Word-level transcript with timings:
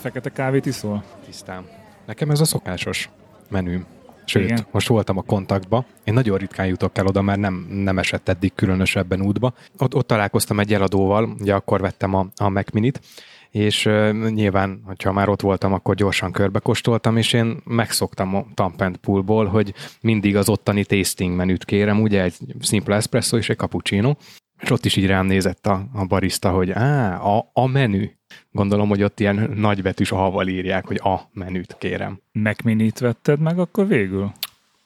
fekete 0.00 0.30
kávét 0.30 0.66
iszol? 0.66 1.04
Tisztán. 1.24 1.64
Nekem 2.06 2.30
ez 2.30 2.40
a 2.40 2.44
szokásos 2.44 3.10
menü. 3.48 3.80
Sőt, 4.24 4.44
Igen. 4.44 4.66
most 4.70 4.88
voltam 4.88 5.18
a 5.18 5.22
kontaktba. 5.22 5.84
Én 6.04 6.14
nagyon 6.14 6.38
ritkán 6.38 6.66
jutok 6.66 6.98
el 6.98 7.06
oda, 7.06 7.22
mert 7.22 7.38
nem, 7.38 7.66
nem 7.70 7.98
esett 7.98 8.28
eddig 8.28 8.54
különösebben 8.54 9.22
útba. 9.22 9.54
Ott, 9.78 9.94
ott 9.94 10.06
találkoztam 10.06 10.60
egy 10.60 10.72
eladóval, 10.72 11.36
ugye 11.40 11.54
akkor 11.54 11.80
vettem 11.80 12.14
a, 12.14 12.26
a 12.36 12.48
Mac 12.48 12.70
Minit, 12.72 13.00
és 13.50 13.86
uh, 13.86 14.28
nyilván, 14.30 14.82
hogyha 14.84 15.12
már 15.12 15.28
ott 15.28 15.40
voltam, 15.40 15.72
akkor 15.72 15.94
gyorsan 15.94 16.32
körbekostoltam, 16.32 17.16
és 17.16 17.32
én 17.32 17.60
megszoktam 17.64 18.34
a 18.34 18.46
Tampent 18.54 18.96
Poolból, 18.96 19.46
hogy 19.46 19.74
mindig 20.00 20.36
az 20.36 20.48
ottani 20.48 20.84
tasting 20.84 21.36
menüt 21.36 21.64
kérem, 21.64 22.02
ugye 22.02 22.22
egy 22.22 22.34
szimpla 22.60 22.94
espresso 22.94 23.36
és 23.36 23.48
egy 23.48 23.58
cappuccino, 23.58 24.14
és 24.60 24.70
ott 24.70 24.84
is 24.84 24.96
így 24.96 25.06
rám 25.06 25.26
nézett 25.26 25.66
a, 25.66 25.88
a 25.92 26.04
barista, 26.04 26.50
hogy 26.50 26.70
á, 26.70 27.20
a, 27.22 27.50
a 27.52 27.66
menü. 27.66 28.10
Gondolom, 28.50 28.88
hogy 28.88 29.02
ott 29.02 29.20
ilyen 29.20 29.52
nagybetűs 29.54 30.12
A-val 30.12 30.48
írják, 30.48 30.86
hogy 30.86 31.00
a 31.02 31.20
menüt 31.32 31.76
kérem. 31.78 32.20
Mac 32.32 32.62
Minit 32.62 32.98
vetted 32.98 33.40
meg 33.40 33.58
akkor 33.58 33.86
végül? 33.86 34.32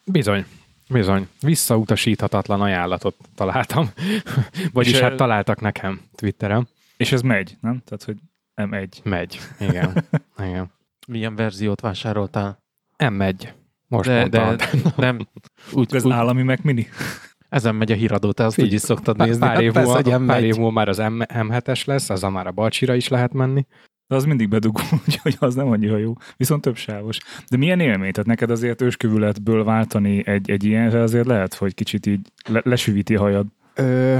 Bizony. 0.04 0.44
Bizony. 0.88 1.28
Visszautasíthatatlan 1.40 2.60
ajánlatot 2.60 3.16
találtam. 3.34 3.90
Vagyis 4.72 4.92
És, 4.92 5.00
hát 5.00 5.16
találtak 5.16 5.60
nekem 5.60 6.00
Twitteren. 6.14 6.68
És 6.96 7.12
ez 7.12 7.20
megy, 7.20 7.56
nem? 7.60 7.82
Tehát, 7.84 8.04
hogy 8.04 8.16
M1. 8.56 9.02
Megy. 9.02 9.40
Igen. 9.60 10.04
Igen. 10.46 10.72
Milyen 11.06 11.34
verziót 11.34 11.80
vásároltál? 11.80 12.58
M1. 12.98 13.48
Most 13.88 14.08
De, 14.08 14.28
de 14.28 14.56
nem. 14.96 15.28
Úgy, 15.72 15.94
Ez 15.94 16.04
úgy, 16.04 16.12
állami 16.12 16.42
Mac 16.42 16.60
Mini? 16.62 16.88
Ezen 17.54 17.74
megy 17.74 17.92
a 17.92 17.94
híradó, 17.94 18.32
te 18.32 18.44
azt 18.44 18.58
Így. 18.58 18.64
úgy 18.64 18.72
is 18.72 18.80
szoktad 18.80 19.16
Pár, 19.16 19.26
nézni. 19.26 19.42
pár, 19.46 19.62
év 19.62 19.72
persze, 19.72 20.00
múlva, 20.04 20.24
pár 20.26 20.42
év 20.44 20.52
M1. 20.54 20.56
múlva 20.56 20.70
már 20.72 20.88
az 20.88 20.98
M, 20.98 21.20
M7-es 21.28 21.84
lesz, 21.86 22.10
az 22.10 22.22
a 22.24 22.30
már 22.30 22.46
a 22.46 22.52
Balcsira 22.52 22.94
is 22.94 23.08
lehet 23.08 23.32
menni. 23.32 23.66
De 24.06 24.14
az 24.14 24.24
mindig 24.24 24.48
bedugó, 24.48 24.80
úgyhogy 25.06 25.36
az 25.38 25.54
nem 25.54 25.68
annyira 25.68 25.96
jó. 25.96 26.12
Viszont 26.36 26.62
több 26.62 26.76
sávos. 26.76 27.18
De 27.50 27.56
milyen 27.56 27.80
élmény? 27.80 28.12
Tehát 28.12 28.26
neked 28.26 28.50
azért 28.50 28.82
őskövületből 28.82 29.64
váltani 29.64 30.26
egy, 30.26 30.50
egy 30.50 30.64
ilyenre 30.64 31.00
azért 31.00 31.26
lehet, 31.26 31.54
hogy 31.54 31.74
kicsit 31.74 32.06
így 32.06 32.20
le, 32.48 32.60
lesüvíti 32.64 33.14
a 33.16 33.20
hajad. 33.20 33.46
Ö, 33.74 34.18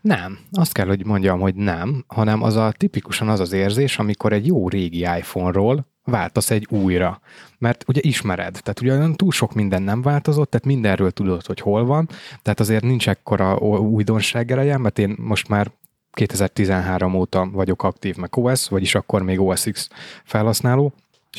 nem, 0.00 0.38
azt 0.52 0.72
kell, 0.72 0.86
hogy 0.86 1.06
mondjam, 1.06 1.40
hogy 1.40 1.54
nem, 1.54 2.04
hanem 2.06 2.42
az 2.42 2.56
a 2.56 2.72
tipikusan 2.76 3.28
az 3.28 3.40
az 3.40 3.52
érzés, 3.52 3.98
amikor 3.98 4.32
egy 4.32 4.46
jó 4.46 4.68
régi 4.68 5.00
iPhone-ról 5.00 5.86
váltasz 6.04 6.50
egy 6.50 6.66
újra. 6.70 7.20
Mert 7.58 7.84
ugye 7.86 8.00
ismered, 8.04 8.52
tehát 8.62 8.80
ugye 8.80 8.92
olyan 8.92 9.14
túl 9.14 9.30
sok 9.32 9.54
minden 9.54 9.82
nem 9.82 10.02
változott, 10.02 10.50
tehát 10.50 10.66
mindenről 10.66 11.10
tudod, 11.10 11.46
hogy 11.46 11.60
hol 11.60 11.84
van, 11.84 12.08
tehát 12.42 12.60
azért 12.60 12.84
nincs 12.84 13.08
ekkora 13.08 13.56
újdonság 13.78 14.50
ereje, 14.50 14.78
mert 14.78 14.98
én 14.98 15.16
most 15.18 15.48
már 15.48 15.70
2013 16.12 17.14
óta 17.14 17.48
vagyok 17.52 17.82
aktív 17.82 18.16
meg 18.16 18.36
OS, 18.36 18.68
vagyis 18.68 18.94
akkor 18.94 19.22
még 19.22 19.40
OS 19.40 19.62
X 19.62 19.88
felhasználó, 20.24 20.92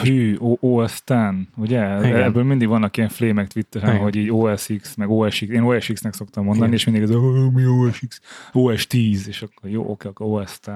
Hű, 0.04 0.38
OS 0.60 0.94
X, 1.04 1.14
ugye? 1.56 1.98
Igen. 2.08 2.22
Ebből 2.22 2.44
mindig 2.44 2.68
vannak 2.68 2.98
ilyen 2.98 3.10
flémek 3.10 3.48
Twitteren, 3.48 3.90
Igen. 3.90 4.02
hogy 4.02 4.16
így 4.16 4.32
OS 4.32 4.66
X, 4.82 4.96
meg 4.96 5.10
OS 5.10 5.40
X. 5.40 5.42
Én 5.54 5.62
OS 5.62 5.88
X-nek 5.88 6.14
szoktam 6.14 6.44
mondani, 6.44 6.66
Igen. 6.66 6.78
és 6.80 6.86
mindig 6.86 7.04
az, 7.04 7.16
"Ó, 7.16 7.50
mi 7.50 7.66
OS 7.66 8.02
X? 8.08 8.22
OS 8.52 8.88
10, 8.88 9.28
és 9.28 9.42
akkor 9.42 9.70
jó, 9.70 9.90
oké, 9.90 10.08
akkor 10.08 10.28
OS 10.28 10.60
X. 10.60 10.68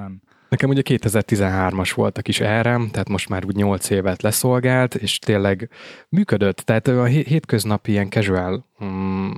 Nekem 0.49 0.69
ugye 0.69 0.81
2013-as 0.85 1.91
volt 1.95 2.17
a 2.17 2.21
kis 2.21 2.39
RM, 2.39 2.87
tehát 2.91 3.09
most 3.09 3.29
már 3.29 3.45
úgy 3.45 3.55
8 3.55 3.89
évet 3.89 4.21
leszolgált, 4.21 4.95
és 4.95 5.19
tényleg 5.19 5.69
működött. 6.09 6.57
Tehát 6.57 6.87
a 6.87 7.03
hé- 7.03 7.27
hétköznapi 7.27 7.91
ilyen 7.91 8.09
casual 8.09 8.65
mm, 8.83 9.29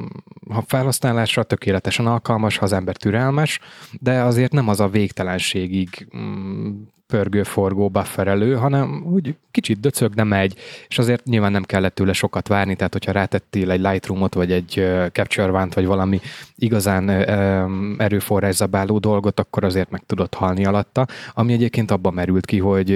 ha 0.49 0.63
felhasználásra 0.67 1.43
tökéletesen 1.43 2.07
alkalmas, 2.07 2.57
ha 2.57 2.65
az 2.65 2.73
ember 2.73 2.95
türelmes, 2.95 3.59
de 3.99 4.21
azért 4.21 4.51
nem 4.51 4.67
az 4.67 4.79
a 4.79 4.87
végtelenségig 4.87 6.07
mm, 6.17 6.81
pörgő-forgó 7.11 7.89
bufferelő, 7.89 8.55
hanem 8.55 9.03
úgy 9.05 9.35
kicsit 9.51 9.79
döcög, 9.79 10.13
de 10.13 10.23
megy, 10.23 10.55
és 10.87 10.97
azért 10.97 11.25
nyilván 11.25 11.51
nem 11.51 11.63
kellett 11.63 11.95
tőle 11.95 12.13
sokat 12.13 12.47
várni, 12.47 12.75
tehát 12.75 12.93
hogyha 12.93 13.11
rátettél 13.11 13.71
egy 13.71 13.79
Lightroom-ot, 13.79 14.33
vagy 14.33 14.51
egy 14.51 14.87
Capture 15.11 15.51
One-t, 15.51 15.73
vagy 15.73 15.85
valami 15.85 16.19
igazán 16.55 17.09
uh, 17.09 18.03
erőforrászabáló 18.03 18.97
dolgot, 18.97 19.39
akkor 19.39 19.63
azért 19.63 19.89
meg 19.89 20.03
tudott 20.05 20.33
halni 20.33 20.65
alatta, 20.65 21.07
ami 21.33 21.53
egyébként 21.53 21.91
abban 21.91 22.13
merült 22.13 22.45
ki, 22.45 22.59
hogy 22.59 22.91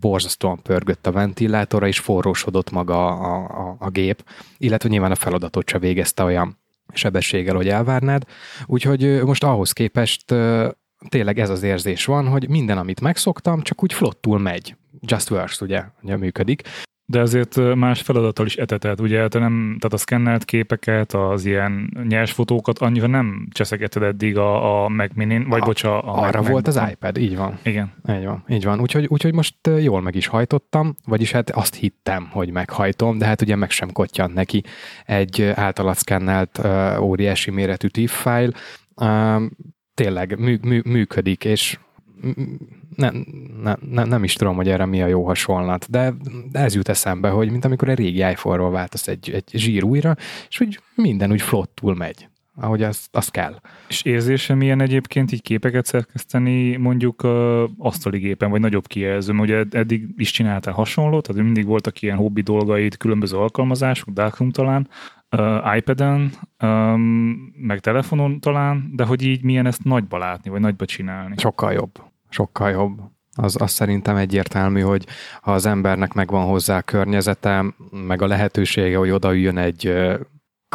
borzasztóan 0.00 0.62
pörgött 0.62 1.06
a 1.06 1.12
ventilátora, 1.12 1.86
és 1.86 1.98
forrósodott 1.98 2.70
maga 2.70 3.06
a, 3.06 3.34
a, 3.68 3.76
a 3.78 3.90
gép, 3.90 4.24
illetve 4.58 4.88
nyilván 4.88 5.10
a 5.10 5.14
feladatot 5.14 5.68
se 5.68 5.78
végezte 5.78 6.22
olyan 6.22 6.58
sebességgel, 6.92 7.54
hogy 7.54 7.68
elvárnád. 7.68 8.22
Úgyhogy 8.66 9.22
most 9.22 9.44
ahhoz 9.44 9.72
képest 9.72 10.34
tényleg 11.08 11.38
ez 11.38 11.50
az 11.50 11.62
érzés 11.62 12.04
van, 12.04 12.26
hogy 12.28 12.48
minden, 12.48 12.78
amit 12.78 13.00
megszoktam, 13.00 13.62
csak 13.62 13.82
úgy 13.82 13.92
flottul 13.92 14.38
megy. 14.38 14.76
Just 15.00 15.30
works, 15.30 15.60
ugye, 15.60 15.84
ugye 16.02 16.16
működik. 16.16 16.62
De 17.08 17.20
azért 17.20 17.74
más 17.74 18.00
feladattal 18.00 18.46
is 18.46 18.56
etetett, 18.56 19.00
ugye? 19.00 19.28
Te 19.28 19.38
nem, 19.38 19.76
tehát 19.78 19.92
a 19.92 19.96
szkennelt 19.96 20.44
képeket, 20.44 21.12
az 21.12 21.44
ilyen 21.44 22.04
nyers 22.08 22.32
fotókat 22.32 22.78
annyira 22.78 23.06
nem 23.06 23.48
cseszegeted 23.52 24.02
eddig 24.02 24.36
a, 24.36 24.84
a 24.84 24.88
Mac 24.88 25.10
Minin, 25.14 25.48
vagy 25.48 25.60
A- 25.62 25.64
bocsa, 25.64 26.00
a 26.02 26.22
Arra 26.22 26.40
Mac- 26.40 26.50
volt 26.50 26.66
az 26.66 26.74
Mac- 26.74 26.92
iPad, 26.92 27.18
így 27.18 27.36
van. 27.36 27.58
Igen. 27.62 27.92
Így 28.10 28.24
van, 28.24 28.44
így 28.48 28.64
van. 28.64 28.80
Úgyhogy, 28.80 29.06
úgyhogy 29.08 29.34
most 29.34 29.54
jól 29.80 30.00
meg 30.00 30.14
is 30.14 30.26
hajtottam, 30.26 30.94
vagyis 31.04 31.30
hát 31.32 31.50
azt 31.50 31.74
hittem, 31.74 32.28
hogy 32.30 32.50
meghajtom, 32.50 33.18
de 33.18 33.26
hát 33.26 33.42
ugye 33.42 33.56
meg 33.56 33.70
sem 33.70 33.92
kottyant 33.92 34.34
neki 34.34 34.62
egy 35.04 35.42
általad 35.42 35.96
szkennelt 35.96 36.60
óriási 37.00 37.50
méretű 37.50 37.86
TIFF 37.88 38.22
file. 38.22 38.50
Tényleg 39.96 40.38
mű, 40.38 40.58
mű, 40.62 40.80
működik, 40.84 41.44
és 41.44 41.78
nem, 42.96 43.26
nem, 43.62 43.76
nem, 43.90 44.08
nem 44.08 44.24
is 44.24 44.34
tudom, 44.34 44.56
hogy 44.56 44.68
erre 44.68 44.86
mi 44.86 45.02
a 45.02 45.06
jó 45.06 45.26
hasonlat, 45.26 45.90
de 45.90 46.14
ez 46.52 46.74
jut 46.74 46.88
eszembe, 46.88 47.28
hogy 47.28 47.50
mint 47.50 47.64
amikor 47.64 47.88
egy 47.88 47.98
régi 47.98 48.18
iPhone-ról 48.18 48.70
váltasz 48.70 49.08
egy, 49.08 49.30
egy 49.30 49.50
zsír 49.52 49.84
újra, 49.84 50.16
és 50.48 50.60
úgy 50.60 50.80
minden 50.94 51.32
úgy 51.32 51.42
flottul 51.42 51.94
megy, 51.94 52.28
ahogy 52.56 52.82
az, 52.82 53.06
az 53.10 53.28
kell. 53.28 53.60
És 53.88 54.02
érzése 54.02 54.54
milyen 54.54 54.80
egyébként 54.80 55.32
így 55.32 55.42
képeket 55.42 55.86
szerkeszteni 55.86 56.76
mondjuk 56.76 57.22
uh, 57.22 57.62
asztali 57.78 58.18
gépen, 58.18 58.50
vagy 58.50 58.60
nagyobb 58.60 58.86
kijelzőn? 58.86 59.40
Ugye 59.40 59.56
ed- 59.56 59.74
eddig 59.74 60.08
is 60.16 60.30
csináltál 60.30 60.74
hasonlót, 60.74 61.26
tehát 61.26 61.42
mindig 61.42 61.66
voltak 61.66 62.02
ilyen 62.02 62.16
hobbi 62.16 62.40
dolgaid, 62.40 62.96
különböző 62.96 63.36
alkalmazások, 63.36 64.08
Darkroom 64.08 64.50
talán, 64.50 64.88
uh, 65.36 65.76
iPad-en, 65.76 66.30
um, 66.62 67.54
meg 67.56 67.80
telefonon 67.80 68.40
talán, 68.40 68.90
de 68.92 69.04
hogy 69.04 69.22
így 69.22 69.42
milyen 69.42 69.66
ezt 69.66 69.84
nagyba 69.84 70.18
látni, 70.18 70.50
vagy 70.50 70.60
nagyba 70.60 70.84
csinálni. 70.84 71.34
Sokkal 71.36 71.72
jobb. 71.72 71.90
Sokkal 72.28 72.70
jobb. 72.70 73.00
Az, 73.38 73.60
az 73.60 73.70
szerintem 73.70 74.16
egyértelmű, 74.16 74.80
hogy 74.80 75.06
ha 75.40 75.52
az 75.52 75.66
embernek 75.66 76.12
megvan 76.12 76.46
hozzá 76.46 76.76
a 76.76 76.82
környezete, 76.82 77.64
meg 78.06 78.22
a 78.22 78.26
lehetősége, 78.26 78.96
hogy 78.96 79.10
odaüljön 79.10 79.58
egy 79.58 79.92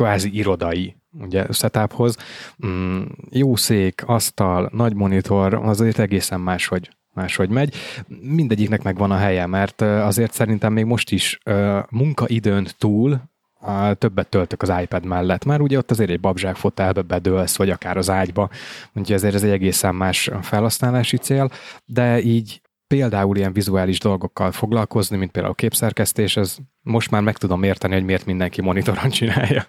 kvázi 0.01 0.38
irodai 0.38 0.95
ugye, 1.19 1.45
setuphoz, 1.51 2.17
mm, 2.66 3.01
jó 3.29 3.56
szék, 3.56 4.03
asztal, 4.06 4.69
nagy 4.73 4.94
monitor, 4.94 5.53
az 5.53 5.79
azért 5.79 5.99
egészen 5.99 6.40
máshogy 6.40 6.90
máshogy 7.14 7.49
megy. 7.49 7.76
Mindegyiknek 8.22 8.84
megvan 8.84 9.11
a 9.11 9.17
helye, 9.17 9.46
mert 9.46 9.81
azért 9.81 10.34
szerintem 10.34 10.73
még 10.73 10.85
most 10.85 11.11
is 11.11 11.40
munkaidőn 11.90 12.67
túl 12.78 13.22
többet 13.93 14.29
töltök 14.29 14.61
az 14.61 14.73
iPad 14.81 15.05
mellett. 15.05 15.46
Már 15.46 15.61
ugye 15.61 15.78
ott 15.78 15.91
azért 15.91 16.09
egy 16.09 16.20
babzsák 16.20 16.55
fotelbe 16.55 17.02
bedőlsz, 17.02 17.58
vagy 17.58 17.70
akár 17.70 17.97
az 17.97 18.09
ágyba, 18.09 18.49
úgyhogy 18.93 19.16
ezért 19.16 19.35
ez 19.35 19.43
egy 19.43 19.49
egészen 19.49 19.96
más 19.96 20.31
felhasználási 20.41 21.17
cél, 21.17 21.49
de 21.85 22.22
így 22.22 22.61
például 22.91 23.38
ilyen 23.38 23.53
vizuális 23.53 23.99
dolgokkal 23.99 24.52
foglalkozni, 24.52 25.17
mint 25.17 25.32
például 25.32 25.55
képszerkesztés, 25.55 26.38
ez 26.38 26.58
most 26.82 27.11
már 27.11 27.22
meg 27.22 27.38
tudom 27.38 27.64
érteni, 27.64 27.93
hogy 27.93 28.03
miért 28.03 28.26
mindenki 28.26 28.61
monitoron 28.61 29.09
csinálja. 29.20 29.64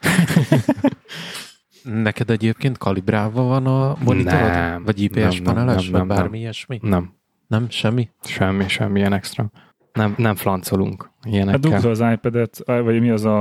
Neked 1.82 2.30
egyébként 2.30 2.78
kalibrálva 2.78 3.42
van 3.42 3.66
a 3.66 3.96
monitorod? 4.04 4.40
Nem, 4.40 4.84
Vagy 4.84 5.00
IPS 5.02 5.14
nem, 5.16 5.28
nem, 5.30 5.42
paneles? 5.42 5.82
nem, 5.82 5.90
Vagy 5.90 6.00
nem, 6.00 6.06
nem. 6.06 6.16
bármi 6.16 6.38
ilyesmi? 6.38 6.78
Nem, 6.82 7.12
Nem? 7.48 7.66
Semmi? 7.70 8.08
semmi, 8.24 8.68
semmilyen 8.68 9.12
extra. 9.12 9.50
Nem, 9.92 10.14
nem 10.16 10.34
flancolunk 10.34 11.02
Hát 11.20 11.32
ilyenekkel. 11.32 11.58
dugd 11.80 11.84
az 11.84 12.00
iPad-et, 12.12 12.62
vagy 12.64 13.00
mi 13.00 13.10
az 13.10 13.24
a, 13.24 13.40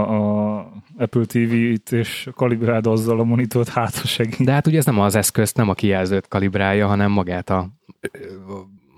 a 0.57 0.71
Apple 0.97 1.25
TV-t, 1.25 1.91
és 1.91 2.29
kalibráld 2.35 2.87
azzal 2.87 3.19
a 3.19 3.23
monitort, 3.23 3.69
hát 3.69 4.05
segít. 4.05 4.45
De 4.45 4.51
hát 4.51 4.67
ugye 4.67 4.77
ez 4.77 4.85
nem 4.85 4.99
az 4.99 5.15
eszközt, 5.15 5.57
nem 5.57 5.69
a 5.69 5.73
kijelzőt 5.73 6.27
kalibrálja, 6.27 6.87
hanem 6.87 7.11
magát 7.11 7.49
a 7.49 7.69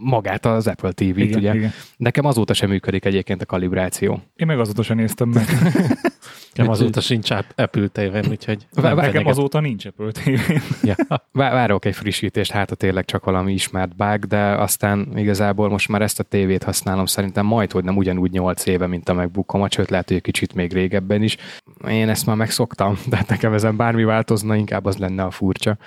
magát 0.04 0.46
az 0.46 0.68
Apple 0.68 0.92
TV-t, 0.92 1.18
Igen, 1.18 1.38
ugye? 1.38 1.54
igen. 1.56 1.72
Nekem 1.98 2.26
azóta 2.26 2.54
sem 2.54 2.70
működik 2.70 3.06
egyébként 3.06 3.42
a 3.42 3.46
kalibráció. 3.46 4.22
Én 4.36 4.48
meg 4.48 4.60
azóta 4.60 4.84
sem 4.84 4.98
néztem 4.98 5.30
meg. 5.30 5.46
Nekem 6.54 6.72
azóta 6.72 7.02
sincs 7.02 7.32
App- 7.32 7.60
Apple 7.60 7.88
tévém, 7.88 8.24
úgyhogy 8.30 8.68
Vá- 8.72 8.84
Nekem 8.96 8.98
fenyeget. 9.12 9.32
azóta 9.32 9.60
nincs 9.60 9.86
Apple 9.86 10.12
tv 10.12 10.52
Ja. 10.90 10.96
Vá- 11.32 11.52
Várok 11.52 11.86
egy 11.86 11.96
frissítést, 11.96 12.52
hát 12.52 12.72
a 12.72 12.76
tényleg 12.76 13.06
csak 13.06 13.26
valami 13.26 13.54
ismert 13.54 13.96
bug, 13.96 14.26
de 14.26 14.42
aztán 14.46 15.12
igazából 15.16 15.70
most 15.70 15.90
már 15.90 16.02
ezt 16.02 16.20
a 16.20 16.24
tévét 16.24 16.64
használom 16.64 17.06
szerintem 17.06 17.46
majd, 17.46 17.72
hogy 17.72 17.84
nem 17.84 17.98
ugyanúgy 17.98 18.32
8 18.32 18.66
éve, 18.66 18.88
mint 18.88 19.10
a 19.10 19.14
megbukkomat, 19.14 19.72
sőt 19.74 19.90
lehet, 19.90 20.08
hogy 20.08 20.18
egy 20.18 20.24
kicsit 20.24 20.54
még 20.54 20.74
régebben 20.74 21.22
is. 21.24 21.38
Én 21.88 22.10
ezt 22.10 22.26
már 22.26 22.36
megszoktam, 22.36 22.98
de 23.08 23.16
hát 23.16 23.28
nekem 23.28 23.54
ezen 23.54 23.76
bármi 23.76 24.04
változna, 24.04 24.56
inkább 24.56 24.86
az 24.86 24.98
lenne 24.98 25.24
a 25.24 25.32
furcsa. 25.32 25.78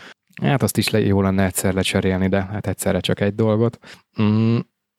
Hát 0.43 0.63
azt 0.63 0.77
is 0.77 0.89
le, 0.89 1.01
jó 1.01 1.23
lenne 1.23 1.45
egyszer 1.45 1.75
lecserélni, 1.75 2.29
de 2.29 2.43
hát 2.43 2.67
egyszerre 2.67 3.01
csak 3.01 3.21
egy 3.21 3.35
dolgot. 3.35 3.79
Mm, 4.23 4.59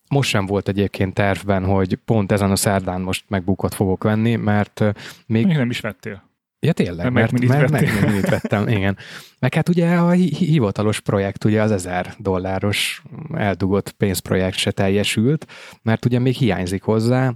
most 0.10 0.30
sem 0.30 0.46
volt 0.46 0.68
egyébként 0.68 1.14
tervben, 1.14 1.66
hogy 1.66 1.96
pont 1.96 2.32
ezen 2.32 2.52
a 2.52 2.56
szerdán 2.56 3.02
most 3.02 3.26
megbukott 3.28 3.74
fogok 3.74 4.04
venni, 4.04 4.36
mert 4.36 4.84
még... 5.26 5.46
Még 5.46 5.56
nem 5.56 5.70
is 5.70 5.80
vettél. 5.80 6.26
Ja 6.60 6.74
tényleg, 6.74 7.12
mert, 7.12 7.32
mert, 7.32 7.48
mert 7.48 7.72
meg 7.72 8.22
vettem, 8.22 8.68
igen. 8.68 8.98
Meg 9.40 9.54
hát 9.54 9.70
ugye 9.70 9.96
a 9.96 10.12
hivatalos 10.12 11.00
projekt, 11.00 11.44
ugye 11.44 11.62
az 11.62 11.72
1000 11.72 12.16
dolláros 12.18 13.04
eldugott 13.34 13.92
pénzprojekt 13.92 14.58
se 14.58 14.72
teljesült, 14.72 15.48
mert 15.82 16.06
ugye 16.06 16.20
még 16.20 16.36
hiányzik 16.36 16.84
hozzá 16.84 17.34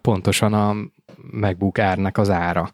pontosan 0.00 0.52
a 0.52 0.74
MacBook 1.30 1.78
árnak 1.78 2.18
az 2.18 2.30
ára. 2.30 2.72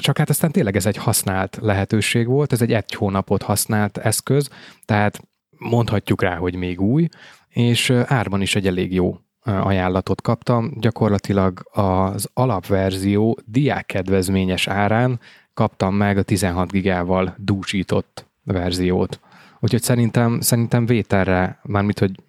Csak 0.00 0.18
hát 0.18 0.28
aztán 0.28 0.50
tényleg 0.50 0.76
ez 0.76 0.86
egy 0.86 0.96
használt 0.96 1.58
lehetőség 1.60 2.26
volt, 2.26 2.52
ez 2.52 2.62
egy 2.62 2.72
egy 2.72 2.94
hónapot 2.94 3.42
használt 3.42 3.98
eszköz, 3.98 4.50
tehát 4.84 5.20
mondhatjuk 5.58 6.22
rá, 6.22 6.36
hogy 6.36 6.54
még 6.54 6.80
új, 6.80 7.08
és 7.48 7.90
árban 7.90 8.40
is 8.40 8.54
egy 8.54 8.66
elég 8.66 8.92
jó 8.94 9.18
ajánlatot 9.44 10.20
kaptam. 10.20 10.72
Gyakorlatilag 10.80 11.68
az 11.72 12.30
alapverzió 12.34 13.38
diákkedvezményes 13.44 14.66
árán 14.66 15.20
kaptam 15.54 15.94
meg 15.94 16.18
a 16.18 16.22
16 16.22 16.70
gigával 16.70 17.34
dúsított 17.38 18.26
verziót. 18.42 19.20
Úgyhogy 19.60 19.82
szerintem, 19.82 20.40
szerintem 20.40 20.86
vételre, 20.86 21.60
mármint, 21.62 21.98
hogy 21.98 22.20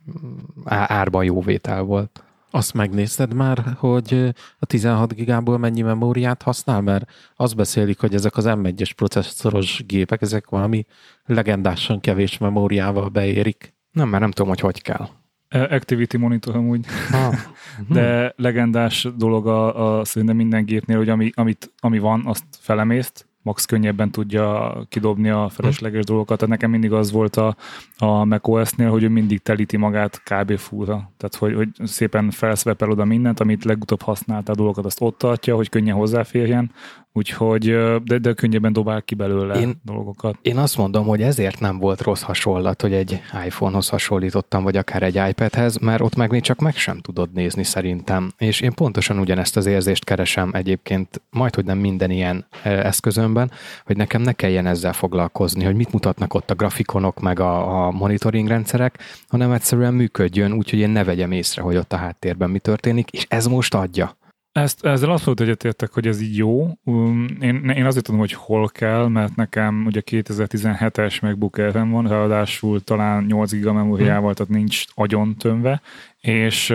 árban 0.65 1.23
jó 1.23 1.41
vétel 1.41 1.81
volt. 1.81 2.23
Azt 2.55 2.73
megnézted 2.73 3.33
már, 3.33 3.75
hogy 3.77 4.33
a 4.59 4.65
16 4.65 5.13
gigából 5.13 5.57
mennyi 5.57 5.81
memóriát 5.81 6.41
használ? 6.41 6.81
Mert 6.81 7.11
azt 7.35 7.55
beszélik, 7.55 7.99
hogy 7.99 8.13
ezek 8.13 8.37
az 8.37 8.45
M1-es 8.47 8.91
processzoros 8.95 9.83
gépek, 9.85 10.21
ezek 10.21 10.49
valami 10.49 10.85
legendásan 11.25 11.99
kevés 11.99 12.37
memóriával 12.37 13.09
beérik. 13.09 13.73
Nem, 13.91 14.09
mert 14.09 14.21
nem 14.21 14.31
tudom, 14.31 14.49
hogy 14.49 14.59
hogy 14.59 14.81
kell. 14.81 15.07
Activity 15.49 16.17
monitor 16.17 16.55
amúgy. 16.55 16.85
Ah. 17.11 17.35
De 17.95 18.33
legendás 18.35 19.07
dolog 19.17 19.47
a, 19.47 19.97
a 19.99 20.05
szerintem 20.05 20.37
minden 20.37 20.65
gépnél, 20.65 20.97
hogy 20.97 21.09
ami, 21.09 21.31
amit, 21.33 21.73
ami 21.79 21.99
van, 21.99 22.23
azt 22.25 22.45
felemészt, 22.59 23.27
max 23.45 23.65
könnyebben 23.65 24.12
tudja 24.12 24.75
kidobni 24.89 25.30
a 25.30 25.50
felesleges 25.50 26.03
hm. 26.03 26.07
dolgokat. 26.07 26.38
Tehát 26.38 26.53
nekem 26.53 26.69
mindig 26.69 26.92
az 26.92 27.12
volt 27.12 27.36
a, 27.36 27.56
a 27.97 28.25
macOS-nél, 28.25 28.89
hogy 28.89 29.03
ő 29.03 29.09
mindig 29.09 29.42
telíti 29.42 29.77
magát 29.77 30.21
kb. 30.24 30.57
fullra. 30.57 31.12
Tehát, 31.18 31.36
hogy, 31.38 31.53
hogy 31.56 31.69
szépen 31.88 32.31
felszvepel 32.31 32.89
oda 32.89 33.06
mindent, 33.06 33.39
amit 33.39 33.63
legutóbb 33.63 34.01
használta 34.01 34.51
a 34.51 34.56
dolgokat, 34.56 34.86
azt 34.86 35.01
ott 35.01 35.18
tartja, 35.18 35.56
hogy 35.56 35.69
könnyen 35.69 35.95
hozzáférjen. 35.95 36.71
Úgyhogy, 37.17 37.75
de, 38.03 38.17
de 38.17 38.33
könnyebben 38.33 38.73
dobál 38.73 39.01
ki 39.01 39.15
belőle 39.15 39.59
én, 39.59 39.81
dolgokat. 39.83 40.38
Én 40.41 40.57
azt 40.57 40.77
mondom, 40.77 41.06
hogy 41.06 41.21
ezért 41.21 41.59
nem 41.59 41.77
volt 41.77 42.01
rossz 42.01 42.21
hasonlat, 42.21 42.81
hogy 42.81 42.94
egy 42.94 43.21
iPhone-hoz 43.45 43.89
hasonlítottam, 43.89 44.63
vagy 44.63 44.77
akár 44.77 45.03
egy 45.03 45.21
iPad-hez, 45.29 45.77
mert 45.77 46.01
ott 46.01 46.15
meg 46.15 46.31
még 46.31 46.41
csak 46.41 46.59
meg 46.59 46.75
sem 46.75 47.00
tudod 47.00 47.31
nézni 47.33 47.63
szerintem. 47.63 48.31
És 48.38 48.62
én 48.62 48.73
pontosan 48.73 49.19
ugyanezt 49.19 49.57
az 49.57 49.65
érzést 49.65 50.03
keresem 50.03 50.50
egyébként 50.53 51.21
majd, 51.29 51.56
hogy 51.56 51.65
nem 51.65 51.77
minden 51.77 52.12
ilyen 52.12 52.45
eszközömben, 52.63 53.51
hogy 53.85 53.97
nekem 53.97 54.21
ne 54.21 54.33
kelljen 54.33 54.65
ezzel 54.65 54.94
foglalkozni, 54.94 55.63
hogy 55.63 55.75
mit 55.75 55.91
mutatnak 55.91 56.33
ott 56.33 56.51
a 56.51 56.56
grafikonok, 56.56 57.19
meg 57.19 57.39
a, 57.39 57.85
a 57.85 57.91
monitoring 57.91 58.47
rendszerek, 58.47 59.00
hanem 59.27 59.51
egyszerűen 59.51 59.94
működjön, 59.94 60.53
úgyhogy 60.53 60.79
én 60.79 60.89
ne 60.89 61.03
vegyem 61.03 61.31
észre, 61.31 61.62
hogy 61.62 61.75
ott 61.75 61.94
a 61.94 61.97
háttérben 61.97 62.50
mi 62.50 62.59
történik, 62.59 63.09
és 63.12 63.25
ez 63.29 63.45
most 63.47 63.73
adja. 63.73 64.15
Ezt, 64.59 64.85
ezzel 64.85 65.09
abszolút 65.09 65.39
egyetértek, 65.39 65.93
hogy 65.93 66.07
ez 66.07 66.21
így 66.21 66.37
jó. 66.37 66.67
Um, 66.83 67.27
én, 67.39 67.69
én 67.69 67.85
azért 67.85 68.05
tudom, 68.05 68.19
hogy 68.19 68.33
hol 68.33 68.67
kell, 68.69 69.07
mert 69.07 69.35
nekem 69.35 69.85
ugye 69.85 70.01
2017-es 70.05 71.21
MacBook 71.21 71.57
air 71.57 71.73
van, 71.73 72.07
ráadásul 72.07 72.83
talán 72.83 73.23
8 73.23 73.51
giga 73.51 73.73
memóriával, 73.73 74.33
tehát 74.33 74.51
nincs 74.51 74.85
agyon 74.93 75.35
tömve, 75.35 75.81
és 76.19 76.73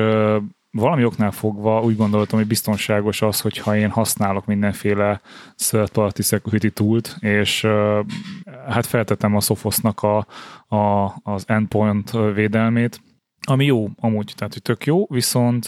valami 0.71 1.05
oknál 1.05 1.31
fogva 1.31 1.83
úgy 1.83 1.97
gondoltam, 1.97 2.39
hogy 2.39 2.49
biztonságos 2.49 3.23
az, 3.23 3.41
hogyha 3.41 3.77
én 3.77 3.91
használok 3.91 4.47
mindenféle 4.47 5.21
third 5.57 5.91
party 5.91 6.23
security 6.23 6.69
tool-t, 6.69 7.17
és 7.21 7.67
hát 8.69 8.87
feltettem 8.87 9.37
a 9.37 9.41
Sophosnak 9.41 10.03
a, 10.03 10.27
a, 10.77 11.15
az 11.23 11.45
endpoint 11.47 12.11
védelmét, 12.35 13.01
ami 13.47 13.65
jó 13.65 13.89
amúgy, 13.97 14.33
tehát 14.37 14.53
hogy 14.53 14.63
tök 14.63 14.87
jó, 14.87 15.07
viszont 15.07 15.67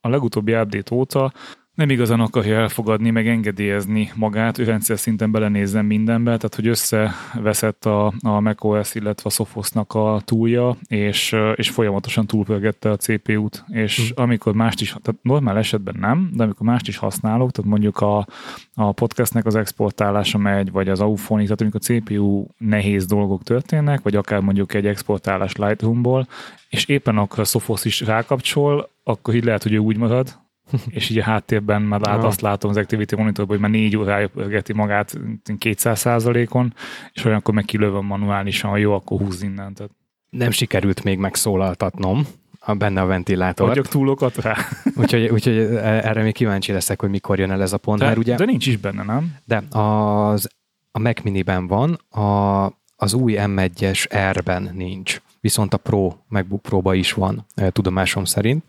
a 0.00 0.08
legutóbbi 0.08 0.54
update 0.54 0.94
óta 0.94 1.32
nem 1.80 1.90
igazán 1.90 2.20
akarja 2.20 2.58
elfogadni, 2.58 3.10
meg 3.10 3.28
engedélyezni 3.28 4.10
magát, 4.14 4.58
ő 4.58 4.64
rendszer 4.64 4.98
szinten 4.98 5.30
belenézzen 5.30 5.84
mindenbe, 5.84 6.36
tehát 6.36 6.54
hogy 6.54 6.66
összeveszett 6.66 7.84
a, 7.84 8.12
a 8.22 8.40
macOS, 8.40 8.94
illetve 8.94 9.22
a 9.28 9.32
Sophosnak 9.32 9.94
a 9.94 10.20
túlja, 10.24 10.76
és, 10.86 11.36
és 11.54 11.70
folyamatosan 11.70 12.26
túlpörgette 12.26 12.90
a 12.90 12.96
CPU-t, 12.96 13.64
és 13.68 13.96
hmm. 13.96 14.24
amikor 14.24 14.54
mást 14.54 14.80
is, 14.80 14.88
tehát 15.02 15.22
normál 15.22 15.58
esetben 15.58 15.96
nem, 15.98 16.30
de 16.34 16.42
amikor 16.42 16.66
mást 16.66 16.88
is 16.88 16.96
használok, 16.96 17.50
tehát 17.50 17.70
mondjuk 17.70 18.00
a, 18.00 18.26
a 18.74 18.92
podcastnek 18.92 19.46
az 19.46 19.54
exportálása 19.54 20.38
megy, 20.38 20.70
vagy 20.70 20.88
az 20.88 21.00
Auphonic, 21.00 21.44
tehát 21.44 21.60
amikor 21.60 21.80
a 21.82 21.92
CPU 21.92 22.46
nehéz 22.58 23.06
dolgok 23.06 23.42
történnek, 23.42 24.02
vagy 24.02 24.16
akár 24.16 24.40
mondjuk 24.40 24.74
egy 24.74 24.86
exportálás 24.86 25.56
Lightroomból, 25.56 26.26
és 26.68 26.84
éppen 26.84 27.18
akkor 27.18 27.38
a 27.38 27.44
Sophos 27.44 27.84
is 27.84 28.00
rákapcsol, 28.00 28.90
akkor 29.02 29.34
így 29.34 29.44
lehet, 29.44 29.62
hogy 29.62 29.72
ő 29.72 29.78
úgy 29.78 29.96
marad, 29.96 30.38
és 30.88 31.10
így 31.10 31.18
a 31.18 31.22
háttérben 31.22 31.82
már 31.82 32.00
lát, 32.00 32.24
azt 32.24 32.40
látom 32.40 32.70
az 32.70 32.76
Activity 32.76 33.16
Monitorban, 33.16 33.58
hogy 33.58 33.70
már 33.70 33.80
négy 33.80 33.96
órája 33.96 34.28
pörgeti 34.28 34.72
magát 34.72 35.18
200 35.58 35.98
százalékon, 35.98 36.74
és 37.12 37.24
olyankor 37.24 37.54
meg 37.54 37.64
kilövöm 37.64 38.04
manuálisan, 38.04 38.70
ha 38.70 38.76
jó, 38.76 38.94
akkor 38.94 39.20
húz 39.20 39.42
innen. 39.42 39.74
Tehát. 39.74 39.92
Nem 40.30 40.50
sikerült 40.50 41.04
még 41.04 41.18
megszólaltatnom 41.18 42.26
a 42.60 42.74
benne 42.74 43.00
a 43.00 43.06
ventilátor. 43.06 43.68
Vagyok 43.68 43.88
túlokat 43.88 44.36
rá. 44.36 44.56
úgyhogy, 45.00 45.28
úgyhogy 45.28 45.56
erre 45.82 46.22
még 46.22 46.34
kíváncsi 46.34 46.72
leszek, 46.72 47.00
hogy 47.00 47.10
mikor 47.10 47.38
jön 47.38 47.50
el 47.50 47.62
ez 47.62 47.72
a 47.72 47.78
pont. 47.78 47.98
De, 47.98 48.04
mert 48.04 48.18
ugye, 48.18 48.36
de 48.36 48.44
nincs 48.44 48.66
is 48.66 48.76
benne, 48.76 49.02
nem? 49.02 49.36
De 49.44 49.78
az, 49.78 50.48
a 50.90 50.98
Mac 50.98 51.22
Mini-ben 51.22 51.66
van, 51.66 51.92
a, 52.10 52.64
az 52.96 53.14
új 53.14 53.34
M1-es 53.36 54.30
R-ben 54.30 54.70
nincs 54.74 55.20
viszont 55.40 55.74
a 55.74 55.76
Pro, 55.76 56.12
MacBook 56.28 56.62
Pro-ba 56.62 56.94
is 56.94 57.12
van, 57.12 57.46
tudomásom 57.72 58.24
szerint, 58.24 58.64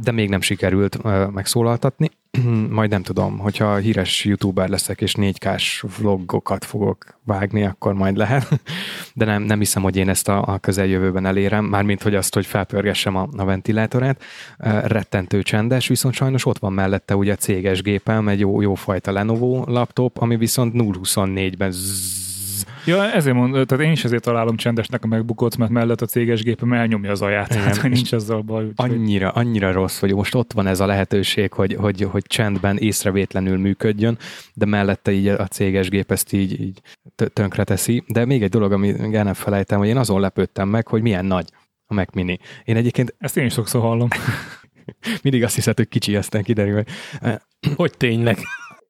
de 0.00 0.12
még 0.12 0.28
nem 0.28 0.40
sikerült 0.40 1.02
megszólaltatni. 1.32 2.10
Majd 2.70 2.90
nem 2.90 3.02
tudom, 3.02 3.38
hogyha 3.38 3.76
híres 3.76 4.24
youtuber 4.24 4.68
leszek 4.68 5.00
és 5.00 5.14
4K-s 5.18 5.84
vlogokat 5.98 6.64
fogok 6.64 7.18
vágni, 7.24 7.64
akkor 7.64 7.94
majd 7.94 8.16
lehet. 8.16 8.48
De 9.14 9.24
nem, 9.24 9.42
nem 9.42 9.58
hiszem, 9.58 9.82
hogy 9.82 9.96
én 9.96 10.08
ezt 10.08 10.28
a, 10.28 10.42
a 10.46 10.58
közeljövőben 10.58 11.26
elérem, 11.26 11.64
mármint, 11.64 12.02
hogy 12.02 12.14
azt, 12.14 12.34
hogy 12.34 12.46
felpörgessem 12.46 13.16
a, 13.16 13.28
a 13.36 13.44
ventilátorát. 13.44 14.22
Rettentő 14.84 15.42
csendes, 15.42 15.88
viszont 15.88 16.14
sajnos 16.14 16.46
ott 16.46 16.58
van 16.58 16.72
mellette 16.72 17.16
ugye 17.16 17.32
a 17.32 17.36
céges 17.36 17.82
gépem, 17.82 18.28
egy 18.28 18.40
jó, 18.40 18.60
jó 18.60 18.74
fajta 18.74 19.12
Lenovo 19.12 19.64
laptop, 19.66 20.18
ami 20.18 20.36
viszont 20.36 20.72
0-24-ben 20.76 21.70
zzz, 21.70 22.27
Ja, 22.88 23.12
ezért 23.12 23.36
mond, 23.36 23.66
tehát 23.66 23.84
én 23.84 23.92
is 23.92 24.04
ezért 24.04 24.22
találom 24.22 24.56
csendesnek 24.56 25.04
a 25.04 25.06
megbukott, 25.06 25.56
mert 25.56 25.70
mellett 25.70 26.00
a 26.00 26.06
céges 26.06 26.42
gépem 26.42 26.72
elnyomja 26.72 27.10
az 27.10 27.22
aját, 27.22 27.50
Igen, 27.50 27.62
tehát 27.62 27.76
hogy 27.76 27.90
nincs 27.90 28.14
ezzel 28.14 28.38
baj. 28.38 28.64
Úgy, 28.64 28.72
annyira, 28.76 29.30
annyira 29.30 29.72
rossz, 29.72 30.00
hogy 30.00 30.14
most 30.14 30.34
ott 30.34 30.52
van 30.52 30.66
ez 30.66 30.80
a 30.80 30.86
lehetőség, 30.86 31.52
hogy, 31.52 31.74
hogy, 31.74 32.02
hogy 32.02 32.22
csendben 32.26 32.76
észrevétlenül 32.76 33.58
működjön, 33.58 34.18
de 34.54 34.66
mellette 34.66 35.12
így 35.12 35.26
a 35.26 35.46
céges 35.46 35.88
gép 35.88 36.10
ezt 36.10 36.32
így, 36.32 36.60
így 36.60 36.80
tönkre 37.32 37.64
teszi. 37.64 38.04
De 38.06 38.24
még 38.24 38.42
egy 38.42 38.50
dolog, 38.50 38.72
amit 38.72 39.14
el 39.14 39.34
felejtem, 39.34 39.78
hogy 39.78 39.88
én 39.88 39.96
azon 39.96 40.20
lepődtem 40.20 40.68
meg, 40.68 40.86
hogy 40.86 41.02
milyen 41.02 41.24
nagy 41.24 41.48
a 41.86 41.94
Mac 41.94 42.14
Mini. 42.14 42.38
Én 42.64 42.76
egyébként... 42.76 43.14
Ezt 43.18 43.36
én 43.36 43.44
is 43.44 43.52
sokszor 43.52 43.80
hallom. 43.80 44.08
Mindig 45.22 45.44
azt 45.44 45.54
hiszed, 45.54 45.76
hogy 45.76 45.88
kicsi, 45.88 46.16
aztán 46.16 46.42
kiderül, 46.42 46.74
hogy... 46.74 46.86
Hogy 47.76 47.92
tényleg? 47.96 48.38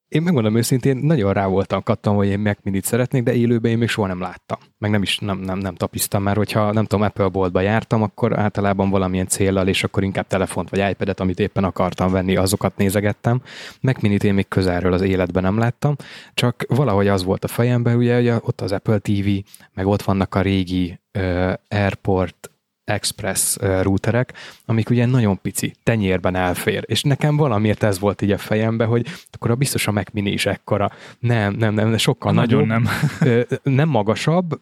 Én 0.09 0.23
megmondom 0.23 0.57
őszintén, 0.57 0.97
nagyon 0.97 1.33
rá 1.33 1.47
voltam 1.47 1.83
kattam, 1.83 2.17
hogy 2.17 2.27
én 2.27 2.39
Mac 2.39 2.59
Minit 2.63 2.85
szeretnék, 2.85 3.23
de 3.23 3.35
élőben 3.35 3.71
én 3.71 3.79
még 3.79 3.89
soha 3.89 4.09
nem 4.09 4.21
láttam. 4.21 4.59
Meg 4.79 4.91
nem 4.91 5.03
is 5.03 5.19
nem, 5.19 5.39
nem, 5.39 5.59
nem 5.59 5.75
tapisztam 5.75 6.23
már, 6.23 6.37
hogyha 6.37 6.73
nem 6.73 6.85
tudom, 6.85 7.05
Apple 7.05 7.29
boltba 7.29 7.61
jártam, 7.61 8.03
akkor 8.03 8.39
általában 8.39 8.91
valamilyen 8.91 9.27
céllal, 9.27 9.69
és 9.69 9.85
akkor 9.85 10.03
inkább 10.03 10.27
telefont 10.27 10.71
vagy 10.71 10.91
iPad-et, 10.91 11.21
amit 11.21 11.41
éppen 11.41 11.65
akartam 11.65 12.13
venni, 12.13 12.37
azokat 12.37 12.77
nézegettem. 12.77 13.43
Mac 13.81 14.03
Minit 14.03 14.25
én 14.25 14.35
még 14.35 14.49
közelről 14.49 14.93
az 14.93 15.03
életben 15.03 15.43
nem 15.43 15.59
láttam, 15.59 15.97
csak 16.35 16.65
valahogy 16.69 17.09
az 17.09 17.25
volt 17.25 17.45
a 17.45 17.49
fejemben, 17.49 17.97
ugye, 17.97 18.19
ugye 18.19 18.35
ott 18.41 18.61
az 18.61 18.73
Apple 18.73 18.99
TV, 18.99 19.29
meg 19.75 19.87
ott 19.87 20.03
vannak 20.03 20.35
a 20.35 20.41
régi 20.41 21.01
uh, 21.19 21.53
Airport 21.69 22.51
Express 22.89 23.57
routerek, 23.57 24.33
amik 24.67 24.91
ugye 24.91 25.07
nagyon 25.07 25.41
pici, 25.41 25.75
tenyérben 25.83 26.35
elfér. 26.35 26.85
És 26.87 27.03
nekem 27.03 27.37
valamiért 27.37 27.83
ez 27.83 27.99
volt 27.99 28.23
így 28.23 28.31
a 28.31 28.39
fejembe, 28.39 28.85
hogy 28.85 29.07
akkor 29.31 29.51
a 29.51 29.55
biztos 29.55 29.87
a 29.87 29.93
Mac 29.93 30.13
Mini 30.13 30.31
is 30.31 30.47
ekkora. 30.47 30.91
Nem, 31.19 31.55
nem, 31.55 31.75
nem, 31.75 31.97
sokkal 31.97 32.33
nagyon 32.33 32.67
nagyobb. 32.67 32.89
nem. 33.21 33.45
nem 33.63 33.89
magasabb, 33.89 34.61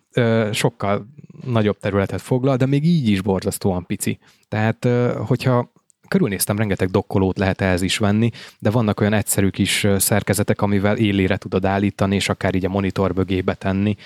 sokkal 0.52 1.06
nagyobb 1.47 1.78
területet 1.78 2.21
foglal, 2.21 2.56
de 2.56 2.66
még 2.66 2.85
így 2.85 3.09
is 3.09 3.21
borzasztóan 3.21 3.87
pici. 3.87 4.18
Tehát, 4.49 4.88
hogyha 5.16 5.73
körülnéztem, 6.09 6.56
rengeteg 6.56 6.90
dokkolót 6.90 7.38
lehet 7.38 7.61
ehhez 7.61 7.83
is 7.83 7.99
venni, 7.99 8.30
de 8.59 8.71
vannak 8.71 9.00
olyan 9.00 9.12
egyszerű 9.12 9.49
kis 9.49 9.87
szerkezetek, 9.97 10.62
amivel 10.62 10.97
élére 10.97 11.37
tudod 11.37 11.64
állítani, 11.64 12.14
és 12.14 12.28
akár 12.28 12.54
így 12.54 12.64
a 12.64 12.68
monitor 12.68 13.14
bögébe 13.14 13.54
tenni. 13.54 13.97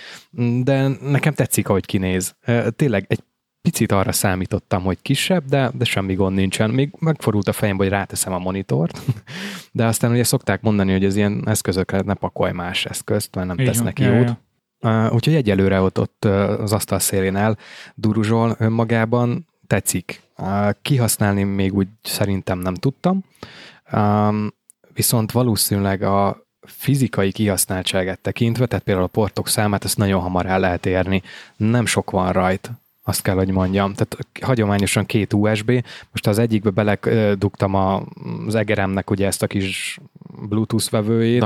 De 0.63 0.87
nekem 1.01 1.33
tetszik, 1.33 1.69
ahogy 1.69 1.85
kinéz. 1.85 2.35
Tényleg 2.75 3.05
egy 3.07 3.23
picit 3.61 3.91
arra 3.91 4.11
számítottam, 4.11 4.83
hogy 4.83 5.01
kisebb, 5.01 5.45
de, 5.45 5.71
de 5.73 5.85
semmi 5.85 6.13
gond 6.13 6.35
nincsen. 6.35 6.69
Még 6.69 6.93
megforult 6.99 7.47
a 7.47 7.53
fejembe, 7.53 7.83
hogy 7.83 7.91
ráteszem 7.91 8.33
a 8.33 8.39
monitort, 8.39 9.01
de 9.71 9.85
aztán 9.85 10.11
ugye 10.11 10.23
szokták 10.23 10.61
mondani, 10.61 10.91
hogy 10.91 11.05
az 11.05 11.15
ilyen 11.15 11.43
eszközökre 11.45 12.01
ne 12.01 12.13
pakolj 12.13 12.51
más 12.51 12.85
eszközt, 12.85 13.35
mert 13.35 13.47
nem 13.47 13.59
Így 13.59 13.65
tesz 13.65 13.81
neki 13.81 14.03
jót. 14.03 14.35
Uh, 14.83 15.13
úgyhogy 15.13 15.35
egyelőre 15.35 15.81
ott, 15.81 15.99
ott 15.99 16.25
az 16.25 16.73
asztal 16.73 16.99
szélén 16.99 17.35
el 17.35 17.57
duruzsol 17.95 18.55
önmagában, 18.59 19.47
tetszik. 19.67 20.21
Uh, 20.37 20.69
kihasználni 20.81 21.43
még 21.43 21.73
úgy 21.73 21.87
szerintem 22.03 22.59
nem 22.59 22.73
tudtam, 22.73 23.23
um, 23.93 24.53
viszont 24.93 25.31
valószínűleg 25.31 26.01
a 26.01 26.45
fizikai 26.61 27.31
kihasználtságát 27.31 28.19
tekintve, 28.19 28.65
tehát 28.65 28.83
például 28.83 29.05
a 29.05 29.09
portok 29.09 29.47
számát, 29.47 29.83
ezt 29.83 29.97
nagyon 29.97 30.21
hamar 30.21 30.45
el 30.45 30.59
lehet 30.59 30.85
érni. 30.85 31.21
Nem 31.57 31.85
sok 31.85 32.11
van 32.11 32.31
rajt, 32.31 32.71
azt 33.03 33.21
kell, 33.21 33.35
hogy 33.35 33.51
mondjam. 33.51 33.93
Tehát 33.93 34.17
hagyományosan 34.41 35.05
két 35.05 35.33
USB, 35.33 35.71
most 36.11 36.27
az 36.27 36.37
egyikbe 36.37 36.69
beledugtam 36.69 37.75
a, 37.75 38.03
az 38.45 38.55
egeremnek 38.55 39.09
ugye 39.09 39.25
ezt 39.25 39.43
a 39.43 39.47
kis 39.47 39.99
Bluetooth 40.49 40.91
vevőjét, 40.91 41.39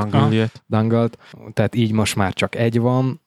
dangalt, 0.69 1.17
tehát 1.53 1.75
így 1.75 1.91
most 1.91 2.15
már 2.15 2.33
csak 2.33 2.55
egy 2.55 2.79
van, 2.79 3.21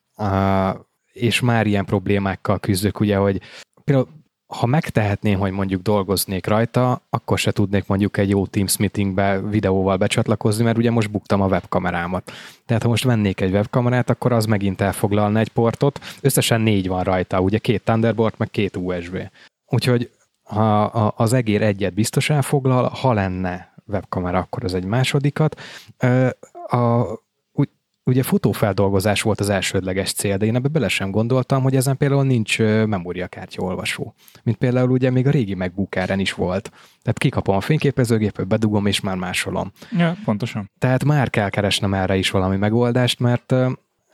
és 1.12 1.40
már 1.40 1.66
ilyen 1.66 1.84
problémákkal 1.84 2.58
küzdök, 2.58 3.00
ugye, 3.00 3.16
hogy 3.16 3.40
például 3.84 4.08
ha 4.48 4.66
megtehetném, 4.66 5.38
hogy 5.38 5.52
mondjuk 5.52 5.82
dolgoznék 5.82 6.46
rajta, 6.46 7.02
akkor 7.10 7.38
se 7.38 7.50
tudnék 7.50 7.86
mondjuk 7.86 8.16
egy 8.16 8.28
jó 8.28 8.46
Teams 8.46 8.76
meetingbe 8.76 9.40
videóval 9.40 9.96
becsatlakozni, 9.96 10.64
mert 10.64 10.78
ugye 10.78 10.90
most 10.90 11.10
buktam 11.10 11.40
a 11.40 11.46
webkamerámat. 11.46 12.32
Tehát 12.66 12.82
ha 12.82 12.88
most 12.88 13.04
vennék 13.04 13.40
egy 13.40 13.52
webkamerát, 13.52 14.10
akkor 14.10 14.32
az 14.32 14.44
megint 14.44 14.80
elfoglalna 14.80 15.38
egy 15.38 15.48
portot. 15.48 16.00
Összesen 16.20 16.60
négy 16.60 16.88
van 16.88 17.02
rajta, 17.02 17.40
ugye 17.40 17.58
két 17.58 17.82
Thunderbolt, 17.84 18.38
meg 18.38 18.50
két 18.50 18.76
USB. 18.76 19.18
Úgyhogy 19.66 20.10
ha 20.42 20.84
az 21.16 21.32
egér 21.32 21.62
egyet 21.62 21.94
biztos 21.94 22.30
elfoglal, 22.30 22.88
ha 22.88 23.12
lenne 23.12 23.74
webkamera, 23.86 24.38
akkor 24.38 24.64
az 24.64 24.74
egy 24.74 24.84
másodikat. 24.84 25.60
A, 26.66 27.04
ugye 28.08 28.22
fotófeldolgozás 28.22 29.22
volt 29.22 29.40
az 29.40 29.48
elsődleges 29.48 30.12
cél, 30.12 30.36
de 30.36 30.46
én 30.46 30.54
ebbe 30.54 30.68
bele 30.68 30.88
sem 30.88 31.10
gondoltam, 31.10 31.62
hogy 31.62 31.76
ezen 31.76 31.96
például 31.96 32.24
nincs 32.24 32.58
memóriakártya 32.58 33.62
olvasó. 33.62 34.14
Mint 34.42 34.56
például 34.56 34.90
ugye 34.90 35.10
még 35.10 35.26
a 35.26 35.30
régi 35.30 35.54
MacBook 35.54 35.94
Air-en 35.94 36.18
is 36.18 36.32
volt. 36.32 36.70
Tehát 37.02 37.18
kikapom 37.18 37.56
a 37.56 37.60
fényképezőgépet, 37.60 38.46
bedugom 38.46 38.86
és 38.86 39.00
már 39.00 39.16
másolom. 39.16 39.72
Ja, 39.96 40.16
pontosan. 40.24 40.70
Tehát 40.78 41.04
már 41.04 41.30
kell 41.30 41.48
keresnem 41.48 41.94
erre 41.94 42.16
is 42.16 42.30
valami 42.30 42.56
megoldást, 42.56 43.20
mert 43.20 43.54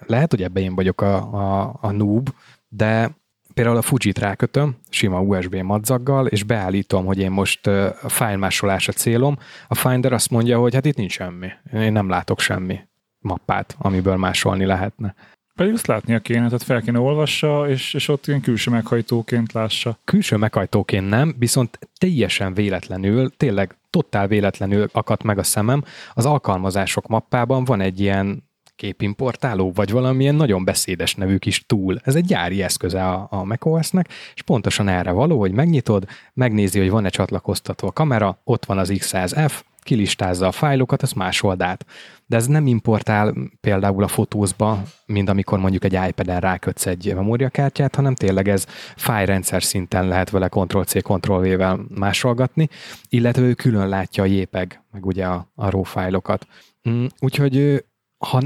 lehet, 0.06 0.30
hogy 0.30 0.42
ebbe 0.42 0.60
én 0.60 0.74
vagyok 0.74 1.00
a, 1.00 1.16
a, 1.16 1.76
a 1.80 1.90
noob, 1.90 2.28
de 2.68 3.10
például 3.54 3.76
a 3.76 3.82
Fujit 3.82 4.18
rákötöm, 4.18 4.76
sima 4.88 5.20
USB 5.20 5.54
madzaggal, 5.54 6.26
és 6.26 6.42
beállítom, 6.42 7.04
hogy 7.04 7.18
én 7.18 7.30
most 7.30 7.66
a 7.66 8.08
fájlmásolás 8.08 8.88
a 8.88 8.92
célom. 8.92 9.38
A 9.68 9.74
Finder 9.74 10.12
azt 10.12 10.30
mondja, 10.30 10.58
hogy 10.58 10.74
hát 10.74 10.86
itt 10.86 10.96
nincs 10.96 11.12
semmi. 11.12 11.48
Én 11.72 11.92
nem 11.92 12.08
látok 12.08 12.40
semmi 12.40 12.80
mappát, 13.24 13.76
amiből 13.78 14.16
másolni 14.16 14.64
lehetne. 14.64 15.14
Pedig 15.54 15.72
azt 15.72 15.86
látnia 15.86 16.18
kéne, 16.18 16.44
tehát 16.44 16.62
fel 16.62 16.82
kéne 16.82 16.98
olvassa, 16.98 17.68
és, 17.68 17.94
és 17.94 18.08
ott 18.08 18.26
ilyen 18.26 18.40
külső 18.40 18.70
meghajtóként 18.70 19.52
lássa. 19.52 19.98
Külső 20.04 20.36
meghajtóként 20.36 21.08
nem, 21.08 21.34
viszont 21.38 21.78
teljesen 21.98 22.54
véletlenül, 22.54 23.36
tényleg 23.36 23.76
totál 23.90 24.26
véletlenül 24.26 24.88
akadt 24.92 25.22
meg 25.22 25.38
a 25.38 25.42
szemem. 25.42 25.84
Az 26.14 26.26
alkalmazások 26.26 27.06
mappában 27.06 27.64
van 27.64 27.80
egy 27.80 28.00
ilyen 28.00 28.42
képimportáló, 28.76 29.72
vagy 29.72 29.90
valamilyen 29.90 30.34
nagyon 30.34 30.64
beszédes 30.64 31.14
nevű 31.14 31.36
kis 31.36 31.66
tool. 31.66 32.00
Ez 32.04 32.14
egy 32.14 32.24
gyári 32.24 32.62
eszköze 32.62 33.08
a, 33.08 33.26
a 33.30 33.44
macOS-nek, 33.44 34.08
és 34.34 34.42
pontosan 34.42 34.88
erre 34.88 35.10
való, 35.10 35.38
hogy 35.38 35.52
megnyitod, 35.52 36.06
megnézi, 36.32 36.78
hogy 36.78 36.90
van-e 36.90 37.08
csatlakoztató 37.08 37.86
a 37.86 37.92
kamera, 37.92 38.38
ott 38.44 38.64
van 38.64 38.78
az 38.78 38.92
X100F, 38.94 39.52
kilistázza 39.84 40.46
a 40.46 40.52
fájlokat, 40.52 41.02
ezt 41.02 41.14
másold 41.14 41.62
át. 41.62 41.86
De 42.26 42.36
ez 42.36 42.46
nem 42.46 42.66
importál 42.66 43.34
például 43.60 44.02
a 44.02 44.08
fotózba, 44.08 44.82
mint 45.06 45.28
amikor 45.28 45.58
mondjuk 45.58 45.84
egy 45.84 45.98
iPad-en 46.08 46.40
rákötsz 46.40 46.86
egy 46.86 47.12
memóriakártyát, 47.14 47.94
hanem 47.94 48.14
tényleg 48.14 48.48
ez 48.48 48.66
fájrendszer 48.96 49.62
szinten 49.62 50.08
lehet 50.08 50.30
vele 50.30 50.48
Ctrl-C, 50.48 51.02
Ctrl-V-vel 51.02 51.80
másolgatni, 51.94 52.68
illetve 53.08 53.42
ő 53.42 53.54
külön 53.54 53.88
látja 53.88 54.22
a 54.22 54.26
JPEG, 54.26 54.80
meg 54.90 55.06
ugye 55.06 55.26
a, 55.26 55.50
a 55.54 55.70
RAW 55.70 55.82
fájlokat. 55.82 56.46
Mm, 56.88 57.06
Úgyhogy 57.20 57.84
ha, 58.18 58.40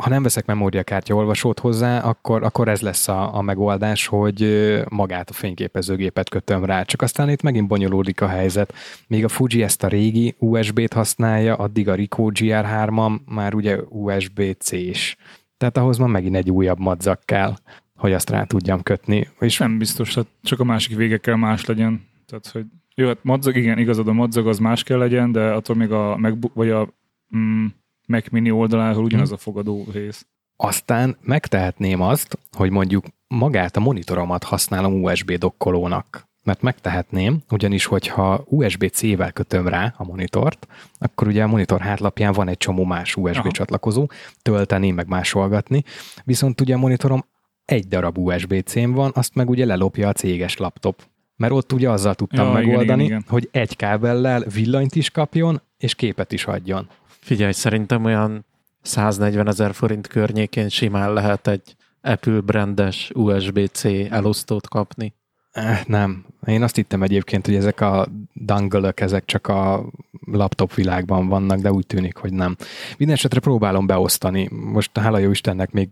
ha 0.00 0.08
nem 0.08 0.22
veszek 0.22 0.46
memóriakártya 0.46 1.14
olvasót 1.14 1.58
hozzá, 1.58 1.98
akkor, 1.98 2.42
akkor 2.42 2.68
ez 2.68 2.80
lesz 2.80 3.08
a, 3.08 3.36
a 3.36 3.42
megoldás, 3.42 4.06
hogy 4.06 4.44
magát 4.88 5.30
a 5.30 5.32
fényképezőgépet 5.32 6.28
kötöm 6.28 6.64
rá. 6.64 6.82
Csak 6.82 7.02
aztán 7.02 7.30
itt 7.30 7.42
megint 7.42 7.68
bonyolódik 7.68 8.20
a 8.20 8.28
helyzet. 8.28 8.74
Még 9.06 9.24
a 9.24 9.28
Fuji 9.28 9.62
ezt 9.62 9.82
a 9.82 9.88
régi 9.88 10.34
USB-t 10.38 10.92
használja, 10.92 11.56
addig 11.56 11.88
a 11.88 11.94
Ricoh 11.94 12.32
GR3-am 12.34 13.24
már 13.24 13.54
ugye 13.54 13.78
USB-C-s. 13.88 15.16
Tehát 15.56 15.76
ahhoz 15.76 15.98
már 15.98 16.08
megint 16.08 16.36
egy 16.36 16.50
újabb 16.50 16.78
madzag 16.78 17.18
kell, 17.24 17.54
hogy 17.96 18.12
azt 18.12 18.30
rá 18.30 18.44
tudjam 18.44 18.82
kötni. 18.82 19.28
És 19.40 19.58
nem 19.58 19.78
biztos, 19.78 20.14
hát 20.14 20.26
csak 20.42 20.60
a 20.60 20.64
másik 20.64 20.96
végekkel 20.96 21.36
más 21.36 21.64
legyen. 21.64 22.08
Tehát, 22.26 22.46
hogy 22.46 22.64
jó, 22.94 23.06
hát 23.06 23.18
madzag, 23.22 23.56
igen, 23.56 23.78
igazad, 23.78 24.08
a 24.08 24.12
madzag 24.12 24.46
az 24.46 24.58
más 24.58 24.82
kell 24.82 24.98
legyen, 24.98 25.32
de 25.32 25.52
attól 25.52 25.76
még 25.76 25.92
a 25.92 26.16
MacBook, 26.16 26.54
vagy 26.54 26.70
a 26.70 26.88
mm, 27.36 27.66
Mac 28.10 28.28
Mini 28.30 28.50
oldaláról 28.50 29.04
ugyanaz 29.04 29.32
a 29.32 29.36
fogadó 29.36 29.86
rész. 29.92 30.26
Aztán 30.56 31.16
megtehetném 31.20 32.00
azt, 32.00 32.38
hogy 32.56 32.70
mondjuk 32.70 33.04
magát 33.28 33.76
a 33.76 33.80
monitoromat 33.80 34.44
használom 34.44 35.02
USB 35.02 35.32
dokkolónak. 35.32 36.28
Mert 36.44 36.62
megtehetném, 36.62 37.38
ugyanis 37.50 37.84
hogyha 37.84 38.44
USB-C-vel 38.46 39.32
kötöm 39.32 39.68
rá 39.68 39.94
a 39.96 40.04
monitort, 40.04 40.66
akkor 40.98 41.26
ugye 41.26 41.42
a 41.42 41.46
monitor 41.46 41.80
hátlapján 41.80 42.32
van 42.32 42.48
egy 42.48 42.56
csomó 42.56 42.84
más 42.84 43.16
USB 43.16 43.38
Aha. 43.38 43.50
Csatlakozó, 43.50 44.06
tölteni, 44.42 44.90
meg 44.90 45.08
másolgatni, 45.08 45.84
viszont 46.24 46.60
ugye 46.60 46.74
a 46.74 46.78
monitorom 46.78 47.24
egy 47.64 47.88
darab 47.88 48.18
USB-C-n 48.18 48.90
van, 48.90 49.10
azt 49.14 49.34
meg 49.34 49.50
ugye 49.50 49.64
lelopja 49.64 50.08
a 50.08 50.12
céges 50.12 50.56
laptop. 50.56 51.02
Mert 51.36 51.52
ott 51.52 51.72
ugye 51.72 51.90
azzal 51.90 52.14
tudtam 52.14 52.46
Ja, 52.46 52.50
igen, 52.52 52.64
megoldani, 52.64 53.04
igen, 53.04 53.18
igen. 53.18 53.24
hogy 53.28 53.48
egy 53.52 53.76
kábellel 53.76 54.44
villanyt 54.54 54.94
is 54.94 55.10
kapjon, 55.10 55.60
és 55.76 55.94
képet 55.94 56.32
is 56.32 56.44
adjon. 56.44 56.88
Figyelj, 57.20 57.52
szerintem 57.52 58.04
olyan 58.04 58.44
140 58.82 59.48
ezer 59.48 59.74
forint 59.74 60.06
környékén 60.06 60.68
simán 60.68 61.12
lehet 61.12 61.46
egy 61.46 61.76
Apple 62.00 62.40
brandes 62.40 63.10
USB-C 63.14 63.84
elosztót 64.10 64.68
kapni. 64.68 65.14
Eh, 65.50 65.80
nem. 65.86 66.24
Én 66.46 66.62
azt 66.62 66.76
hittem 66.76 67.02
egyébként, 67.02 67.46
hogy 67.46 67.54
ezek 67.54 67.80
a 67.80 68.08
dangle 68.44 68.92
ezek 68.94 69.24
csak 69.24 69.46
a 69.46 69.84
laptop 70.24 70.74
világban 70.74 71.28
vannak, 71.28 71.58
de 71.58 71.72
úgy 71.72 71.86
tűnik, 71.86 72.16
hogy 72.16 72.32
nem. 72.32 72.56
Mindenesetre 72.98 73.40
próbálom 73.40 73.86
beosztani. 73.86 74.48
Most 74.52 74.98
hála 74.98 75.18
jó 75.18 75.30
Istennek 75.30 75.70
még 75.70 75.88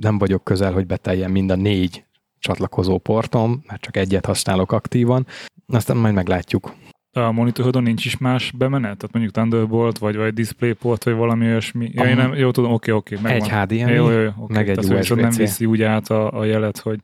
nem 0.00 0.18
vagyok 0.18 0.44
közel, 0.44 0.72
hogy 0.72 0.86
beteljen 0.86 1.30
mind 1.30 1.50
a 1.50 1.56
négy 1.56 2.04
csatlakozó 2.38 2.98
portom, 2.98 3.62
mert 3.66 3.80
csak 3.80 3.96
egyet 3.96 4.26
használok 4.26 4.72
aktívan. 4.72 5.26
Aztán 5.66 5.96
majd 5.96 6.14
meglátjuk. 6.14 6.74
A 7.12 7.32
monitorodon 7.32 7.82
nincs 7.82 8.04
is 8.04 8.18
más 8.18 8.50
bemenet? 8.50 8.96
Tehát 8.96 9.12
mondjuk 9.12 9.34
Thunderbolt, 9.34 9.98
vagy, 9.98 10.16
vagy 10.16 10.34
DisplayPort, 10.34 11.04
vagy 11.04 11.14
valami 11.14 11.46
olyasmi? 11.46 11.90
Ja, 11.92 12.08
én 12.08 12.16
nem, 12.16 12.34
jó 12.34 12.50
tudom, 12.50 12.72
oké, 12.72 12.90
oké, 12.90 13.16
megvan. 13.22 13.32
Egy 13.32 13.48
HDMI, 13.48 13.92
jó, 13.92 14.10
jó, 14.10 14.20
jó, 14.20 14.30
oké. 14.38 14.52
meg 14.52 14.68
egy 14.68 14.76
Tehát, 14.76 14.98
viszont 14.98 15.20
nem 15.20 15.30
USB-C. 15.30 15.40
viszi 15.40 15.66
úgy 15.66 15.82
át 15.82 16.08
a, 16.08 16.38
a 16.38 16.44
jelet, 16.44 16.78
hogy 16.78 17.00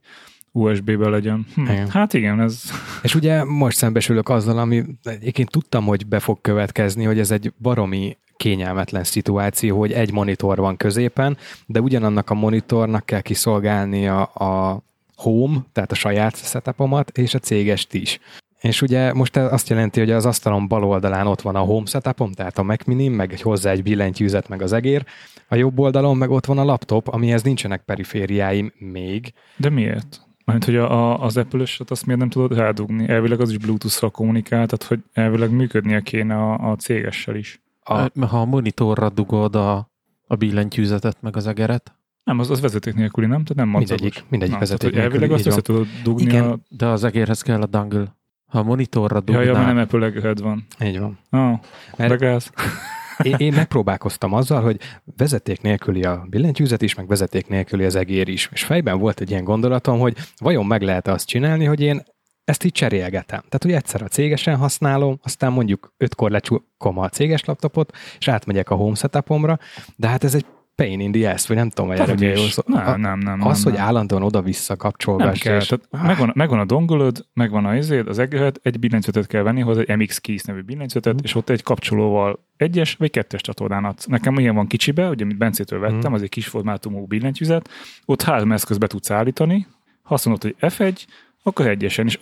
USB-be 0.52 1.08
legyen. 1.08 1.46
Hm. 1.54 1.62
Igen. 1.62 1.88
Hát 1.90 2.14
igen, 2.14 2.40
ez 2.40 2.62
És 3.02 3.14
ugye 3.14 3.44
most 3.44 3.76
szembesülök 3.76 4.28
azzal, 4.28 4.58
ami 4.58 4.84
egyébként 5.02 5.50
tudtam, 5.50 5.84
hogy 5.84 6.06
be 6.06 6.18
fog 6.18 6.40
következni, 6.40 7.04
hogy 7.04 7.18
ez 7.18 7.30
egy 7.30 7.52
baromi 7.58 8.16
kényelmetlen 8.36 9.04
szituáció, 9.04 9.78
hogy 9.78 9.92
egy 9.92 10.12
monitor 10.12 10.58
van 10.58 10.76
középen, 10.76 11.36
de 11.66 11.80
ugyanannak 11.80 12.30
a 12.30 12.34
monitornak 12.34 13.06
kell 13.06 13.20
kiszolgálnia 13.20 14.22
a 14.22 14.82
home, 15.16 15.58
tehát 15.72 15.92
a 15.92 15.94
saját 15.94 16.36
setupomat, 16.36 17.18
és 17.18 17.34
a 17.34 17.38
cégest 17.38 17.94
is. 17.94 18.18
És 18.64 18.82
ugye 18.82 19.12
most 19.12 19.36
ez 19.36 19.52
azt 19.52 19.68
jelenti, 19.68 20.00
hogy 20.00 20.10
az 20.10 20.26
asztalon 20.26 20.68
bal 20.68 20.84
oldalán 20.84 21.26
ott 21.26 21.40
van 21.40 21.56
a 21.56 21.60
home 21.60 21.86
setupom, 21.86 22.32
tehát 22.32 22.58
a 22.58 22.62
Mac 22.62 22.84
mini, 22.84 23.08
meg 23.08 23.32
egy 23.32 23.40
hozzá 23.40 23.70
egy 23.70 23.82
billentyűzet, 23.82 24.48
meg 24.48 24.62
az 24.62 24.72
egér. 24.72 25.04
A 25.48 25.54
jobb 25.54 25.78
oldalon 25.78 26.16
meg 26.16 26.30
ott 26.30 26.46
van 26.46 26.58
a 26.58 26.64
laptop, 26.64 27.08
amihez 27.08 27.42
nincsenek 27.42 27.82
perifériáim 27.84 28.72
még, 28.78 29.32
De 29.56 29.70
miért? 29.70 30.20
Mert 30.44 30.64
hogy 30.64 30.76
a, 30.76 30.90
a, 30.92 31.24
az 31.24 31.36
Apple-öset 31.36 31.90
azt 31.90 32.04
miért 32.06 32.20
nem 32.20 32.28
tudod 32.30 32.56
rádugni? 32.58 33.08
Elvileg 33.08 33.40
az 33.40 33.50
is 33.50 33.58
Bluetooth-ra 33.58 34.10
kommunikál, 34.10 34.66
tehát 34.66 34.84
hogy 34.84 35.00
elvileg 35.12 35.50
működnie 35.50 36.00
kéne 36.00 36.34
a, 36.34 36.70
a 36.70 36.76
cégessel 36.76 37.34
is. 37.36 37.62
A- 37.82 37.92
A... 37.94 38.26
Ha 38.26 38.40
a 38.40 38.44
monitorra 38.44 39.08
dugod 39.10 39.56
a, 39.56 39.90
a 40.26 40.34
billentyűzetet 40.34 41.16
meg 41.20 41.36
az 41.36 41.46
egeret, 41.46 41.94
Nem, 42.24 42.38
az, 42.38 42.50
az 42.50 42.60
vezeték 42.60 42.94
nélküli, 42.94 43.26
nem? 43.26 43.42
Tehát 43.44 43.54
nem 43.54 43.68
madzagos. 43.68 44.00
Mindegyik, 44.00 44.24
mindegyik 44.30 44.54
Na, 44.54 44.60
vezeték 44.60 44.90
tehát, 44.90 44.94
hogy 44.94 45.04
elvileg 45.12 45.28
nélküli, 45.28 45.48
azt 45.48 45.68
össze 45.68 45.74
tudod 45.74 46.02
dugni 46.02 46.22
Igen. 46.22 46.44
a... 46.50 46.58
de 46.68 46.86
az 46.86 47.04
egérhez 47.04 47.42
kell 47.42 47.60
a 47.62 47.66
dangle. 47.66 48.16
Ha 48.54 48.60
a 48.60 48.62
monitorra 48.62 49.14
Ja, 49.14 49.20
dugnál, 49.20 49.44
ja, 49.44 49.52
mert 49.52 49.66
nem 49.66 49.78
Apple 50.12 50.32
van. 50.42 50.66
Így 50.84 50.98
van. 50.98 51.18
Ah, 51.30 51.58
Mert- 51.96 52.18
Begáz. 52.18 52.50
én, 53.22 53.34
én 53.38 53.52
megpróbálkoztam 53.52 54.32
azzal, 54.32 54.62
hogy 54.62 54.80
vezeték 55.16 55.60
nélküli 55.60 56.04
a 56.04 56.24
billentyűzet 56.28 56.82
is, 56.82 56.94
meg 56.94 57.06
vezeték 57.06 57.46
nélküli 57.46 57.84
az 57.84 57.94
egér 57.94 58.28
is. 58.28 58.48
És 58.52 58.64
fejben 58.64 58.98
volt 58.98 59.20
egy 59.20 59.30
ilyen 59.30 59.44
gondolatom, 59.44 59.98
hogy 59.98 60.16
vajon 60.36 60.66
meg 60.66 60.82
lehet 60.82 61.08
azt 61.08 61.26
csinálni, 61.26 61.64
hogy 61.64 61.80
én 61.80 62.02
ezt 62.44 62.64
így 62.64 62.72
cserélgetem. 62.72 63.40
Tehát, 63.40 63.62
hogy 63.62 63.72
egyszer 63.72 64.02
a 64.02 64.08
cégesen 64.08 64.56
használom, 64.56 65.18
aztán 65.22 65.52
mondjuk 65.52 65.94
ötkor 65.96 66.30
lecsukom 66.30 66.98
a 66.98 67.08
céges 67.08 67.44
laptopot, 67.44 67.96
és 68.18 68.28
átmegyek 68.28 68.70
a 68.70 68.74
home 68.74 68.94
setupomra, 68.94 69.58
de 69.96 70.08
hát 70.08 70.24
ez 70.24 70.34
egy 70.34 70.46
pain 70.74 71.00
in 71.00 71.12
the 71.12 71.30
ass, 71.32 71.46
vagy 71.46 71.56
nem 71.56 71.68
tudom, 71.70 71.90
hogy 71.90 71.98
erre 72.00 72.14
mi 72.14 72.26
jó 72.26 72.34
szó. 72.46 72.62
Nem, 72.66 73.00
nem, 73.00 73.18
nem. 73.18 73.46
Az, 73.46 73.54
nem, 73.56 73.64
hogy 73.64 73.72
nem. 73.72 73.82
állandóan 73.88 74.22
oda-vissza 74.22 74.64
Nem 74.68 74.76
kapcsolgass. 74.78 75.40
kell, 75.40 75.56
és- 75.60 75.66
tehát 75.66 76.06
megvan, 76.06 76.32
megvan 76.34 76.58
a 76.58 76.64
dongolod, 76.64 77.26
megvan 77.32 77.64
a 77.64 77.76
izéd, 77.76 78.08
az 78.08 78.18
egeret, 78.18 78.60
egy 78.62 78.78
billentyűzetet 78.78 79.26
kell 79.26 79.42
venni 79.42 79.60
hozzá, 79.60 79.80
egy 79.80 79.96
MX 79.96 80.18
Keys 80.18 80.42
nevű 80.42 80.60
billentyűzetet, 80.60 81.20
és 81.22 81.34
ott 81.34 81.48
egy 81.48 81.62
kapcsolóval 81.62 82.38
egyes 82.56 82.94
vagy 82.94 83.10
kettes 83.10 83.40
csatornán 83.40 83.84
adsz. 83.84 84.06
Nekem 84.06 84.38
ilyen 84.38 84.54
van 84.54 84.66
kicsibe, 84.66 85.08
ugye, 85.08 85.24
amit 85.24 85.36
Bencétől 85.38 85.78
vettem, 85.80 85.98
Mhm. 85.98 86.12
az 86.12 86.22
egy 86.22 86.28
kis 86.28 86.46
formátumú 86.46 87.06
billentyűzet, 87.06 87.68
ott 88.04 88.22
három 88.22 88.52
eszköz 88.52 88.78
be 88.78 88.86
tudsz 88.86 89.10
állítani, 89.10 89.66
ha 90.02 90.14
azt 90.14 90.24
mondod, 90.24 90.42
hogy 90.42 90.70
F1, 90.72 91.04
akkor 91.42 91.66
egyesen, 91.66 92.06
és 92.06 92.18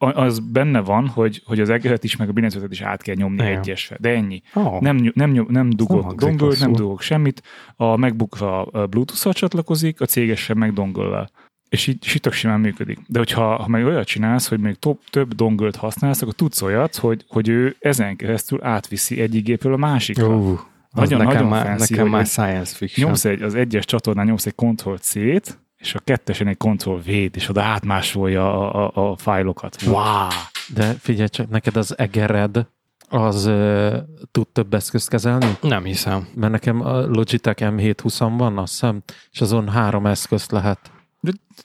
az 0.00 0.38
benne 0.38 0.80
van, 0.80 1.06
hogy, 1.06 1.42
hogy 1.44 1.60
az 1.60 1.68
egeret 1.70 2.04
is, 2.04 2.16
meg 2.16 2.28
a 2.28 2.32
billentyűzetet 2.32 2.72
is 2.72 2.80
át 2.80 3.02
kell 3.02 3.14
nyomni 3.14 3.42
Igen. 3.42 3.58
egyesre, 3.58 3.96
de 4.00 4.08
ennyi. 4.08 4.42
Oh. 4.54 4.80
Nem, 4.80 5.10
nem, 5.14 5.30
nyom- 5.30 5.50
nem 5.50 5.70
dugok 5.70 6.02
hangzik 6.02 6.28
dongol, 6.28 6.54
nem 6.58 6.72
dugok 6.72 7.00
semmit. 7.00 7.42
A 7.76 7.96
MacBook-ra 7.96 8.64
Bluetooth-szal 8.64 9.32
csatlakozik, 9.32 10.00
a 10.00 10.06
cégesen 10.06 10.56
meg 10.56 10.72
dongollal. 10.72 11.30
És 11.68 11.86
így, 11.86 12.18
tök 12.20 12.32
simán 12.32 12.60
működik. 12.60 12.98
De 13.06 13.18
hogyha 13.18 13.62
ha 13.62 13.68
meg 13.68 13.84
olyat 13.84 14.06
csinálsz, 14.06 14.48
hogy 14.48 14.60
még 14.60 14.74
több, 14.74 14.98
több 15.10 15.34
dongolt 15.34 15.76
használsz, 15.76 16.22
akkor 16.22 16.34
tudsz 16.34 16.62
olyat, 16.62 16.96
hogy, 16.96 17.24
hogy 17.28 17.48
ő 17.48 17.76
ezen 17.78 18.16
keresztül 18.16 18.64
átviszi 18.64 19.20
egyik 19.20 19.44
gépről 19.44 19.72
a 19.72 19.76
másikra. 19.76 20.28
Ú, 20.28 20.30
Nagyon- 20.32 20.60
az 20.92 21.08
nekem, 21.10 21.26
nagyon 21.26 21.48
már, 21.48 21.66
fancy, 21.66 21.92
nekem 21.92 22.08
már 22.08 22.26
science 22.26 22.76
fiction. 22.76 23.06
Nyomsz 23.06 23.24
egy, 23.24 23.42
az 23.42 23.54
egyes 23.54 23.84
csatornán 23.84 24.26
nyomsz 24.26 24.46
egy 24.46 24.54
Ctrl-C-t, 24.54 25.58
és 25.80 25.94
a 25.94 25.98
kettesen 26.04 26.46
egy 26.46 26.56
Ctrl-V-t, 26.58 27.36
és 27.36 27.48
oda 27.48 27.62
átmásolja 27.62 28.70
a, 28.72 28.90
a, 28.94 29.10
a 29.10 29.16
fájlokat. 29.16 29.82
Wow! 29.82 30.28
De 30.74 30.84
figyelj 30.98 31.28
csak, 31.28 31.48
neked 31.48 31.76
az 31.76 31.98
egered 31.98 32.66
az 33.08 33.46
uh, 33.46 33.96
tud 34.30 34.46
több 34.48 34.74
eszközt 34.74 35.08
kezelni? 35.08 35.56
Nem 35.60 35.84
hiszem. 35.84 36.28
Mert 36.34 36.52
nekem 36.52 36.80
a 36.80 37.00
Logitech 37.00 37.62
M720 37.62 38.32
van, 38.38 38.58
azt 38.58 38.70
hiszem, 38.72 39.02
és 39.30 39.40
azon 39.40 39.68
három 39.68 40.06
eszközt 40.06 40.50
lehet. 40.50 40.90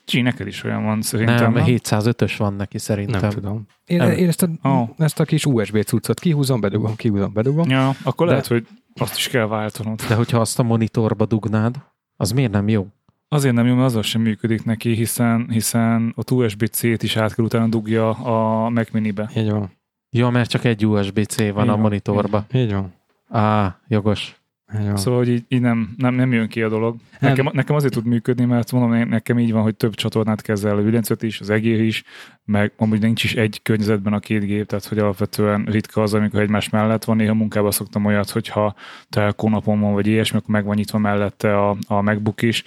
Csi, 0.04 0.20
neked 0.20 0.46
is 0.46 0.64
olyan 0.64 0.84
van 0.84 1.02
szerintem. 1.02 1.52
Nem, 1.52 1.52
nem? 1.52 1.64
705-ös 1.66 2.34
van 2.38 2.54
neki 2.54 2.78
szerintem. 2.78 3.20
Nem 3.20 3.30
tudom. 3.30 3.66
Én, 3.84 3.96
Nem. 3.96 4.10
én 4.10 4.28
ezt, 4.28 4.42
a, 4.42 4.48
Oh. 4.62 4.88
ezt 4.98 5.20
a 5.20 5.24
kis 5.24 5.44
USB 5.44 5.82
cuccot 5.82 6.20
kihúzom, 6.20 6.60
bedugom, 6.60 6.96
kihúzom, 6.96 7.32
bedugom. 7.32 7.70
Ja, 7.70 7.94
akkor 8.02 8.26
De- 8.26 8.32
lehet, 8.32 8.46
hogy 8.46 8.66
azt 8.94 9.16
is 9.16 9.28
kell 9.28 9.46
váltanod. 9.46 10.00
De 10.08 10.14
hogyha 10.14 10.40
azt 10.40 10.58
a 10.58 10.62
monitorba 10.62 11.26
dugnád, 11.26 11.76
az 12.16 12.30
miért 12.30 12.52
nem 12.52 12.68
jó? 12.68 12.86
Azért 13.28 13.54
nem 13.54 13.66
jó, 13.66 13.74
mert 13.74 13.86
azzal 13.86 14.02
sem 14.02 14.22
működik 14.22 14.64
neki, 14.64 14.94
hiszen, 14.94 15.46
hiszen 15.50 16.14
a 16.16 16.32
USB-C-t 16.32 17.02
is 17.02 17.16
át 17.16 17.34
kell 17.34 17.44
utána 17.44 17.66
dugja 17.66 18.10
a 18.10 18.68
Mac 18.70 18.90
Mini-be. 18.90 19.30
Így 19.36 19.50
van. 19.50 19.70
Ja, 20.10 20.30
mert 20.30 20.50
csak 20.50 20.64
egy 20.64 20.86
USB-C 20.86 21.36
van 21.36 21.46
Így 21.46 21.56
a 21.56 21.64
van, 21.64 21.78
monitorba. 21.78 22.46
Így 22.52 22.72
van. 22.72 22.92
Á, 23.28 23.80
jogos. 23.88 24.40
Így 24.78 24.86
van. 24.86 24.96
Szóval, 24.96 25.18
hogy 25.18 25.28
így, 25.28 25.44
így 25.48 25.60
nem, 25.60 25.94
nem, 25.96 26.14
nem 26.14 26.32
jön 26.32 26.48
ki 26.48 26.62
a 26.62 26.68
dolog. 26.68 26.96
Nekem, 27.20 27.48
nekem 27.52 27.76
azért 27.76 27.92
tud 27.92 28.06
működni, 28.06 28.44
mert 28.44 28.72
mondom, 28.72 29.08
nekem 29.08 29.38
így 29.38 29.52
van, 29.52 29.62
hogy 29.62 29.76
több 29.76 29.94
csatornát 29.94 30.42
kezel 30.42 30.76
a 30.76 30.82
billentyűzet 30.82 31.22
is, 31.22 31.40
az 31.40 31.50
egér 31.50 31.80
is, 31.80 32.04
meg 32.46 32.72
amúgy 32.76 33.00
nincs 33.00 33.24
is 33.24 33.34
egy 33.34 33.60
környezetben 33.62 34.12
a 34.12 34.18
két 34.18 34.44
gép, 34.44 34.66
tehát 34.66 34.84
hogy 34.84 34.98
alapvetően 34.98 35.64
ritka 35.64 36.02
az, 36.02 36.14
amikor 36.14 36.40
egymás 36.40 36.68
mellett 36.68 37.04
van. 37.04 37.16
Néha 37.16 37.34
munkában 37.34 37.70
szoktam 37.70 38.04
olyat, 38.04 38.30
hogyha 38.30 38.74
telkó 39.10 39.48
napon 39.48 39.80
van, 39.80 39.92
vagy 39.92 40.06
ilyesmi, 40.06 40.38
akkor 40.38 40.50
meg 40.50 40.64
van 40.64 40.74
nyitva 40.74 40.98
mellette 40.98 41.58
a, 41.58 41.76
a 41.86 42.02
MacBook 42.02 42.42
is, 42.42 42.64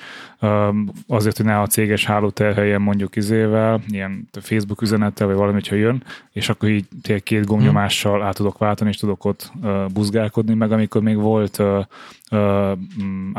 azért, 1.08 1.38
hogy 1.38 1.46
ne 1.46 1.60
a 1.60 1.68
céges 1.68 2.06
háló 2.06 2.30
terheljen 2.30 2.82
mondjuk 2.82 3.16
izével, 3.16 3.82
ilyen 3.88 4.30
Facebook 4.42 4.82
üzenettel, 4.82 5.28
vagy 5.28 5.36
valami, 5.36 5.54
hogyha 5.54 5.76
jön, 5.76 6.04
és 6.32 6.50
akkor 6.50 6.70
így 6.70 6.86
tényleg 7.02 7.24
két 7.24 7.46
gombnyomással 7.46 8.24
át 8.24 8.36
tudok 8.36 8.58
váltani, 8.58 8.90
és 8.90 8.98
tudok 8.98 9.26
ott 9.26 9.52
buzgálkodni, 9.94 10.54
meg 10.54 10.72
amikor 10.72 11.02
még 11.02 11.18
volt 11.18 11.64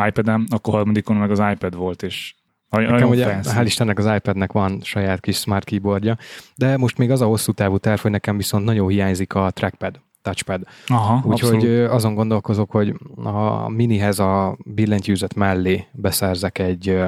iPad-em, 0.07 0.47
akkor 0.49 0.75
harmadikon 0.75 1.17
meg 1.17 1.31
az 1.31 1.43
iPad 1.53 1.75
volt, 1.75 2.03
és 2.03 2.35
nagyon 2.71 2.93
Nekem 2.93 3.09
ugye, 3.09 3.25
fancy. 3.25 3.51
hál' 3.55 3.65
Istennek 3.65 3.99
az 3.99 4.15
iPadnek 4.17 4.53
van 4.53 4.81
saját 4.83 5.21
kis 5.21 5.37
smart 5.37 5.65
keyboardja, 5.65 6.17
de 6.55 6.77
most 6.77 6.99
még 6.99 7.11
az 7.11 7.21
a 7.21 7.27
hosszú 7.27 7.53
távú 7.53 7.79
terv, 7.79 8.01
hogy 8.01 8.11
nekem 8.11 8.37
viszont 8.37 8.65
nagyon 8.65 8.89
hiányzik 8.89 9.35
a 9.35 9.51
trackpad, 9.51 10.01
touchpad. 10.23 10.63
Aha, 10.87 11.23
Úgyhogy 11.25 11.67
azon 11.67 12.15
gondolkozok, 12.15 12.71
hogy 12.71 12.95
a 13.15 13.69
minihez 13.69 14.19
a 14.19 14.57
billentyűzet 14.65 15.35
mellé 15.35 15.87
beszerzek 15.93 16.59
egy 16.59 16.99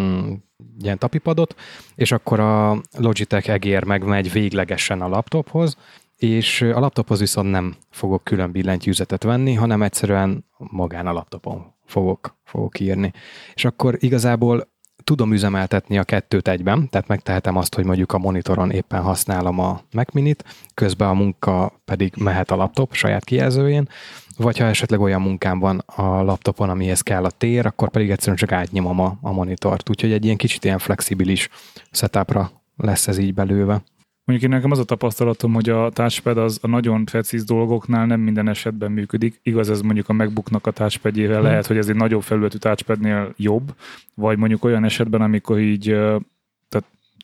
mm, 0.00 0.32
ilyen 0.80 0.98
tapipadot, 0.98 1.54
és 1.94 2.12
akkor 2.12 2.40
a 2.40 2.80
Logitech 2.98 3.50
egér 3.50 3.84
megmegy 3.84 4.32
véglegesen 4.32 5.02
a 5.02 5.08
laptophoz, 5.08 5.76
és 6.16 6.60
a 6.62 6.80
laptophoz 6.80 7.18
viszont 7.18 7.50
nem 7.50 7.74
fogok 7.90 8.24
külön 8.24 8.52
billentyűzetet 8.52 9.22
venni, 9.22 9.54
hanem 9.54 9.82
egyszerűen 9.82 10.44
magán 10.56 11.06
a 11.06 11.12
laptopon 11.12 11.74
fogok, 11.86 12.36
fogok 12.44 12.80
írni. 12.80 13.12
És 13.54 13.64
akkor 13.64 13.96
igazából 13.98 14.68
tudom 15.10 15.32
üzemeltetni 15.32 15.98
a 15.98 16.04
kettőt 16.04 16.48
egyben, 16.48 16.88
tehát 16.88 17.08
megtehetem 17.08 17.56
azt, 17.56 17.74
hogy 17.74 17.84
mondjuk 17.84 18.12
a 18.12 18.18
monitoron 18.18 18.70
éppen 18.70 19.02
használom 19.02 19.58
a 19.58 19.80
Mac 19.92 20.12
Minit, 20.12 20.44
közben 20.74 21.08
a 21.08 21.12
munka 21.12 21.72
pedig 21.84 22.12
mehet 22.16 22.50
a 22.50 22.56
laptop 22.56 22.94
saját 22.94 23.24
kijelzőjén, 23.24 23.88
vagy 24.36 24.58
ha 24.58 24.64
esetleg 24.64 25.00
olyan 25.00 25.20
munkám 25.20 25.58
van 25.58 25.78
a 25.78 26.02
laptopon, 26.02 26.70
amihez 26.70 27.00
kell 27.00 27.24
a 27.24 27.30
tér, 27.30 27.66
akkor 27.66 27.90
pedig 27.90 28.10
egyszerűen 28.10 28.36
csak 28.36 28.52
átnyomom 28.52 29.00
a, 29.00 29.18
a 29.20 29.32
monitort. 29.32 29.88
Úgyhogy 29.90 30.12
egy 30.12 30.24
ilyen 30.24 30.36
kicsit 30.36 30.64
ilyen 30.64 30.78
flexibilis 30.78 31.48
setupra 31.90 32.50
lesz 32.76 33.08
ez 33.08 33.18
így 33.18 33.34
belőve. 33.34 33.82
Mondjuk 34.30 34.50
én 34.50 34.56
nekem 34.56 34.70
az 34.70 34.78
a 34.78 34.84
tapasztalatom, 34.84 35.52
hogy 35.52 35.68
a 35.68 35.90
touchpad 35.90 36.38
az 36.38 36.58
a 36.62 36.66
nagyon 36.66 37.04
precíz 37.04 37.44
dolgoknál 37.44 38.06
nem 38.06 38.20
minden 38.20 38.48
esetben 38.48 38.92
működik. 38.92 39.40
Igaz, 39.42 39.70
ez 39.70 39.80
mondjuk 39.80 40.08
a 40.08 40.12
MacBooknak 40.12 40.66
a 40.66 40.70
touchpadjével 40.70 41.36
Hmm. 41.38 41.46
lehet, 41.46 41.66
hogy 41.66 41.76
ez 41.76 41.88
egy 41.88 41.96
nagyobb 41.96 42.22
felületű 42.22 42.58
touchpadnél 42.58 43.32
jobb, 43.36 43.74
vagy 44.14 44.38
mondjuk 44.38 44.64
olyan 44.64 44.84
esetben, 44.84 45.20
amikor 45.20 45.58
így 45.58 45.96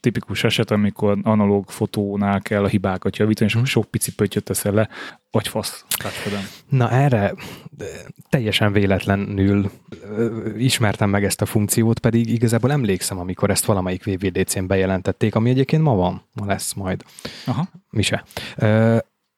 tipikus 0.06 0.44
eset, 0.44 0.70
amikor 0.70 1.18
analóg 1.22 1.70
fotónál 1.70 2.40
kell 2.40 2.64
a 2.64 2.66
hibákat 2.66 3.16
javítani, 3.16 3.48
és 3.48 3.54
akkor 3.54 3.66
sok 3.66 3.84
pici 3.84 4.14
pöttyöt 4.14 4.44
teszel 4.44 4.72
le, 4.72 4.88
vagy 5.30 5.48
fasz 5.48 5.84
touchpadon. 5.88 6.40
Na 6.68 6.90
erre 6.90 7.34
ö, 7.78 7.84
teljesen 8.28 8.72
véletlenül 8.72 9.70
ö, 10.00 10.48
ismertem 10.56 11.10
meg 11.10 11.24
ezt 11.24 11.42
a 11.42 11.46
funkciót, 11.46 11.98
pedig 11.98 12.28
igazából 12.30 12.72
emlékszem, 12.72 13.18
amikor 13.18 13.50
ezt 13.50 13.64
valamelyik 13.64 14.04
VVDC-n 14.04 14.66
bejelentették, 14.66 15.34
ami 15.34 15.50
egyébként 15.50 15.82
ma 15.82 15.94
van, 15.94 16.22
ma 16.32 16.46
lesz 16.46 16.72
majd. 16.72 17.02
Aha. 17.46 17.68
Mi 17.90 18.02
se. 18.02 18.24
Ö, 18.56 18.96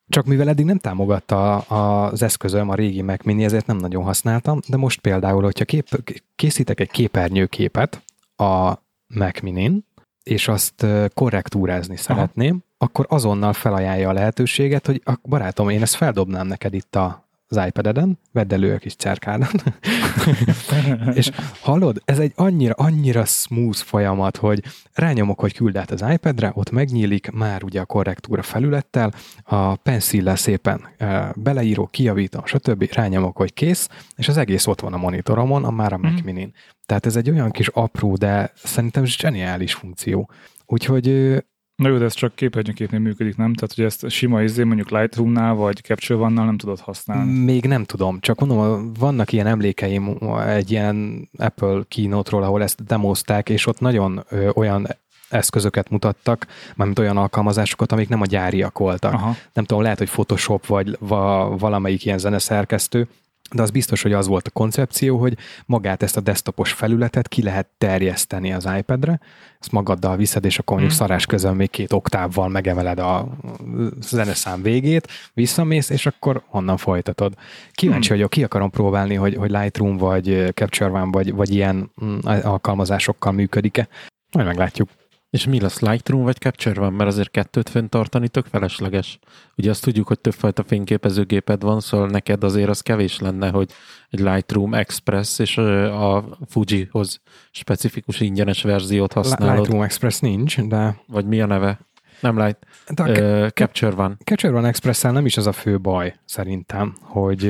Csak 0.08 0.26
mivel 0.26 0.48
eddig 0.48 0.64
nem 0.64 0.78
támogatta 0.78 1.56
az 1.58 2.22
eszközöm 2.22 2.68
a 2.68 2.74
régi 2.74 3.02
Mac 3.02 3.24
Mini, 3.24 3.44
ezért 3.44 3.66
nem 3.66 3.76
nagyon 3.76 4.04
használtam, 4.04 4.60
de 4.66 4.76
most 4.76 5.00
például, 5.00 5.42
hogyha 5.42 5.64
kép, 5.64 5.88
készítek 6.36 6.80
egy 6.80 6.90
képernyőképet 6.90 8.02
a 8.36 8.72
Mac 9.06 9.40
Minin, 9.40 9.86
és 10.28 10.48
azt 10.48 10.86
korrektúrázni 11.14 11.96
szeretném, 11.96 12.62
akkor 12.78 13.06
azonnal 13.08 13.52
felajánlja 13.52 14.08
a 14.08 14.12
lehetőséget, 14.12 14.86
hogy 14.86 15.02
a 15.04 15.12
barátom, 15.22 15.68
én 15.68 15.82
ezt 15.82 15.94
feldobnám 15.94 16.46
neked 16.46 16.74
itt 16.74 16.96
a 16.96 17.27
az 17.48 17.66
iPad-eden, 17.66 18.18
vedd 18.32 18.52
elő 18.52 18.74
a 18.74 18.78
kis 18.78 18.96
cerkádat, 18.96 19.62
és 21.14 21.30
hallod, 21.60 22.02
ez 22.04 22.18
egy 22.18 22.32
annyira, 22.36 22.74
annyira 22.74 23.24
smooth 23.24 23.78
folyamat, 23.78 24.36
hogy 24.36 24.64
rányomok, 24.92 25.40
hogy 25.40 25.54
küld 25.54 25.76
át 25.76 25.90
az 25.90 26.04
iPad-re, 26.12 26.52
ott 26.54 26.70
megnyílik 26.70 27.30
már 27.30 27.64
ugye 27.64 27.80
a 27.80 27.84
korrektúra 27.84 28.42
felülettel, 28.42 29.12
a 29.42 29.76
pencillel 29.76 30.36
szépen 30.36 30.88
e, 30.98 31.32
beleírok, 31.36 31.90
kijavítom, 31.90 32.46
stb. 32.46 32.88
rányomok, 32.92 33.36
hogy 33.36 33.52
kész, 33.52 33.88
és 34.16 34.28
az 34.28 34.36
egész 34.36 34.66
ott 34.66 34.80
van 34.80 34.92
a 34.92 34.96
monitoromon, 34.96 35.64
a 35.64 35.70
már 35.70 35.92
a 35.92 35.98
Mac 35.98 36.12
Mhm. 36.12 36.24
Minin. 36.24 36.52
Tehát 36.86 37.06
ez 37.06 37.16
egy 37.16 37.30
olyan 37.30 37.50
kis 37.50 37.68
apró, 37.68 38.14
de 38.14 38.52
szerintem 38.54 39.04
zseniális 39.04 39.74
funkció. 39.74 40.30
Úgyhogy 40.66 41.36
Na 41.78 41.88
jó, 41.88 41.98
de 41.98 42.04
ez 42.04 42.14
csak 42.14 42.34
képernyőképnél 42.34 43.00
működik, 43.00 43.36
nem? 43.36 43.54
Tehát, 43.54 43.74
hogy 43.74 43.84
ezt 43.84 44.10
sima 44.10 44.42
izé, 44.42 44.62
mondjuk 44.62 44.90
Lightroom-nál, 44.90 45.54
vagy 45.54 45.80
Capture 45.80 46.18
One-nál 46.18 46.44
nem 46.44 46.58
tudod 46.58 46.80
használni. 46.80 47.44
Még 47.44 47.64
nem 47.64 47.84
tudom, 47.84 48.20
csak 48.20 48.40
mondom, 48.40 48.92
vannak 48.98 49.32
ilyen 49.32 49.46
emlékeim 49.46 50.18
egy 50.46 50.70
ilyen 50.70 51.28
Apple 51.36 51.82
keynote-ról, 51.88 52.42
ahol 52.42 52.62
ezt 52.62 52.84
demozták, 52.84 53.48
és 53.48 53.66
ott 53.66 53.80
nagyon 53.80 54.24
ö, 54.28 54.50
olyan 54.54 54.86
eszközöket 55.28 55.90
mutattak, 55.90 56.46
mármint 56.74 56.98
olyan 56.98 57.16
alkalmazásokat, 57.16 57.92
amik 57.92 58.08
nem 58.08 58.20
a 58.20 58.26
gyáriak 58.26 58.78
voltak. 58.78 59.12
Aha. 59.12 59.34
Nem 59.52 59.64
tudom, 59.64 59.82
lehet, 59.82 59.98
hogy 59.98 60.10
Photoshop, 60.10 60.66
vagy 60.66 60.96
va, 61.00 61.56
valamelyik 61.56 62.04
ilyen 62.04 62.18
zeneszerkesztő, 62.18 63.08
de 63.50 63.62
az 63.62 63.70
biztos, 63.70 64.02
hogy 64.02 64.12
az 64.12 64.26
volt 64.26 64.46
a 64.46 64.50
koncepció, 64.50 65.18
hogy 65.18 65.36
magát 65.66 66.02
ezt 66.02 66.16
a 66.16 66.20
desktopos 66.20 66.72
felületet 66.72 67.28
ki 67.28 67.42
lehet 67.42 67.68
terjeszteni 67.78 68.52
az 68.52 68.68
iPad-re, 68.78 69.20
ezt 69.60 69.72
magaddal 69.72 70.16
viszed, 70.16 70.44
és 70.44 70.58
akkor 70.58 70.76
mondjuk 70.76 70.98
Hmm. 70.98 71.06
szarás 71.06 71.26
közön 71.26 71.56
még 71.56 71.70
két 71.70 71.92
oktávval 71.92 72.48
megemeled 72.48 72.98
a 72.98 73.28
zeneszám 74.00 74.62
végét, 74.62 75.08
visszamész, 75.34 75.90
és 75.90 76.06
akkor 76.06 76.42
onnan 76.50 76.76
folytatod. 76.76 77.34
Kíváncsi 77.72 78.08
Hmm. 78.08 78.16
vagyok, 78.16 78.30
ki 78.30 78.44
akarom 78.44 78.70
próbálni, 78.70 79.14
hogy, 79.14 79.34
hogy 79.34 79.50
Lightroom 79.50 79.96
vagy 79.96 80.52
Capture 80.54 80.90
One 80.90 81.10
vagy, 81.10 81.32
vagy 81.32 81.54
ilyen 81.54 81.90
mm, 82.04 82.18
alkalmazásokkal 82.24 83.32
működik-e. 83.32 83.88
Majd 84.32 84.46
meglátjuk. 84.46 84.88
És 85.30 85.46
mi 85.46 85.60
lesz, 85.60 85.80
Lightroom 85.80 86.22
vagy 86.22 86.36
Capture 86.36 86.80
van? 86.80 86.92
Mert 86.92 87.10
azért 87.10 87.30
kettőt 87.30 87.68
fenntartani 87.68 88.28
tök 88.28 88.46
felesleges. 88.46 89.18
Ugye 89.56 89.70
azt 89.70 89.82
tudjuk, 89.82 90.06
hogy 90.06 90.20
többfajta 90.20 90.64
fényképezőgéped 90.64 91.62
van, 91.62 91.80
szóval 91.80 92.08
neked 92.08 92.44
azért 92.44 92.68
az 92.68 92.80
kevés 92.80 93.18
lenne, 93.18 93.50
hogy 93.50 93.70
egy 94.10 94.20
Lightroom 94.20 94.74
Express 94.74 95.38
és 95.38 95.56
a 95.58 96.38
Fujihoz 96.48 97.20
specifikus 97.50 98.20
ingyenes 98.20 98.62
verziót 98.62 99.12
használod. 99.12 99.56
Lightroom 99.56 99.82
Express 99.82 100.18
nincs, 100.18 100.60
de, 100.60 101.00
Vagy 101.06 101.26
mi 101.26 101.40
a 101.40 101.46
neve? 101.46 101.78
Nem 102.20 102.38
Light. 102.38 102.66
de 102.94 103.02
a 103.02 103.08
Ö, 103.08 103.48
Capture 103.48 103.90
van. 103.90 104.18
Capture 104.24 104.56
One 104.56 104.68
express 104.68 105.02
nem 105.02 105.26
is 105.26 105.36
az 105.36 105.46
a 105.46 105.52
fő 105.52 105.78
baj, 105.78 106.14
szerintem, 106.24 106.96
hogy 107.00 107.44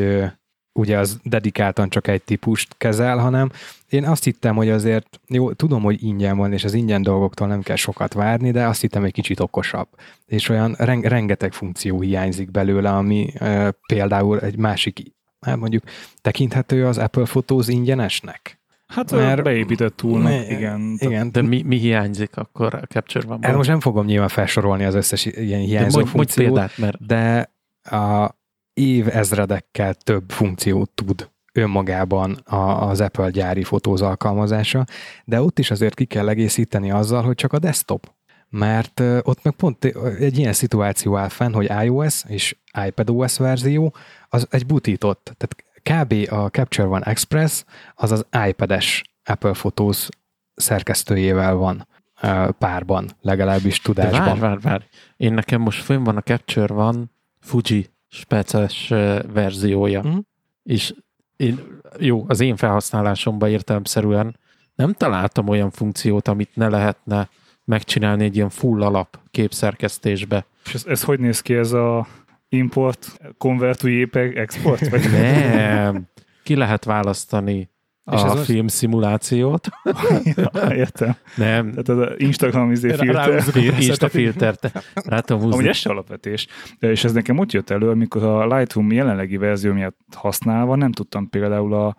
ugye 0.79 0.99
az 0.99 1.19
dedikáltan 1.23 1.89
csak 1.89 2.07
egy 2.07 2.23
típust 2.23 2.75
kezel, 2.79 3.19
hanem 3.19 3.51
én 3.89 4.05
azt 4.05 4.25
hittem, 4.25 4.57
hogy 4.57 4.69
azért, 4.69 5.21
jó, 5.27 5.53
tudom, 5.53 5.83
hogy 5.83 6.03
ingyen 6.03 6.37
van, 6.37 6.53
és 6.53 6.65
az 6.65 6.75
ingyen 6.75 7.03
dolgoktól 7.03 7.47
nem 7.49 7.63
kell 7.63 7.77
sokat 7.77 8.13
várni, 8.13 8.51
de 8.51 8.67
azt 8.67 8.81
hittem 8.81 9.05
egy 9.05 9.13
kicsit 9.13 9.41
okosabb. 9.41 9.89
És 10.27 10.49
olyan 10.49 10.75
ren- 10.79 11.05
rengeteg 11.05 11.53
funkció 11.53 12.01
hiányzik 12.01 12.51
belőle, 12.51 12.91
ami 12.91 13.33
ö, 13.41 13.69
például 13.87 14.41
egy 14.41 14.57
másik, 14.57 15.03
hát 15.41 15.57
mondjuk 15.57 15.83
tekinthető 16.21 16.87
az 16.87 16.99
Apple 16.99 17.25
Photos 17.25 17.69
ingyenesnek? 17.69 18.61
Hát 18.87 19.11
Mert- 19.11 19.43
beépített 19.43 19.97
túlnak, 19.97 20.31
Ne- 20.31 20.51
igen. 20.51 20.97
Igen, 20.99 21.33
De 21.33 21.43
mi, 21.43 21.63
mi 21.63 21.77
hiányzik 21.77 22.37
akkor 22.37 22.75
a 22.75 22.87
Capture 22.87 23.27
van? 23.27 23.39
Hát 23.43 23.57
most 23.57 23.69
nem 23.69 23.81
fogom 23.81 24.07
nyilván 24.07 24.29
felsorolni 24.29 24.85
az 24.85 24.95
összes 24.95 25.25
ilyen 25.25 25.61
hiányzó 25.61 25.99
mondj, 25.99 26.17
mondj 26.17 26.33
funkciót, 26.33 26.47
példát, 26.47 26.79
mert 26.79 27.07
de 27.07 27.51
a 27.97 28.38
év 28.79 29.09
ezredekkel 29.09 29.95
több 29.95 30.31
funkciót 30.31 30.91
tud 30.91 31.31
önmagában 31.53 32.33
a, 32.45 32.89
az 32.89 33.01
Apple 33.01 33.31
gyári 33.31 33.65
fotóz 33.65 34.03
alkalmazása, 34.03 34.85
de 35.25 35.43
ott 35.43 35.59
is 35.59 35.71
azért 35.71 35.95
ki 35.95 36.05
kell 36.05 36.29
egészíteni 36.29 36.91
azzal, 36.91 37.23
hogy 37.23 37.35
csak 37.35 37.53
a 37.53 37.59
desktop. 37.59 38.13
Mert 38.49 39.01
ott 39.01 39.43
meg 39.43 39.55
pont 39.55 39.85
egy 40.19 40.39
ilyen 40.39 40.53
szituáció 40.53 41.17
áll 41.17 41.29
fenn, 41.29 41.53
hogy 41.53 41.71
iOS 41.85 42.25
és 42.29 42.57
iPadOS 42.87 43.39
verzió 43.39 43.95
az 44.29 44.47
egy 44.51 44.67
butított, 44.67 45.33
tehát 45.37 45.67
kb. 45.83 46.33
a 46.33 46.49
Capture 46.49 46.89
One 46.89 47.05
Express 47.05 47.65
az 47.95 48.13
az 48.13 48.27
iPad-es 48.49 49.03
Apple 49.25 49.51
Photos 49.51 50.09
szerkesztőjével 50.55 51.55
van 51.55 51.87
párban, 52.59 53.09
legalábbis 53.21 53.77
De 53.77 53.83
tudásban. 53.83 54.25
várj, 54.25 54.41
várj, 54.41 54.61
várj. 54.61 54.85
Én 55.17 55.35
nekem 55.35 55.61
most 55.61 55.83
fönn 55.83 56.05
van 56.05 56.17
a 56.17 56.23
Capture 56.23 56.75
van 56.75 57.11
Fuji 57.41 57.91
speces 58.09 58.89
verziója. 59.33 60.03
Mhm. 60.03 60.19
És 60.63 60.95
én, 61.37 61.81
jó, 61.99 62.25
az 62.29 62.41
én 62.41 62.57
felhasználásomban 62.57 63.51
értelemszerűen 63.51 64.37
nem 64.75 64.93
találtam 64.93 65.49
olyan 65.49 65.71
funkciót, 65.71 66.29
amit 66.29 66.51
ne 66.55 66.69
lehetne 66.69 67.29
megcsinálni 67.65 68.25
egy 68.25 68.37
ilyen 68.37 68.49
full 68.49 68.83
alap 68.83 69.19
képszerkesztésbe. 69.31 70.47
És 70.65 70.75
ez, 70.75 70.87
ez 70.87 71.03
hogy 71.03 71.21
néz 71.21 71.41
ki 71.41 71.55
ez 71.55 71.73
a 71.73 72.07
import, 72.49 73.21
convert 73.39 73.79
to 73.79 73.89
JPEG, 73.89 74.37
export? 74.37 74.89
Vagy 74.89 75.11
Nem. 75.11 76.07
Ki 76.43 76.55
lehet 76.55 76.85
választani 76.85 77.69
És 78.13 78.21
a 78.23 78.27
ez 78.27 78.33
az- 78.33 78.45
filmszimulációt. 78.45 79.69
ja, 80.35 80.69
értem. 80.75 81.15
Nem. 81.37 81.71
Tehát 81.71 81.89
az 81.89 82.15
Instagram 82.17 82.71
izé 82.71 82.93
filter. 82.93 83.43
Insta 83.81 84.09
filtert. 84.09 84.73
Rá 84.95 85.21
tudom 85.21 85.43
Amúgy 85.43 85.55
húzni. 85.55 85.69
ez 85.69 85.77
se 85.77 85.91
alapvetés. 85.91 86.47
És 86.79 87.05
ez 87.05 87.13
nekem 87.13 87.39
ott 87.39 87.53
jött 87.53 87.71
elő, 87.71 87.91
amikor 87.91 88.23
a 88.23 88.57
Lightroom 88.57 88.93
jelenlegi 88.93 89.37
verzió 89.37 89.73
miatt 89.73 89.99
használva 90.17 90.77
nem 90.77 90.93
tudtam 90.93 91.29
például 91.31 91.75
a, 91.75 91.97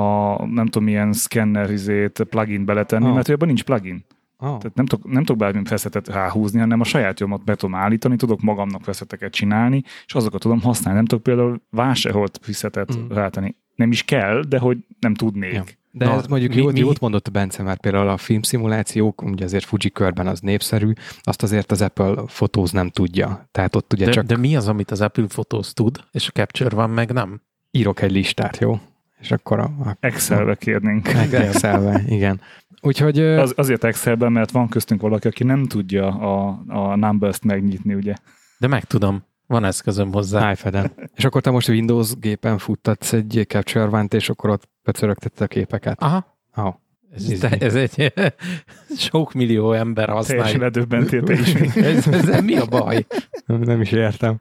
a 0.00 0.46
nem 0.46 0.66
tudom 0.66 0.84
milyen 0.84 1.12
szkenner 1.12 1.70
izét, 1.70 2.22
plugin 2.30 2.64
beletenni, 2.64 3.06
Ah. 3.06 3.14
mert 3.14 3.28
abban 3.28 3.46
nincs 3.48 3.62
plugin. 3.64 4.04
Oh. 4.38 4.48
Tehát 4.58 4.74
nem 4.74 4.86
tudok, 4.86 5.12
nem 5.12 5.22
tudok 5.24 5.36
bármilyen 5.36 5.64
feszetet 5.64 6.08
ráhúzni, 6.08 6.58
hanem 6.60 6.80
a 6.80 6.84
saját 6.84 7.20
jomat 7.20 7.44
be 7.44 7.54
tudom 7.54 7.74
állítani, 7.74 8.16
tudok 8.16 8.40
magamnak 8.40 8.84
feszeteket 8.84 9.32
csinálni, 9.32 9.82
és 10.06 10.14
azokat 10.14 10.40
tudom 10.40 10.60
használni. 10.60 10.96
Nem 10.98 11.06
tudok 11.06 11.24
például 11.24 11.60
vásárolt 11.70 12.38
feszetet 12.42 12.96
mm. 12.98 13.08
rátenni. 13.08 13.54
Nem 13.76 13.90
is 13.90 14.02
kell, 14.02 14.42
de 14.48 14.58
hogy 14.58 14.78
nem 15.00 15.14
tudnék. 15.14 15.52
Ja. 15.52 15.64
De 15.90 16.04
Na, 16.04 16.12
ez 16.16 16.26
mondjuk 16.26 16.54
mi- 16.54 16.60
jót, 16.60 16.72
mi- 16.72 16.78
jót 16.78 17.00
mondott 17.00 17.30
Bence 17.30 17.62
már 17.62 17.80
például 17.80 18.08
a 18.08 18.16
filmszimulációk, 18.16 19.22
ugye 19.22 19.44
azért 19.44 19.64
Fuji 19.64 19.90
körben 19.92 20.26
az 20.26 20.40
népszerű, 20.40 20.92
azt 21.22 21.42
azért 21.42 21.70
az 21.70 21.82
Apple 21.82 22.14
Photos 22.14 22.70
nem 22.70 22.88
tudja. 22.90 23.48
Tehát 23.52 23.76
ott 23.76 23.92
ugye 23.92 24.04
De, 24.04 24.10
csak 24.10 24.24
de 24.24 24.36
mi 24.36 24.56
az, 24.56 24.68
amit 24.68 24.90
az 24.90 25.00
Apple 25.00 25.26
Photos 25.26 25.72
tud, 25.72 26.04
és 26.12 26.28
a 26.28 26.30
Capture 26.30 26.68
van 26.76 26.90
meg 26.90 27.12
nem? 27.12 27.40
írok 27.70 28.02
egy 28.02 28.10
listát, 28.10 28.58
jó? 28.58 28.80
És 29.20 29.30
akkor 29.30 29.58
a, 29.58 29.62
a 29.64 29.96
Excelbe 30.00 30.54
kérnénk. 30.54 31.08
Excelbe, 31.32 32.02
igen. 32.08 32.40
Úgyhogy 32.80 33.20
Az, 33.20 33.52
azért 33.56 33.84
Excelben, 33.84 34.32
mert 34.32 34.50
van 34.50 34.68
köztünk 34.68 35.00
valaki, 35.00 35.26
aki 35.28 35.44
nem 35.44 35.64
tudja 35.66 36.06
a, 36.06 36.62
a 36.68 36.96
numbers-t 36.96 37.44
megnyitni, 37.44 37.94
ugye? 37.94 38.14
De 38.58 38.66
meg 38.66 38.84
tudom. 38.84 39.24
Van 39.46 39.64
eszközöm 39.64 40.12
hozzá. 40.12 40.52
iPad-en. 40.52 40.92
És 41.14 41.24
akkor 41.24 41.40
te 41.40 41.50
most 41.50 41.68
Windows 41.68 42.14
gépen 42.18 42.58
futtatsz 42.58 43.12
egy 43.12 43.44
Capture 43.48 43.84
One-t, 43.86 44.14
és 44.14 44.28
akkor 44.28 44.50
ott 44.50 44.68
pöcörögtetted 44.82 45.40
a 45.42 45.46
képeket. 45.46 46.02
Aha. 46.02 46.36
Oh. 46.56 46.74
Ez, 47.14 47.24
te, 47.40 47.48
ez 47.48 47.74
egy 47.74 48.12
sok 48.96 49.32
millió 49.32 49.72
ember 49.72 50.06
Teljesen 50.06 50.36
használja. 50.38 50.60
ledöbbentél 50.60 51.22
te 51.22 51.32
is. 51.32 51.54
Ez, 51.74 52.06
ez 52.06 52.40
mi 52.42 52.56
a 52.56 52.66
baj? 52.66 53.06
Nem, 53.46 53.60
nem 53.60 53.80
is 53.80 53.92
értem. 53.92 54.40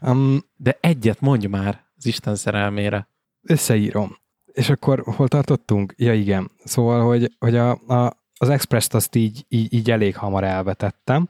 Um, 0.00 0.38
De 0.56 0.78
egyet 0.80 1.20
mondj 1.20 1.46
már 1.46 1.84
az 1.96 2.06
Isten 2.06 2.34
szerelmére. 2.36 3.08
összeírom. 3.42 4.16
És 4.52 4.70
akkor 4.70 5.02
hol 5.06 5.28
tartottunk? 5.28 5.94
Ja 5.96 6.12
igen. 6.14 6.50
Szóval, 6.64 7.04
hogy, 7.06 7.30
hogy 7.38 7.56
a, 7.56 7.70
a, 7.70 8.16
az 8.36 8.48
Express-t 8.48 8.94
azt 8.94 9.14
így, 9.14 9.44
így, 9.48 9.72
így 9.74 9.90
elég 9.90 10.16
hamar 10.16 10.44
elvetettem. 10.44 11.28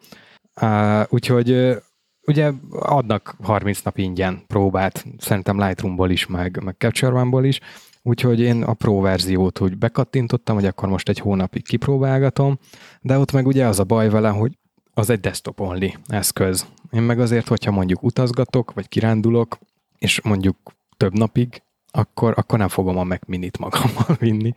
Uh, 0.60 1.02
úgyhogy 1.08 1.76
ugye 2.26 2.52
adnak 2.70 3.36
30 3.42 3.82
nap 3.82 3.98
ingyen 3.98 4.42
próbát, 4.46 5.04
szerintem 5.18 5.60
Lightroomból 5.60 6.10
is, 6.10 6.26
meg, 6.26 6.62
meg 6.64 6.74
Capture 6.78 7.12
One-ból 7.12 7.44
is, 7.44 7.60
úgyhogy 8.02 8.40
én 8.40 8.62
a 8.62 8.72
Pro 8.74 9.00
verziót 9.00 9.60
úgy 9.60 9.78
bekattintottam, 9.78 10.54
hogy 10.54 10.66
akkor 10.66 10.88
most 10.88 11.08
egy 11.08 11.18
hónapig 11.18 11.62
kipróbálgatom, 11.62 12.58
de 13.00 13.18
ott 13.18 13.32
meg 13.32 13.46
ugye 13.46 13.66
az 13.66 13.78
a 13.78 13.84
baj 13.84 14.08
vele, 14.08 14.28
hogy 14.28 14.58
az 14.94 15.10
egy 15.10 15.20
desktop 15.20 15.60
only 15.60 15.94
eszköz. 16.06 16.66
Én 16.90 17.02
meg 17.02 17.20
azért, 17.20 17.48
hogyha 17.48 17.70
mondjuk 17.70 18.02
utazgatok, 18.02 18.72
vagy 18.74 18.88
kirándulok, 18.88 19.58
és 19.98 20.20
mondjuk 20.22 20.56
több 20.96 21.18
napig, 21.18 21.62
akkor, 21.90 22.32
akkor 22.36 22.58
nem 22.58 22.68
fogom 22.68 22.98
a 22.98 23.04
Mac 23.04 23.26
Minit 23.26 23.58
magammal 23.58 24.16
vinni 24.18 24.52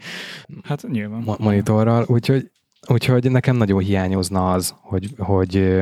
Hát 0.64 0.88
nyilván. 0.88 1.22
mo- 1.22 1.40
monitorral, 1.40 2.06
úgyhogy, 2.08 2.52
úgyhogy 2.88 3.32
nekem 3.32 3.56
nagyon 3.56 3.80
hiányozna 3.80 4.52
az, 4.52 4.76
hogy, 4.82 5.14
hogy, 5.18 5.82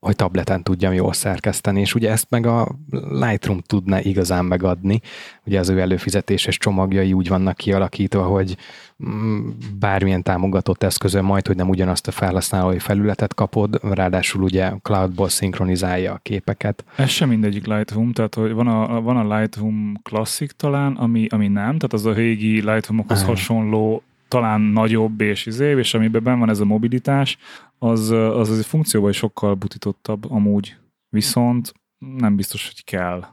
hogy 0.00 0.16
tableten 0.16 0.62
tudjam 0.62 0.92
jól 0.92 1.12
szerkeszteni, 1.12 1.80
és 1.80 1.94
ugye 1.94 2.10
ezt 2.10 2.26
meg 2.30 2.46
a 2.46 2.68
Lightroom 3.10 3.60
tudna 3.60 4.00
igazán 4.00 4.44
megadni. 4.44 5.00
Ugye 5.44 5.58
az 5.58 5.68
ő 5.68 5.80
előfizetéses 5.80 6.58
csomagjai 6.58 7.12
úgy 7.12 7.28
vannak 7.28 7.56
kialakítva, 7.56 8.22
hogy 8.22 8.56
mm, 9.08 9.48
bármilyen 9.78 10.22
támogatott 10.22 10.82
eszközön 10.82 11.24
majd, 11.24 11.46
hogy 11.46 11.56
nem 11.56 11.68
ugyanazt 11.68 12.08
a 12.08 12.10
felhasználói 12.10 12.78
felületet 12.78 13.34
kapod, 13.34 13.78
ráadásul 13.82 14.42
ugye 14.42 14.72
cloudból 14.82 15.28
szinkronizálja 15.28 16.12
a 16.12 16.20
képeket. 16.22 16.84
Ez 16.96 17.08
sem 17.08 17.28
mindegyik 17.28 17.66
Lightroom, 17.66 18.12
tehát 18.12 18.34
hogy 18.34 18.52
van 18.52 18.66
a, 18.66 19.00
van 19.00 19.16
a 19.16 19.38
Lightroom 19.38 20.00
Classic 20.02 20.52
talán, 20.56 20.92
ami, 20.92 21.26
ami 21.30 21.48
nem, 21.48 21.64
tehát 21.64 21.92
az 21.92 22.06
a 22.06 22.12
régi 22.12 22.60
Lightroomokhoz 22.60 23.22
hasonló, 23.22 24.02
talán 24.28 24.60
nagyobb 24.60 25.20
és 25.20 25.46
izé, 25.46 25.76
és 25.78 25.94
amiben 25.94 26.22
ben 26.22 26.38
van 26.38 26.48
ez 26.48 26.60
a 26.60 26.64
mobilitás, 26.64 27.38
az, 27.78 28.10
az 28.10 28.50
az 28.50 28.66
funkcióban 28.66 29.10
is 29.10 29.16
sokkal 29.16 29.54
butítottabb 29.54 30.30
amúgy. 30.30 30.76
Viszont 31.08 31.72
nem 31.98 32.36
biztos, 32.36 32.66
hogy 32.66 32.84
kell. 32.84 33.24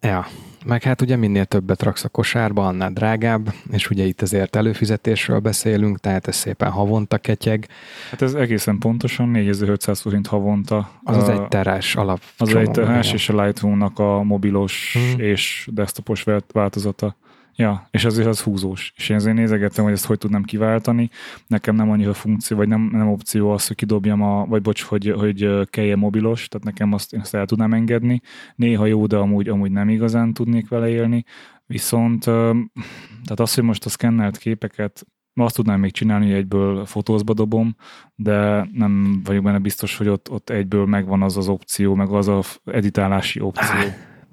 Ja, 0.00 0.26
meg 0.64 0.82
hát 0.82 1.00
ugye 1.00 1.16
minél 1.16 1.44
többet 1.44 1.82
raksz 1.82 2.04
a 2.04 2.08
kosárba, 2.08 2.66
annál 2.66 2.90
drágább, 2.92 3.52
és 3.70 3.90
ugye 3.90 4.04
itt 4.04 4.22
azért 4.22 4.56
előfizetésről 4.56 5.38
beszélünk, 5.38 5.98
tehát 6.00 6.26
ez 6.26 6.36
szépen 6.36 6.70
havonta 6.70 7.18
ketyeg. 7.18 7.68
Hát 8.10 8.22
ez 8.22 8.34
egészen 8.34 8.78
pontosan 8.78 9.28
4500 9.28 10.00
forint 10.00 10.26
havonta. 10.26 10.90
Az 11.04 11.16
az 11.16 11.28
egy 11.28 11.48
terás 11.48 11.96
alap. 11.96 12.20
Az 12.38 12.54
egy 12.54 12.70
terás 12.70 13.12
és 13.12 13.28
a 13.28 13.42
Lightroomnak 13.42 13.98
a 13.98 14.22
mobilos 14.22 14.92
Hmm. 14.98 15.20
és 15.20 15.68
desktopos 15.72 16.22
vált- 16.22 16.52
változata. 16.52 17.16
Ja, 17.56 17.88
és 17.90 18.04
azért 18.04 18.26
az 18.26 18.40
húzós. 18.40 18.92
És 18.96 19.08
én 19.08 19.16
azért 19.16 19.36
nézegettem, 19.36 19.84
hogy 19.84 19.92
ezt 19.92 20.04
hogy 20.04 20.18
tudnám 20.18 20.42
kiváltani. 20.42 21.10
Nekem 21.46 21.74
nem 21.74 21.90
annyira 21.90 22.14
funkció, 22.14 22.56
vagy 22.56 22.68
nem, 22.68 22.88
nem 22.92 23.08
opció 23.08 23.50
az, 23.50 23.66
hogy 23.66 23.76
kidobjam 23.76 24.22
a, 24.22 24.46
vagy 24.46 24.62
bocs, 24.62 24.82
hogy, 24.82 25.12
hogy 25.16 25.68
kelje 25.70 25.96
mobilos, 25.96 26.48
tehát 26.48 26.66
nekem 26.66 26.92
azt, 26.92 27.12
én 27.12 27.20
azt 27.20 27.34
el 27.34 27.46
tudnám 27.46 27.72
engedni. 27.72 28.20
Néha 28.56 28.86
jó, 28.86 29.06
de 29.06 29.16
amúgy, 29.16 29.48
amúgy 29.48 29.70
nem 29.70 29.88
igazán 29.88 30.32
tudnék 30.32 30.68
vele 30.68 30.88
élni. 30.88 31.24
Viszont 31.66 32.24
tehát 32.24 33.40
az, 33.40 33.54
hogy 33.54 33.64
most 33.64 33.84
a 33.84 33.88
szkennelt 33.88 34.38
képeket 34.38 35.06
azt 35.34 35.54
tudnám 35.54 35.80
még 35.80 35.92
csinálni, 35.92 36.24
hogy 36.24 36.34
egyből 36.34 36.84
fotózba 36.86 37.32
dobom, 37.34 37.76
de 38.14 38.68
nem 38.72 39.20
vagyok 39.24 39.42
benne 39.42 39.58
biztos, 39.58 39.96
hogy 39.96 40.08
ott, 40.08 40.30
ott 40.30 40.50
egyből 40.50 40.86
megvan 40.86 41.22
az 41.22 41.36
az 41.36 41.48
opció, 41.48 41.94
meg 41.94 42.08
az 42.08 42.28
a 42.28 42.42
editálási 42.64 43.40
opció. 43.40 43.80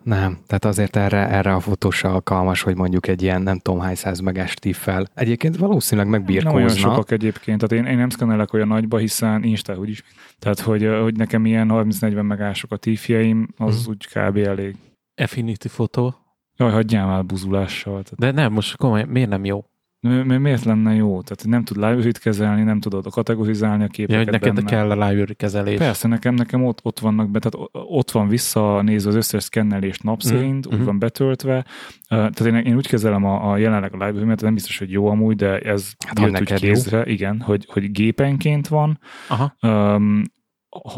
Nem, 0.03 0.37
tehát 0.47 0.65
azért 0.65 0.95
erre, 0.95 1.29
erre 1.29 1.53
a 1.53 1.59
fotós 1.59 2.03
alkalmas, 2.03 2.61
hogy 2.61 2.75
mondjuk 2.75 3.07
egy 3.07 3.21
ilyen 3.21 3.41
nem 3.41 3.59
tudom 3.59 3.79
hány 3.79 3.95
száz 3.95 4.19
meges 4.19 4.53
fel. 4.71 5.07
Egyébként 5.13 5.57
valószínűleg 5.57 6.09
megbírkózna. 6.09 6.49
Nem 6.49 6.57
olyan 6.57 6.75
sokak 6.75 7.11
egyébként, 7.11 7.67
tehát 7.67 7.85
én, 7.85 7.91
én 7.91 7.97
nem 7.97 8.09
szkennelek 8.09 8.53
olyan 8.53 8.67
nagyba, 8.67 8.97
hiszen 8.97 9.43
Insta 9.43 9.75
úgyis. 9.75 10.03
Tehát, 10.39 10.59
hogy, 10.59 10.89
hogy 11.01 11.15
nekem 11.15 11.45
ilyen 11.45 11.69
30-40 11.71 12.27
megások 12.27 12.71
a 12.71 12.77
tífjeim, 12.77 13.47
az 13.57 13.83
hmm. 13.83 13.93
úgy 13.93 14.07
kb. 14.07 14.37
elég. 14.37 14.75
Affinity 15.15 15.67
fotó. 15.67 16.15
Jaj, 16.57 16.71
hagyjál 16.71 17.07
már 17.07 17.25
buzulással. 17.25 18.03
Tehát. 18.03 18.15
De 18.15 18.31
nem, 18.41 18.53
most 18.53 18.77
komoly, 18.77 19.03
miért 19.03 19.29
nem 19.29 19.45
jó? 19.45 19.65
Miért 20.01 20.63
lenne 20.63 20.93
jó? 20.93 21.21
Tehát 21.21 21.45
nem 21.45 21.63
tud 21.63 21.77
library 21.77 22.11
kezelni, 22.11 22.63
nem 22.63 22.79
tudod 22.79 23.09
kategorizálni 23.09 23.83
a 23.83 23.87
képeket. 23.87 24.25
Ja, 24.25 24.31
hogy 24.31 24.41
neked 24.41 24.55
benne. 24.55 24.69
kell 24.69 24.91
a 24.91 25.07
library 25.07 25.33
kezelés. 25.33 25.77
Persze, 25.77 26.07
nekem, 26.07 26.33
nekem 26.33 26.65
ott, 26.65 26.79
ott 26.83 26.99
vannak 26.99 27.29
be, 27.29 27.39
tehát 27.39 27.69
ott 27.71 28.11
van 28.11 28.27
vissza 28.27 28.81
nézve 28.81 29.09
az 29.09 29.15
összes 29.15 29.43
szkennelést 29.43 30.03
nap 30.03 30.23
mhm, 30.23 30.33
szerint, 30.33 30.67
mm. 30.67 30.73
úgy 30.73 30.81
mm. 30.81 30.85
van 30.85 30.99
betöltve. 30.99 31.65
Tehát 32.07 32.39
én, 32.39 32.55
én 32.55 32.75
úgy 32.75 32.87
kezelem 32.87 33.25
a, 33.25 33.51
a 33.51 33.57
jelenleg 33.57 33.93
a 33.93 34.05
library 34.05 34.25
mert 34.25 34.41
nem 34.41 34.53
biztos, 34.53 34.77
hogy 34.77 34.91
jó 34.91 35.07
amúgy, 35.07 35.35
de 35.35 35.59
ez 35.59 35.91
hát, 36.07 36.19
jött 36.19 36.39
úgy 36.39 36.53
kézre, 36.53 36.97
jó. 36.97 37.03
igen, 37.03 37.39
hogy, 37.39 37.65
hogy 37.69 37.91
gépenként 37.91 38.67
van. 38.67 38.99
Aha. 39.27 39.55
Um, 39.61 40.23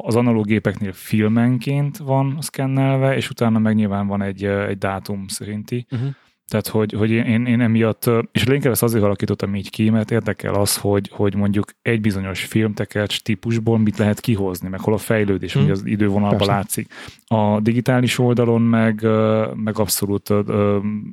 az 0.02 0.16
analóg 0.16 0.46
gépeknél 0.46 0.94
filmenként 0.94 1.98
van 1.98 2.38
szkennelve, 2.40 3.16
és 3.16 3.30
utána 3.30 3.60
meg 3.60 3.76
nyilván 3.76 4.08
van 4.08 4.22
egy, 4.22 4.44
egy 4.44 4.78
dátum 4.78 5.28
szerinti. 5.28 5.86
Uh-huh. 5.92 6.10
Tehát, 6.52 6.68
hogy, 6.68 6.94
hogy 6.94 7.12
én, 7.12 7.46
én 7.46 7.62
emiatt, 7.62 8.10
és 8.32 8.46
inkább 8.46 8.72
ezt 8.72 8.84
azért 8.84 9.04
alakítottam 9.04 9.56
így 9.56 9.70
ki, 9.70 9.90
mert 9.90 10.12
érdekel 10.12 10.54
az, 10.54 10.78
hogy, 10.78 11.10
hogy 11.14 11.36
mondjuk 11.36 11.72
egy 11.82 12.02
bizonyos 12.02 12.44
filmtekercs 12.46 13.22
típusból 13.22 13.80
mit 13.80 13.98
lehet 13.98 14.20
kihozni, 14.20 14.70
meg 14.70 14.80
hol 14.80 14.94
a 14.94 14.98
fejlődés, 14.98 15.54
hmm. 15.54 15.62
hogy 15.62 15.72
az 15.72 15.86
idővonalban 15.86 16.38
Persze. 16.38 16.54
látszik. 16.54 16.94
A 17.28 17.60
digitális 17.60 18.20
oldalon 18.20 18.62
meg, 18.62 19.02
meg 19.56 19.80
abszolút 19.80 20.34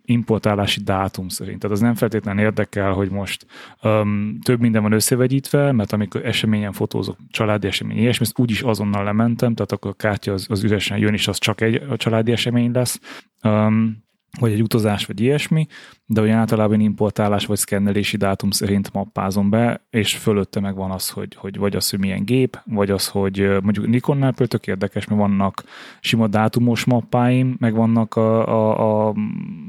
importálási 0.05 0.81
dátum 0.81 1.29
szerint. 1.29 1.59
Tehát 1.59 1.77
az 1.77 1.83
nem 1.83 1.95
feltétlenül 1.95 2.43
érdekel, 2.43 2.93
hogy 2.93 3.11
most 3.11 3.47
um, 3.83 4.39
több 4.43 4.61
minden 4.61 4.83
van 4.83 4.93
összevegyítve, 4.93 5.73
mert 5.73 5.93
amikor 5.93 6.25
eseményen 6.25 6.73
fotózok, 6.73 7.17
családi 7.31 7.67
esemény, 7.67 7.99
ilyesmi, 7.99 8.25
ezt 8.25 8.39
úgyis 8.39 8.63
azonnal 8.63 9.05
lementem, 9.05 9.55
tehát 9.55 9.73
akkor 9.73 9.91
a 9.91 9.95
kártya 9.95 10.33
az, 10.33 10.47
az 10.49 10.65
üresen 10.65 10.99
jön, 10.99 11.15
és 11.15 11.29
az 11.29 11.39
csak 11.39 11.61
egy 11.61 11.83
a 11.89 11.97
családi 11.97 12.33
esemény 12.33 12.71
lesz. 12.73 13.01
Um, 13.43 14.07
vagy 14.39 14.53
egy 14.53 14.63
utazás, 14.63 15.07
vagy 15.07 15.21
ilyesmi, 15.21 15.67
de 16.07 16.21
olyan 16.21 16.39
általában 16.39 16.81
importálás 16.81 17.47
vagy 17.47 17.57
szkennelési 17.57 18.17
dátum 18.17 18.51
szerint 18.51 18.93
mappázom 18.93 19.51
be, 19.51 19.87
és 19.91 20.17
fölötte 20.17 20.61
meg 20.61 20.75
van 20.75 20.91
az, 20.91 21.09
hogy, 21.09 21.35
hogy 21.35 21.57
vagy 21.57 21.77
az, 21.77 21.91
hogy 21.91 21.99
milyen 21.99 22.25
gép, 22.25 22.61
vagy 22.65 22.91
az, 22.91 23.09
hogy 23.09 23.49
mondjuk 23.63 23.87
Nikonnál 23.87 24.31
például 24.31 24.49
tök 24.49 24.67
érdekes, 24.67 25.07
mert 25.07 25.21
vannak 25.21 25.65
sima 26.01 26.27
dátumos 26.27 26.85
mappáim, 26.85 27.57
meg 27.59 27.75
vannak 27.75 28.17
a, 28.17 28.49
a, 28.49 29.09
a, 29.09 29.15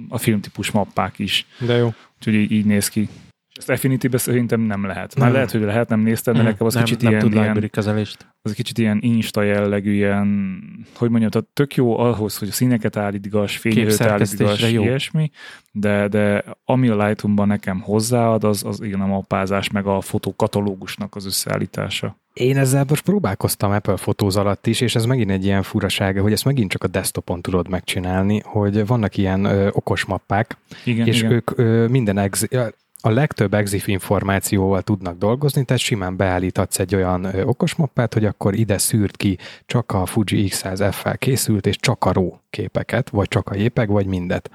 a 0.10 0.18
filmtípus 0.18 0.72
mappák 0.72 1.20
is. 1.20 1.46
De 1.66 1.76
jó. 1.76 1.94
Úgyhogy 2.18 2.34
így, 2.34 2.52
így 2.52 2.66
néz 2.66 2.88
ki. 2.88 3.10
Ezt 3.60 3.70
Affinity-be 3.70 4.18
szerintem 4.18 4.62
nem 4.62 4.86
lehet. 4.86 5.16
Már 5.16 5.26
nem. 5.26 5.34
lehet, 5.34 5.52
hogy 5.52 5.62
lehet, 5.62 5.90
nem 5.90 6.00
néztem, 6.00 6.34
de 6.34 6.42
nekem 6.42 6.68
az 6.68 6.74
nem, 6.74 6.84
kicsit 6.84 7.02
nem 7.02 7.12
ilyen, 7.12 7.24
tud 7.24 7.34
ilyen, 7.34 7.70
kezelést. 7.72 8.28
az 8.42 8.54
kicsit 8.54 8.78
ilyen 8.78 9.00
insta 9.02 9.42
jellegű, 9.42 9.94
ilyen, 9.94 10.62
hogy 10.96 11.10
mondjam, 11.10 11.32
tehát 11.32 11.48
tök 11.54 11.76
jó 11.76 12.00
ahhoz, 12.00 12.38
hogy 12.38 12.48
a 12.48 12.52
színeket 12.52 12.98
állítgass, 12.98 13.58
fényerőt 13.58 14.02
állítgass, 14.02 14.72
jó. 14.72 14.84
ilyesmi, 14.84 15.32
de, 15.72 16.08
de 16.08 16.44
ami 16.66 16.88
a 16.88 17.06
Lightroom-ban 17.06 17.48
nekem 17.48 17.82
hozzáad, 17.82 18.44
az, 18.44 18.64
az 18.64 18.82
igen 18.82 19.02
a 19.02 19.06
mappázás, 19.06 19.70
meg 19.70 19.86
a 19.86 20.02
fotókatalógusnak 20.02 21.16
az 21.16 21.26
összeállítása. 21.26 22.18
Én 22.34 22.58
ezzel 22.58 22.86
most 22.90 23.04
próbálkoztam 23.04 23.72
Apple 23.72 23.98
fotóz 23.98 24.38
alatt 24.38 24.68
is, 24.68 24.82
és 24.82 24.96
ez 24.96 25.06
megint 25.06 25.32
egy 25.32 25.46
ilyen 25.46 25.64
furasága, 25.64 26.22
hogy 26.22 26.32
ezt 26.32 26.46
megint 26.46 26.72
csak 26.72 26.84
a 26.84 26.88
desktopon 26.88 27.42
tudod 27.42 27.70
megcsinálni, 27.70 28.42
hogy 28.46 28.86
vannak 28.86 29.18
ilyen 29.18 29.46
ö, 29.46 29.70
okos 29.72 30.06
mappák, 30.06 30.58
igen, 30.84 31.08
és 31.08 31.20
igen. 31.20 31.32
ők 31.32 31.58
ö, 31.58 31.88
minden 31.88 32.18
ex- 32.18 32.48
a 33.02 33.10
legtöbb 33.10 33.54
EXIF 33.54 33.88
információval 33.88 34.82
tudnak 34.82 35.18
dolgozni, 35.18 35.64
tehát 35.64 35.82
simán 35.82 36.16
beállíthatsz 36.16 36.80
egy 36.80 36.96
olyan 36.96 37.24
ö, 37.24 37.44
okos 37.44 37.76
mappát, 37.76 38.14
hogy 38.14 38.26
akkor 38.26 38.56
ide 38.56 38.78
szűrt 38.78 39.18
ki 39.18 39.38
csak 39.66 39.92
a 39.92 40.06
Fuji 40.06 40.50
X100F-fel 40.50 41.16
készült, 41.18 41.66
és 41.66 41.78
csak 41.78 42.06
a 42.06 42.12
RAW 42.12 42.32
képeket, 42.50 43.10
vagy 43.10 43.28
csak 43.28 43.50
a 43.50 43.56
JPEG, 43.56 43.90
vagy 43.90 44.06
mindet. 44.06 44.50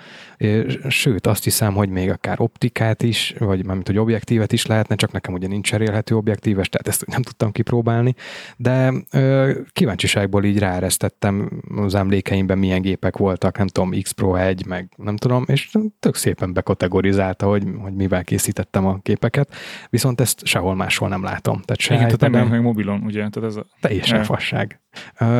Sőt, 0.89 1.27
azt 1.27 1.45
hiszem, 1.45 1.75
hogy 1.75 1.89
még 1.89 2.11
akár 2.11 2.41
optikát 2.41 3.03
is, 3.03 3.35
vagy 3.39 3.65
mármint, 3.65 3.87
hogy 3.87 3.99
objektívet 3.99 4.53
is 4.53 4.67
lehetne, 4.67 4.95
csak 4.95 5.13
nekem 5.13 5.35
ugye 5.35 5.47
nincs 5.47 5.69
cserélhető 5.69 6.17
objektíves, 6.17 6.69
tehát 6.69 6.89
ezt 6.89 7.07
nem 7.07 7.23
tudtam 7.23 7.53
kipróbálni, 7.53 8.15
de 8.57 8.93
ö, 9.11 9.53
kíváncsiságból 9.73 10.45
így 10.45 10.59
ráeresztettem 10.59 11.63
az 11.77 11.95
emlékeimben, 11.95 12.59
milyen 12.59 12.81
gépek 12.81 13.17
voltak, 13.17 13.59
nem 13.59 13.67
tudom, 13.67 13.91
X 14.03 14.11
Pro 14.11 14.35
1, 14.35 14.67
meg 14.67 14.93
nem 14.97 15.17
tudom, 15.17 15.45
és 15.47 15.71
tök 16.01 16.15
szépen 16.15 16.53
bekategorizálta, 16.53 17.47
hogy, 17.47 17.65
hogy 17.79 17.95
mivel 17.95 18.25
készítettem 18.25 18.87
a 18.87 18.99
képeket, 19.03 19.55
viszont 19.91 20.21
ezt 20.21 20.47
sehol 20.47 20.75
máshol 20.75 21.09
nem 21.09 21.23
látom. 21.23 21.61
Tehát 21.61 21.81
se 21.81 21.95
tehát 21.95 22.33
nem 22.33 22.49
meg 22.49 22.63
mobilon, 22.63 23.03
ugye? 23.03 23.29
Tehát 23.29 23.49
ez 23.51 23.57
a... 23.57 23.67
Teljesen 23.81 24.19
ja. 24.19 24.25
fasság. 24.25 24.81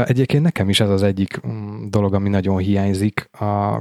Egyébként 0.05 0.43
nekem 0.43 0.69
is 0.69 0.81
ez 0.81 0.91
az 0.91 1.03
egyik 1.03 1.47
mm, 1.47 1.89
dolog, 1.89 2.15
ami 2.15 2.29
nagyon 2.45 2.63
hiányzik, 2.63 3.29
a, 3.33 3.75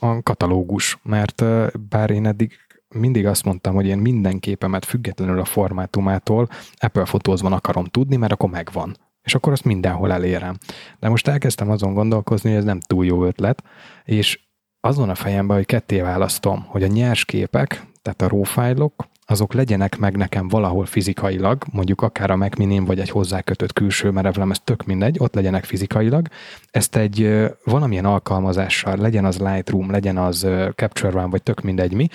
a 0.00 0.22
katalógus, 0.22 0.98
mert 1.02 1.44
bár 1.88 2.10
én 2.10 2.26
eddig 2.26 2.52
mindig 2.94 3.26
azt 3.26 3.44
mondtam, 3.44 3.74
hogy 3.74 3.86
én 3.86 3.98
minden 3.98 4.38
képemet 4.38 4.84
függetlenül 4.84 5.40
a 5.40 5.44
formátumától 5.44 6.48
Apple 6.76 7.04
fotózban 7.04 7.52
akarom 7.52 7.84
tudni, 7.84 8.16
mert 8.16 8.32
akkor 8.32 8.50
megvan. 8.50 8.96
És 9.22 9.34
akkor 9.34 9.52
azt 9.52 9.64
mindenhol 9.64 10.12
elérem. 10.12 10.56
De 10.98 11.08
most 11.08 11.28
elkezdtem 11.28 11.70
azon 11.70 11.94
gondolkozni, 11.94 12.48
hogy 12.48 12.58
ez 12.58 12.64
nem 12.64 12.80
túl 12.80 13.04
jó 13.04 13.24
ötlet, 13.24 13.62
és 14.04 14.40
azon 14.80 15.08
a 15.08 15.14
fejemben, 15.14 15.56
hogy 15.56 15.66
ketté 15.66 16.00
választom, 16.00 16.64
hogy 16.68 16.82
a 16.82 16.86
nyers 16.86 17.24
képek, 17.24 17.86
tehát 18.02 18.22
a 18.22 18.28
raw 18.28 18.42
fájlok, 18.42 19.07
azok 19.30 19.52
legyenek 19.52 19.98
meg 19.98 20.16
nekem 20.16 20.48
valahol 20.48 20.86
fizikailag, 20.86 21.64
mondjuk 21.72 22.02
akár 22.02 22.30
a 22.30 22.36
Mac 22.36 22.56
mini 22.56 22.78
vagy 22.78 23.00
egy 23.00 23.10
hozzákötött 23.10 23.72
külső 23.72 24.10
merevlem, 24.10 24.50
ez 24.50 24.58
tök 24.64 24.84
mindegy, 24.84 25.16
ott 25.18 25.34
legyenek 25.34 25.64
fizikailag. 25.64 26.28
Ezt 26.70 26.96
egy 26.96 27.46
valamilyen 27.64 28.04
alkalmazással, 28.04 28.96
legyen 28.96 29.24
az 29.24 29.38
Lightroom, 29.38 29.90
legyen 29.90 30.16
az 30.16 30.46
Capture 30.74 31.18
One, 31.18 31.26
vagy 31.26 31.42
tök 31.42 31.60
mindegy 31.60 31.92
mi, 31.92 32.08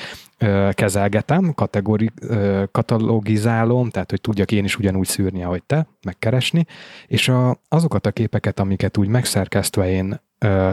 kezelgetem, 0.71 1.54
kategori, 1.54 2.12
katalogizálom, 2.71 3.89
tehát 3.89 4.10
hogy 4.10 4.21
tudjak 4.21 4.52
én 4.52 4.63
is 4.63 4.78
ugyanúgy 4.78 5.08
szűrni, 5.08 5.43
ahogy 5.43 5.63
te, 5.63 5.88
megkeresni, 6.06 6.65
és 7.08 7.28
a, 7.28 7.58
azokat 7.67 8.06
a 8.06 8.12
képeket, 8.12 8.60
amiket 8.60 8.97
úgy 8.97 9.08
megszerkesztve 9.08 9.89
én 9.89 10.21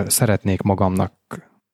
szeretnék 0.06 0.62
magamnak 0.62 1.12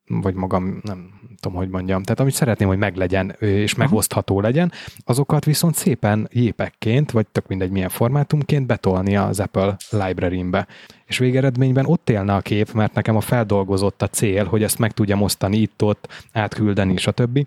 vagy 0.09 0.35
magam, 0.35 0.81
nem 0.83 1.17
tudom, 1.41 1.57
hogy 1.57 1.69
mondjam, 1.69 2.03
tehát 2.03 2.21
amit 2.21 2.35
szeretném, 2.35 2.69
hogy 2.69 2.79
meglegyen 2.79 3.31
és 3.39 3.75
megosztható 3.75 4.41
legyen, 4.41 4.73
azokat 5.05 5.45
viszont 5.45 5.75
szépen 5.75 6.29
jépekként, 6.33 7.11
vagy 7.11 7.27
tök 7.27 7.47
mindegy 7.47 7.71
milyen 7.71 7.89
formátumként 7.89 8.67
betolni 8.67 9.17
az 9.17 9.41
Apple 9.41 9.77
library-be. 9.91 10.67
És 11.07 11.19
végeredményben 11.19 11.87
ott 11.87 12.11
élne 12.11 12.35
a 12.35 12.41
kép, 12.41 12.73
mert 12.73 12.95
nekem 12.95 13.17
a 13.17 13.21
feldolgozott 13.21 14.03
a 14.03 14.09
cél, 14.09 14.45
hogy 14.45 14.63
ezt 14.63 14.79
meg 14.79 14.93
tudjam 14.93 15.23
osztani 15.23 15.57
itt-ott, 15.57 16.27
átküldeni, 16.33 16.97
stb. 16.97 17.47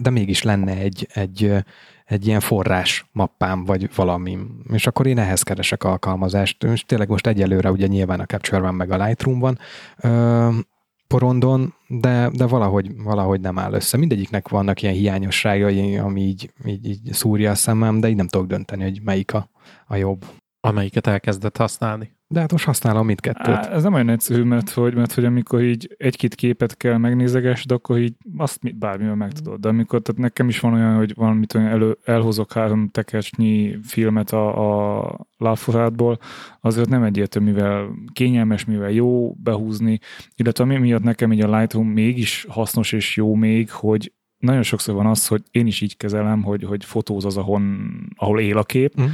De 0.00 0.10
mégis 0.10 0.42
lenne 0.42 0.76
egy, 0.76 1.08
egy, 1.12 1.52
egy 2.04 2.26
ilyen 2.26 2.40
forrás 2.40 3.06
mappám, 3.12 3.64
vagy 3.64 3.94
valami. 3.94 4.38
És 4.72 4.86
akkor 4.86 5.06
én 5.06 5.18
ehhez 5.18 5.42
keresek 5.42 5.84
alkalmazást. 5.84 6.64
És 6.64 6.84
tényleg 6.84 7.08
most 7.08 7.26
egyelőre 7.26 7.70
ugye 7.70 7.86
nyilván 7.86 8.20
a 8.20 8.26
Capture 8.26 8.60
van, 8.60 8.74
meg 8.74 8.90
a 8.90 9.04
Lightroom 9.04 9.38
van 9.38 9.58
porondon, 11.12 11.74
de, 11.88 12.30
de 12.32 12.46
valahogy, 12.46 12.96
valahogy 12.96 13.40
nem 13.40 13.58
áll 13.58 13.72
össze. 13.72 13.96
Mindegyiknek 13.96 14.48
vannak 14.48 14.82
ilyen 14.82 14.94
hiányosságai, 14.94 15.96
ami 15.96 16.20
így, 16.20 16.52
így, 16.66 16.88
így 16.88 17.12
szúrja 17.12 17.50
a 17.50 17.54
szemem, 17.54 18.00
de 18.00 18.08
így 18.08 18.16
nem 18.16 18.28
tudok 18.28 18.46
dönteni, 18.46 18.82
hogy 18.82 19.00
melyik 19.02 19.34
a, 19.34 19.48
a 19.86 19.96
jobb. 19.96 20.24
Amelyiket 20.60 21.06
elkezdett 21.06 21.56
használni. 21.56 22.10
De 22.32 22.40
hát 22.40 22.52
most 22.52 22.64
használom 22.64 23.06
mindkettőt. 23.06 23.46
Á, 23.46 23.70
ez 23.72 23.82
nem 23.82 23.94
olyan 23.94 24.08
egyszerű, 24.08 24.42
mert 24.42 24.70
hogy, 24.70 24.94
mert 24.94 25.12
hogy 25.12 25.24
amikor 25.24 25.62
így 25.62 25.94
egy-két 25.98 26.34
képet 26.34 26.76
kell 26.76 26.96
megnézegesd, 26.96 27.70
akkor 27.72 27.98
így 27.98 28.14
azt 28.36 28.62
mi- 28.62 28.72
bármivel 28.72 29.14
meg 29.14 29.32
tudod. 29.32 29.60
De 29.60 29.68
amikor, 29.68 30.02
tehát 30.02 30.20
nekem 30.20 30.48
is 30.48 30.60
van 30.60 30.72
olyan, 30.72 30.96
hogy 30.96 31.14
valamit 31.14 31.54
olyan 31.54 31.68
elő, 31.68 31.98
elhozok 32.04 32.52
három 32.52 32.88
tekercsnyi 32.88 33.78
filmet 33.82 34.30
a, 34.30 35.00
a 35.08 35.26
láforádból, 35.36 36.18
azért 36.60 36.88
nem 36.88 37.02
egyértelmű, 37.02 37.52
mivel 37.52 37.88
kényelmes, 38.12 38.64
mivel 38.64 38.90
jó 38.90 39.32
behúzni, 39.32 39.98
illetve 40.36 40.64
ami 40.64 40.76
miatt 40.78 41.02
nekem 41.02 41.32
így 41.32 41.40
a 41.40 41.58
Lightroom 41.58 41.86
mégis 41.88 42.46
hasznos 42.48 42.92
és 42.92 43.16
jó 43.16 43.34
még, 43.34 43.70
hogy 43.70 44.12
nagyon 44.38 44.62
sokszor 44.62 44.94
van 44.94 45.06
az, 45.06 45.26
hogy 45.26 45.42
én 45.50 45.66
is 45.66 45.80
így 45.80 45.96
kezelem, 45.96 46.42
hogy, 46.42 46.62
hogy 46.64 46.84
fotóz 46.84 47.24
az, 47.24 47.36
ahol, 47.36 47.62
ahol 48.16 48.40
él 48.40 48.58
a 48.58 48.62
kép, 48.64 48.94
Mhm. 48.96 49.06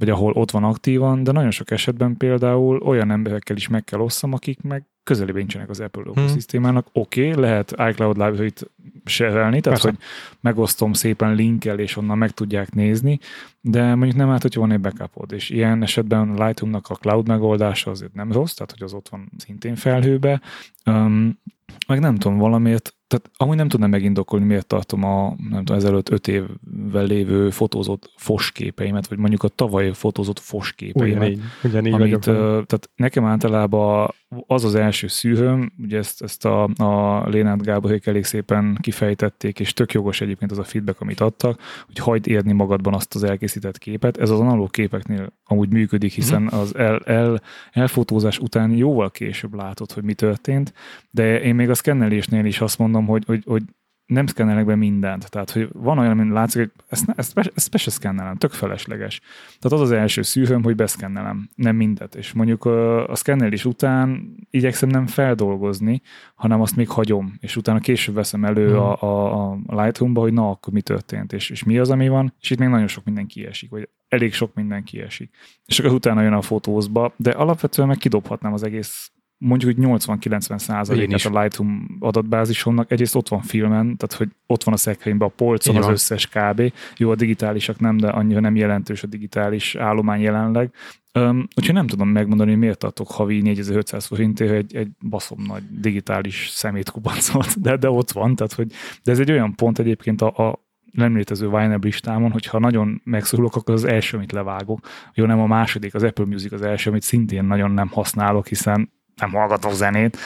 Vagy 0.00 0.10
ahol 0.10 0.32
ott 0.32 0.50
van 0.50 0.64
aktívan, 0.64 1.22
de 1.22 1.32
nagyon 1.32 1.50
sok 1.50 1.70
esetben 1.70 2.16
például 2.16 2.78
olyan 2.78 3.10
emberekkel 3.10 3.56
is 3.56 3.68
meg 3.68 3.84
kell 3.84 4.00
osszam, 4.00 4.32
akik 4.32 4.62
meg 4.62 4.84
közelébe 5.02 5.38
nincsenek 5.38 5.68
az 5.70 5.80
Apple 5.80 6.02
Mhm. 6.02 6.10
ökoszisztémának. 6.10 6.86
Oké, 6.92 7.28
okay, 7.30 7.40
lehet 7.40 7.70
iCloud 7.70 8.16
Library-t 8.16 8.70
serelni, 9.04 9.60
tehát 9.60 9.80
Persze. 9.80 9.88
hogy 9.88 9.98
megosztom 10.40 10.92
szépen 10.92 11.34
linkkel, 11.34 11.78
és 11.78 11.96
onnan 11.96 12.18
meg 12.18 12.30
tudják 12.30 12.72
nézni, 12.74 13.18
de 13.60 13.94
mondjuk 13.94 14.16
nem 14.16 14.30
árt, 14.30 14.42
hogyha 14.42 14.60
van 14.60 14.72
egy 14.72 14.80
backupod, 14.80 15.32
és 15.32 15.50
ilyen 15.50 15.82
esetben 15.82 16.30
a 16.30 16.44
Lightroom-nak 16.44 16.88
a 16.88 16.94
cloud 16.94 17.26
megoldása 17.28 17.90
azért 17.90 18.14
nem 18.14 18.32
rossz, 18.32 18.54
tehát 18.54 18.72
hogy 18.72 18.82
az 18.82 18.92
ott 18.92 19.08
van 19.08 19.30
szintén 19.36 19.74
felhőbe, 19.74 20.40
um, 20.86 21.38
meg 21.86 22.00
nem 22.00 22.16
tudom, 22.16 22.38
valamiért, 22.38 22.94
tehát 23.10 23.30
amúgy 23.36 23.56
nem 23.56 23.68
tudnám 23.68 23.90
megindokolni, 23.90 24.44
miért 24.44 24.66
tartom 24.66 25.04
a, 25.04 25.34
nem 25.50 25.64
tudom, 25.64 25.76
ezelőtt 25.76 26.10
öt 26.10 26.28
évvel 26.28 27.04
lévő 27.04 27.50
fotózott 27.50 28.10
fosképeimet, 28.16 29.08
vagy 29.08 29.18
mondjuk 29.18 29.42
a 29.42 29.48
tavaly 29.48 29.92
fotózott 29.92 30.38
fosképeimet, 30.38 31.16
Ugyanígy, 31.16 31.40
ugyanígy 31.64 31.92
amit, 31.92 32.24
vagyok. 32.24 32.66
tehát 32.66 32.90
nekem 32.96 33.24
általában 33.24 34.14
az 34.46 34.64
az 34.64 34.74
első 34.74 35.06
szűrőm, 35.06 35.72
ugye 35.78 35.98
ezt, 35.98 36.22
ezt 36.22 36.44
a, 36.44 36.62
a 36.62 37.28
Lénát 37.28 37.62
Gáborék 37.62 38.06
elég 38.06 38.24
szépen 38.24 38.78
kifejtették, 38.80 39.60
és 39.60 39.72
tök 39.72 39.92
jogos 39.92 40.20
egyébként 40.20 40.50
az 40.50 40.58
a 40.58 40.64
feedback, 40.64 41.00
amit 41.00 41.20
adtak, 41.20 41.60
hogy 41.86 41.98
hagyd 41.98 42.28
érni 42.28 42.52
magadban 42.52 42.94
azt 42.94 43.14
az 43.14 43.24
elkészített 43.24 43.78
képet. 43.78 44.16
Ez 44.16 44.30
az 44.30 44.40
analóg 44.40 44.70
képeknél 44.70 45.32
amúgy 45.44 45.72
működik, 45.72 46.12
hiszen 46.12 46.48
az 46.48 46.76
el, 46.76 46.98
el, 46.98 47.42
elfotózás 47.70 48.38
után 48.38 48.70
jóval 48.70 49.10
később 49.10 49.54
látod, 49.54 49.92
hogy 49.92 50.02
mi 50.02 50.14
történt, 50.14 50.72
de 51.10 51.40
én 51.40 51.54
még 51.54 51.70
a 51.70 51.74
szkennelésnél 51.74 52.44
is 52.44 52.60
azt 52.60 52.78
mondom, 52.78 53.06
hogy, 53.06 53.24
hogy, 53.26 53.42
hogy 53.46 53.62
nem 54.10 54.26
szkennelnek 54.26 54.64
be 54.64 54.74
mindent. 54.74 55.30
Tehát, 55.30 55.50
hogy 55.50 55.68
van 55.72 55.98
olyan, 55.98 56.10
amit 56.10 56.32
látszik, 56.32 56.60
hogy 56.60 56.70
ezt, 56.88 57.12
ezt, 57.16 57.34
be, 57.34 57.50
ezt 57.54 57.70
be 57.70 57.78
se 57.78 57.90
szkennelem, 57.90 58.36
tök 58.36 58.50
felesleges. 58.52 59.20
Tehát 59.58 59.78
az 59.78 59.80
az 59.80 59.90
első 59.90 60.22
szűrőm, 60.22 60.62
hogy 60.62 60.74
beszkennelem, 60.74 61.48
nem 61.54 61.76
mindet. 61.76 62.14
És 62.14 62.32
mondjuk 62.32 62.64
a 62.64 63.14
szkennelés 63.14 63.64
után 63.64 64.34
igyekszem 64.50 64.88
nem 64.88 65.06
feldolgozni, 65.06 66.02
hanem 66.34 66.60
azt 66.60 66.76
még 66.76 66.88
hagyom, 66.88 67.34
és 67.40 67.56
utána 67.56 67.78
később 67.78 68.14
veszem 68.14 68.44
elő 68.44 68.68
Hmm. 68.68 68.78
a, 68.78 69.02
a, 69.02 69.50
a 69.66 69.82
Lightroom-ba, 69.82 70.20
hogy 70.20 70.32
na, 70.32 70.50
akkor 70.50 70.72
mi 70.72 70.82
történt, 70.82 71.32
és, 71.32 71.50
és 71.50 71.64
mi 71.64 71.78
az, 71.78 71.90
ami 71.90 72.08
van, 72.08 72.34
és 72.40 72.50
itt 72.50 72.58
még 72.58 72.68
nagyon 72.68 72.88
sok 72.88 73.04
minden 73.04 73.26
kiesik, 73.26 73.70
vagy 73.70 73.88
elég 74.08 74.34
sok 74.34 74.54
minden 74.54 74.84
kiesik. 74.84 75.30
És 75.66 75.78
akkor 75.78 75.92
utána 75.92 76.22
jön 76.22 76.32
a 76.32 76.42
fotózba, 76.42 77.12
de 77.16 77.30
alapvetően 77.30 77.88
meg 77.88 77.96
kidobhatnám 77.96 78.52
az 78.52 78.62
egész 78.62 79.12
mondjuk, 79.42 79.76
hogy 79.76 79.84
80-90 79.86 80.50
Én 80.50 80.58
százalékát 80.58 81.24
a 81.24 81.40
Lightroom 81.40 81.96
adatbázisomnak. 82.00 82.90
Egyrészt 82.90 83.14
ott 83.14 83.28
van 83.28 83.40
filmen, 83.40 83.96
tehát 83.96 84.12
hogy 84.12 84.28
ott 84.46 84.64
van 84.64 84.74
a 84.74 84.76
szekrényben, 84.76 85.28
a 85.28 85.32
polcon 85.36 85.74
Így 85.74 85.80
az 85.80 85.88
összes 85.88 86.28
kb. 86.28 86.72
Jó, 86.96 87.10
a 87.10 87.14
digitálisak 87.14 87.80
nem, 87.80 87.96
de 87.96 88.08
annyira 88.08 88.40
nem 88.40 88.56
jelentős 88.56 89.02
a 89.02 89.06
digitális 89.06 89.74
állomány 89.74 90.20
jelenleg. 90.20 90.70
Um, 91.14 91.48
úgyhogy 91.56 91.74
nem 91.74 91.86
tudom 91.86 92.08
megmondani, 92.08 92.50
hogy 92.50 92.58
miért 92.58 92.78
tartok 92.78 93.10
havi 93.10 93.40
4500 93.40 94.06
forintért 94.06 94.52
egy, 94.52 94.76
egy 94.76 94.88
baszom 95.08 95.42
nagy 95.46 95.62
digitális 95.80 96.48
szemétkubancot, 96.48 97.60
de, 97.60 97.76
de 97.76 97.90
ott 97.90 98.10
van, 98.10 98.34
tehát 98.34 98.52
hogy, 98.52 98.72
de 99.02 99.12
ez 99.12 99.18
egy 99.18 99.30
olyan 99.30 99.54
pont 99.54 99.78
egyébként 99.78 100.22
a, 100.22 100.48
a 100.48 100.68
nem 100.90 101.16
létező 101.16 101.46
Winamp 101.46 101.84
listámon, 101.84 102.30
hogyha 102.30 102.58
nagyon 102.58 103.00
megszorulok, 103.04 103.56
akkor 103.56 103.74
az 103.74 103.84
első, 103.84 104.16
amit 104.16 104.32
levágok. 104.32 104.88
Jó, 105.14 105.24
nem 105.24 105.40
a 105.40 105.46
második, 105.46 105.94
az 105.94 106.02
Apple 106.02 106.24
Music 106.24 106.52
az 106.52 106.62
első, 106.62 106.90
amit 106.90 107.02
szintén 107.02 107.44
nagyon 107.44 107.70
nem 107.70 107.88
használok, 107.88 108.46
hiszen 108.46 108.90
nem 109.16 109.30
hallgatok 109.30 109.72
zenét. 109.72 110.16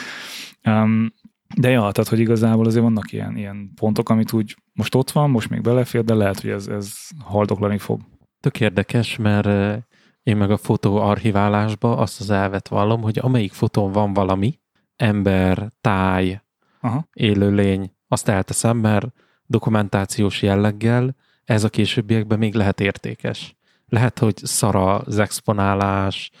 Um, 0.65 1.13
de 1.57 1.69
ja, 1.69 1.79
tehát, 1.79 2.09
hogy 2.09 2.19
igazából 2.19 2.65
azért 2.65 2.83
vannak 2.83 3.11
ilyen, 3.11 3.37
ilyen 3.37 3.71
pontok, 3.75 4.09
amit 4.09 4.33
úgy 4.33 4.55
most 4.73 4.95
ott 4.95 5.11
van, 5.11 5.29
most 5.29 5.49
még 5.49 5.61
belefér, 5.61 6.03
de 6.03 6.13
lehet, 6.13 6.39
hogy 6.39 6.49
ez, 6.49 6.67
ez 6.67 6.93
haldoklani 7.19 7.77
fog. 7.77 8.01
Tök 8.39 8.59
érdekes, 8.59 9.17
mert 9.17 9.81
én 10.23 10.37
meg 10.37 10.51
a 10.51 10.57
fotó 10.57 10.97
archiválásba 10.97 11.97
azt 11.97 12.19
az 12.19 12.29
elvet 12.29 12.67
vallom, 12.67 13.01
hogy 13.01 13.19
amelyik 13.21 13.53
fotón 13.53 13.91
van 13.91 14.13
valami, 14.13 14.59
ember, 14.95 15.71
táj, 15.81 16.41
Aha. 16.79 17.07
élőlény, 17.13 17.95
azt 18.07 18.27
elteszem, 18.27 18.77
mert 18.77 19.07
dokumentációs 19.45 20.41
jelleggel 20.41 21.15
ez 21.43 21.63
a 21.63 21.69
későbbiekben 21.69 22.37
még 22.37 22.53
lehet 22.53 22.79
értékes. 22.79 23.55
Lehet, 23.87 24.19
hogy 24.19 24.35
szara 24.37 24.97
az 24.97 25.19
exponálás, 25.19 26.31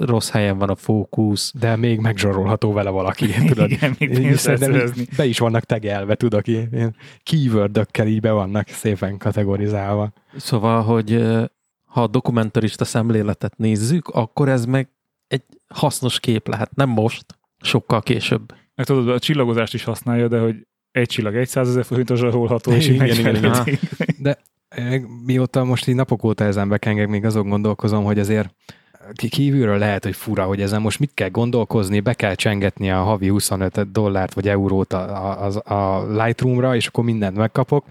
rossz 0.00 0.30
helyen 0.30 0.58
van 0.58 0.68
a 0.68 0.76
fókusz, 0.76 1.52
De 1.58 1.76
még 1.76 1.98
megzsarolható 1.98 2.72
vele 2.72 2.90
valaki, 2.90 3.26
tudod. 3.48 3.70
Igen, 3.70 3.96
még 3.98 4.36
be 5.16 5.24
is 5.24 5.38
vannak 5.38 5.64
tegelve, 5.64 6.14
tudok, 6.14 6.46
ilyen 6.46 6.96
keywordökkel 7.22 8.06
így 8.06 8.20
be 8.20 8.30
vannak 8.30 8.68
szépen 8.68 9.18
kategorizálva. 9.18 10.12
Szóval, 10.36 10.82
hogy 10.82 11.22
ha 11.84 12.02
a 12.02 12.06
dokumentarista 12.06 12.84
szemléletet 12.84 13.56
nézzük, 13.56 14.08
akkor 14.08 14.48
ez 14.48 14.64
meg 14.64 14.88
egy 15.26 15.44
hasznos 15.74 16.20
kép 16.20 16.48
lehet, 16.48 16.74
nem 16.74 16.88
most, 16.88 17.24
sokkal 17.62 18.02
később. 18.02 18.54
Meg 18.74 18.86
tudod, 18.86 19.08
a 19.08 19.18
csillagozást 19.18 19.74
is 19.74 19.84
használja, 19.84 20.28
de 20.28 20.38
hogy 20.38 20.66
egy 20.90 21.08
csillag 21.08 21.44
100 21.44 21.68
ezer 21.68 21.84
forintos 21.84 22.18
zsarolható, 22.18 22.72
és 22.72 22.88
Igen, 22.88 23.06
igen, 23.06 23.18
igen. 23.18 23.50
megfeledik. 23.50 23.80
Mióta 25.26 25.64
most 25.64 25.88
így 25.88 25.94
napok 25.94 26.24
óta 26.24 26.44
ezen 26.44 26.68
bekengek, 26.68 27.08
még 27.08 27.24
azon 27.24 27.48
gondolkozom, 27.48 28.04
hogy 28.04 28.18
azért 28.18 28.54
kívülről 29.28 29.78
lehet, 29.78 30.04
hogy 30.04 30.16
fura, 30.16 30.44
hogy 30.44 30.60
ezen 30.60 30.80
most 30.80 30.98
mit 30.98 31.10
kell 31.14 31.28
gondolkozni, 31.28 32.00
be 32.00 32.14
kell 32.14 32.34
csengetni 32.34 32.90
a 32.90 33.02
havi 33.02 33.28
25 33.28 33.92
dollárt 33.92 34.34
vagy 34.34 34.48
eurót 34.48 34.92
a, 34.92 35.46
a, 35.46 35.74
a 35.74 36.06
Lightroomra, 36.22 36.76
és 36.76 36.86
akkor 36.86 37.04
mindent 37.04 37.36
megkapok. 37.36 37.84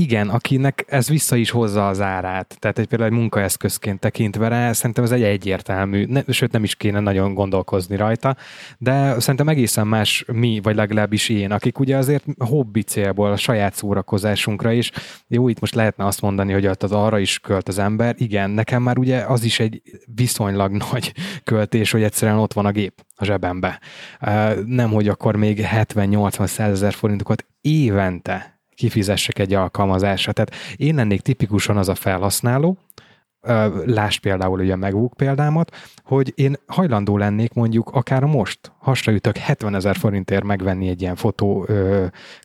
Igen, 0.00 0.28
akinek 0.28 0.84
ez 0.88 1.08
vissza 1.08 1.36
is 1.36 1.50
hozza 1.50 1.88
az 1.88 2.00
árát, 2.00 2.56
tehát 2.58 2.78
egy 2.78 2.86
például 2.86 3.10
egy 3.10 3.16
munkaeszközként 3.16 4.00
tekintve 4.00 4.48
rá, 4.48 4.72
szerintem 4.72 5.04
ez 5.04 5.10
egy 5.10 5.22
egyértelmű, 5.22 6.04
ne, 6.06 6.22
sőt 6.28 6.52
nem 6.52 6.62
is 6.62 6.74
kéne 6.74 7.00
nagyon 7.00 7.34
gondolkozni 7.34 7.96
rajta, 7.96 8.36
de 8.78 9.20
szerintem 9.20 9.48
egészen 9.48 9.86
más 9.86 10.24
mi, 10.32 10.60
vagy 10.62 10.76
legalábbis 10.76 11.28
én, 11.28 11.50
akik 11.50 11.78
ugye 11.78 11.96
azért 11.96 12.24
hobbi 12.38 12.82
célból, 12.82 13.32
a 13.32 13.36
saját 13.36 13.74
szórakozásunkra 13.74 14.72
is, 14.72 14.90
jó, 15.26 15.48
itt 15.48 15.60
most 15.60 15.74
lehetne 15.74 16.06
azt 16.06 16.20
mondani, 16.20 16.52
hogy 16.52 16.66
az 16.66 16.92
arra 16.92 17.18
is 17.18 17.38
költ 17.38 17.68
az 17.68 17.78
ember, 17.78 18.14
igen, 18.18 18.50
nekem 18.50 18.82
már 18.82 18.98
ugye 18.98 19.18
az 19.18 19.44
is 19.44 19.60
egy 19.60 19.82
viszonylag 20.14 20.72
nagy 20.90 21.12
költés, 21.44 21.90
hogy 21.90 22.02
egyszerűen 22.02 22.38
ott 22.38 22.52
van 22.52 22.66
a 22.66 22.70
gép 22.70 23.04
a 23.16 23.24
zsebembe. 23.24 23.80
Nem, 24.66 24.90
hogy 24.90 25.08
akkor 25.08 25.36
még 25.36 25.66
70-80-100 25.72 26.58
ezer 26.58 26.92
forintokat 26.92 27.46
évente 27.60 28.59
kifizessek 28.80 29.38
egy 29.38 29.54
alkalmazásra. 29.54 30.32
Tehát 30.32 30.54
én 30.76 30.94
lennék 30.94 31.20
tipikusan 31.20 31.76
az 31.76 31.88
a 31.88 31.94
felhasználó, 31.94 32.78
lásd 33.84 34.20
például 34.20 34.60
ugye 34.60 34.76
MacBook 34.76 35.14
példámat, 35.16 35.76
hogy 36.04 36.32
én 36.34 36.56
hajlandó 36.66 37.16
lennék 37.16 37.52
mondjuk 37.52 37.88
akár 37.88 38.24
most 38.24 38.72
hasraütök 38.78 39.36
70 39.36 39.74
ezer 39.74 39.96
forintért 39.96 40.44
megvenni 40.44 40.88
egy 40.88 41.00
ilyen 41.02 41.16
fotó 41.16 41.66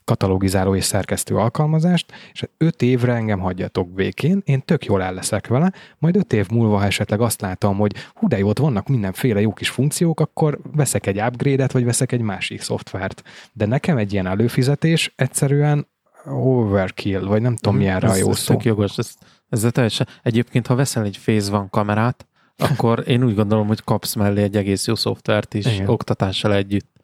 katalogizáló 0.04 0.74
és 0.74 0.84
szerkesztő 0.84 1.36
alkalmazást, 1.36 2.12
és 2.32 2.44
5 2.56 2.82
évre 2.82 3.14
engem 3.14 3.38
hagyjatok 3.38 3.88
békén, 3.88 4.42
én 4.44 4.62
tök 4.64 4.84
jól 4.84 5.02
el 5.02 5.14
leszek 5.14 5.46
vele, 5.46 5.72
majd 5.98 6.16
5 6.16 6.32
év 6.32 6.48
múlva, 6.50 6.78
ha 6.78 6.84
esetleg 6.84 7.20
azt 7.20 7.40
látom, 7.40 7.76
hogy 7.76 7.92
hú, 8.14 8.28
de 8.28 8.38
jó, 8.38 8.48
ott 8.48 8.58
vannak 8.58 8.88
mindenféle 8.88 9.40
jó 9.40 9.52
kis 9.52 9.68
funkciók, 9.68 10.20
akkor 10.20 10.58
veszek 10.72 11.06
egy 11.06 11.20
upgrade-et, 11.20 11.72
vagy 11.72 11.84
veszek 11.84 12.12
egy 12.12 12.20
másik 12.20 12.60
szoftvert. 12.60 13.22
De 13.52 13.66
nekem 13.66 13.96
egy 13.96 14.12
ilyen 14.12 14.26
előfizetés 14.26 15.12
egyszerűen 15.16 15.86
overkill, 16.26 17.20
vagy 17.20 17.42
nem 17.42 17.56
tudom, 17.56 17.76
milyen 17.78 18.00
rá 18.00 18.16
jó 18.16 18.30
ez 18.30 18.38
szó. 18.38 18.56
jogos. 18.62 18.98
Ez, 18.98 19.14
ez 19.48 19.66
teljesen. 19.72 20.06
Egyébként, 20.22 20.66
ha 20.66 20.74
veszel 20.74 21.04
egy 21.04 21.18
Phase 21.24 21.52
One 21.52 21.66
kamerát, 21.70 22.26
akkor 22.56 23.04
én 23.06 23.24
úgy 23.24 23.34
gondolom, 23.34 23.66
hogy 23.66 23.84
kapsz 23.84 24.14
mellé 24.14 24.42
egy 24.42 24.56
egész 24.56 24.86
jó 24.86 24.94
szoftvert 24.94 25.54
is, 25.54 25.66
Igen. 25.66 25.88
oktatással 25.88 26.54
együtt. 26.54 26.95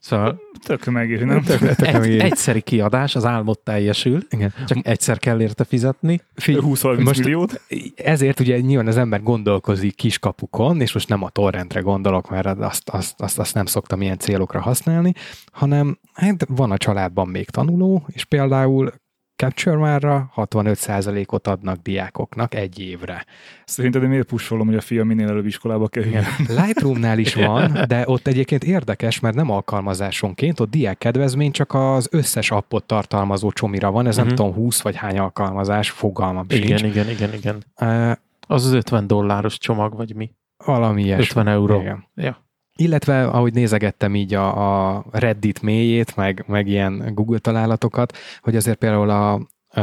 Szóval 0.00 0.40
Tök 0.64 0.84
megéri, 0.84 1.24
nem? 1.24 1.42
Tök- 1.42 1.76
tök 1.76 1.86
egy, 1.86 1.92
megéri. 1.92 2.20
egyszeri 2.20 2.60
kiadás, 2.60 3.14
az 3.16 3.24
álmod 3.24 3.58
teljesül, 3.58 4.22
Igen. 4.30 4.54
csak 4.66 4.78
egyszer 4.86 5.18
kell 5.18 5.40
érte 5.40 5.64
fizetni. 5.64 6.20
Figy- 6.34 6.60
20-30 6.62 7.04
most 7.04 7.20
milliót. 7.20 7.60
ezért 7.96 8.40
ugye 8.40 8.60
nyilván 8.60 8.86
az 8.86 8.96
ember 8.96 9.22
gondolkozik 9.22 9.94
kiskapukon, 9.94 10.80
és 10.80 10.92
most 10.92 11.08
nem 11.08 11.22
a 11.22 11.28
torrentre 11.28 11.80
gondolok, 11.80 12.30
mert 12.30 12.46
azt, 12.46 12.88
azt, 12.88 13.20
azt, 13.20 13.38
azt 13.38 13.54
nem 13.54 13.66
szoktam 13.66 14.02
ilyen 14.02 14.18
célokra 14.18 14.60
használni, 14.60 15.12
hanem 15.52 15.98
hát 16.12 16.46
van 16.48 16.70
a 16.70 16.76
családban 16.76 17.28
még 17.28 17.50
tanuló, 17.50 18.06
és 18.08 18.24
például 18.24 18.92
Capture 19.38 19.76
One-ra 19.76 20.30
65%-ot 20.36 21.46
adnak 21.46 21.82
diákoknak 21.82 22.54
egy 22.54 22.80
évre. 22.80 23.24
Szerinted 23.64 24.02
én 24.02 24.08
miért 24.08 24.26
pusolom, 24.26 24.66
hogy 24.66 24.76
a 24.76 24.80
fiam 24.80 25.06
minél 25.06 25.28
előbb 25.28 25.46
iskolába 25.46 25.88
kerüljön? 25.88 26.24
Lightroomnál 26.48 27.18
is 27.18 27.34
van, 27.34 27.78
de 27.88 28.02
ott 28.06 28.26
egyébként 28.26 28.64
érdekes, 28.64 29.20
mert 29.20 29.34
nem 29.34 29.50
alkalmazásonként, 29.50 30.60
ott 30.60 30.70
diák 30.70 30.98
kedvezmény 30.98 31.50
csak 31.50 31.74
az 31.74 32.08
összes 32.10 32.50
appot 32.50 32.84
tartalmazó 32.84 33.50
csomira 33.50 33.90
van, 33.90 34.06
ez 34.06 34.16
uh-huh. 34.16 34.26
nem 34.26 34.36
tudom 34.36 34.54
20 34.54 34.80
vagy 34.80 34.96
hány 34.96 35.18
alkalmazás, 35.18 35.90
fogalmam 35.90 36.46
Igen, 36.48 36.84
igen, 36.84 37.08
igen, 37.08 37.34
igen. 37.34 37.64
Uh, 37.80 38.16
Az 38.46 38.64
az 38.64 38.72
50 38.72 39.06
dolláros 39.06 39.58
csomag, 39.58 39.96
vagy 39.96 40.14
mi? 40.14 40.30
valami 40.64 41.02
ilyesmi. 41.02 41.22
50 41.22 41.48
euró. 41.48 41.80
Igen. 41.80 42.06
Ja. 42.14 42.47
Illetve, 42.80 43.26
ahogy 43.26 43.52
nézegettem 43.52 44.14
így 44.14 44.34
a, 44.34 44.96
a 44.96 45.04
Reddit 45.10 45.62
mélyét, 45.62 46.16
meg, 46.16 46.44
meg 46.46 46.68
ilyen 46.68 47.14
Google 47.14 47.38
találatokat, 47.38 48.16
hogy 48.40 48.56
azért 48.56 48.78
például 48.78 49.10
a 49.10 49.40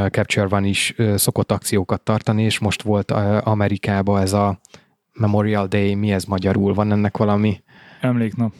Capture 0.10 0.48
One 0.50 0.68
is 0.68 0.96
szokott 1.16 1.52
akciókat 1.52 2.02
tartani, 2.02 2.44
és 2.44 2.60
most 2.60 2.82
volt 2.82 3.12
Amerikában 3.42 4.22
ez 4.22 4.34
a 4.34 4.60
Memorial 5.14 5.68
Day, 5.68 5.96
mi 5.96 6.12
ez 6.12 6.24
magyarul? 6.24 6.74
Van 6.74 6.92
ennek 6.92 7.18
valami? 7.18 7.64
Emléknap. 8.02 8.54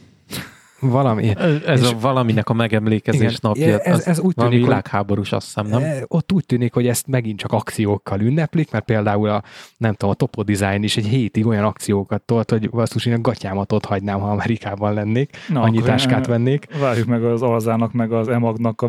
Valami. 0.90 1.28
Ez, 1.36 1.62
ez 1.66 1.80
És- 1.82 1.90
a 1.92 1.98
valaminek 2.00 2.48
a 2.48 2.52
megemlékezés 2.52 3.20
Igen, 3.20 3.36
napja. 3.40 3.78
ez- 3.78 3.94
az 3.94 4.06
ez 4.06 4.20
úgy 4.20 4.34
tűnik, 4.34 4.64
világháborús, 4.64 5.32
azt 5.32 5.46
hiszem, 5.46 5.66
nem? 5.66 5.82
E, 5.82 6.04
Ott 6.08 6.32
úgy 6.32 6.46
tűnik, 6.46 6.72
hogy 6.74 6.86
ezt 6.86 7.06
megint 7.06 7.38
csak 7.38 7.52
akciókkal 7.52 8.20
ünneplik, 8.20 8.70
mert 8.70 8.84
például 8.84 9.28
a, 9.28 9.42
nem 9.76 9.92
tudom, 9.92 10.10
a 10.10 10.14
Topo 10.14 10.42
Design 10.42 10.82
is 10.82 10.96
egy 10.96 11.06
hétig 11.06 11.46
olyan 11.46 11.64
akciókat 11.64 12.22
tolt, 12.22 12.50
hogy 12.50 12.70
basszus, 12.70 13.06
én 13.06 13.14
a 13.14 13.20
gatyámat 13.20 13.72
ott 13.72 13.84
hagynám, 13.84 14.20
ha 14.20 14.30
Amerikában 14.30 14.94
lennék, 14.94 15.36
Na, 15.48 15.60
annyi 15.60 15.76
akkor, 15.76 15.88
táskát 15.88 16.26
ö, 16.26 16.30
vennék. 16.30 16.66
Várjuk 16.80 17.06
meg 17.06 17.24
az 17.24 17.42
Alzának, 17.42 17.92
meg 17.92 18.12
az 18.12 18.28
Emagnak 18.28 18.80
a 18.82 18.88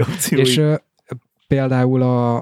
akcióit. 0.00 0.46
És 0.46 0.60
például 1.48 2.02
a, 2.02 2.36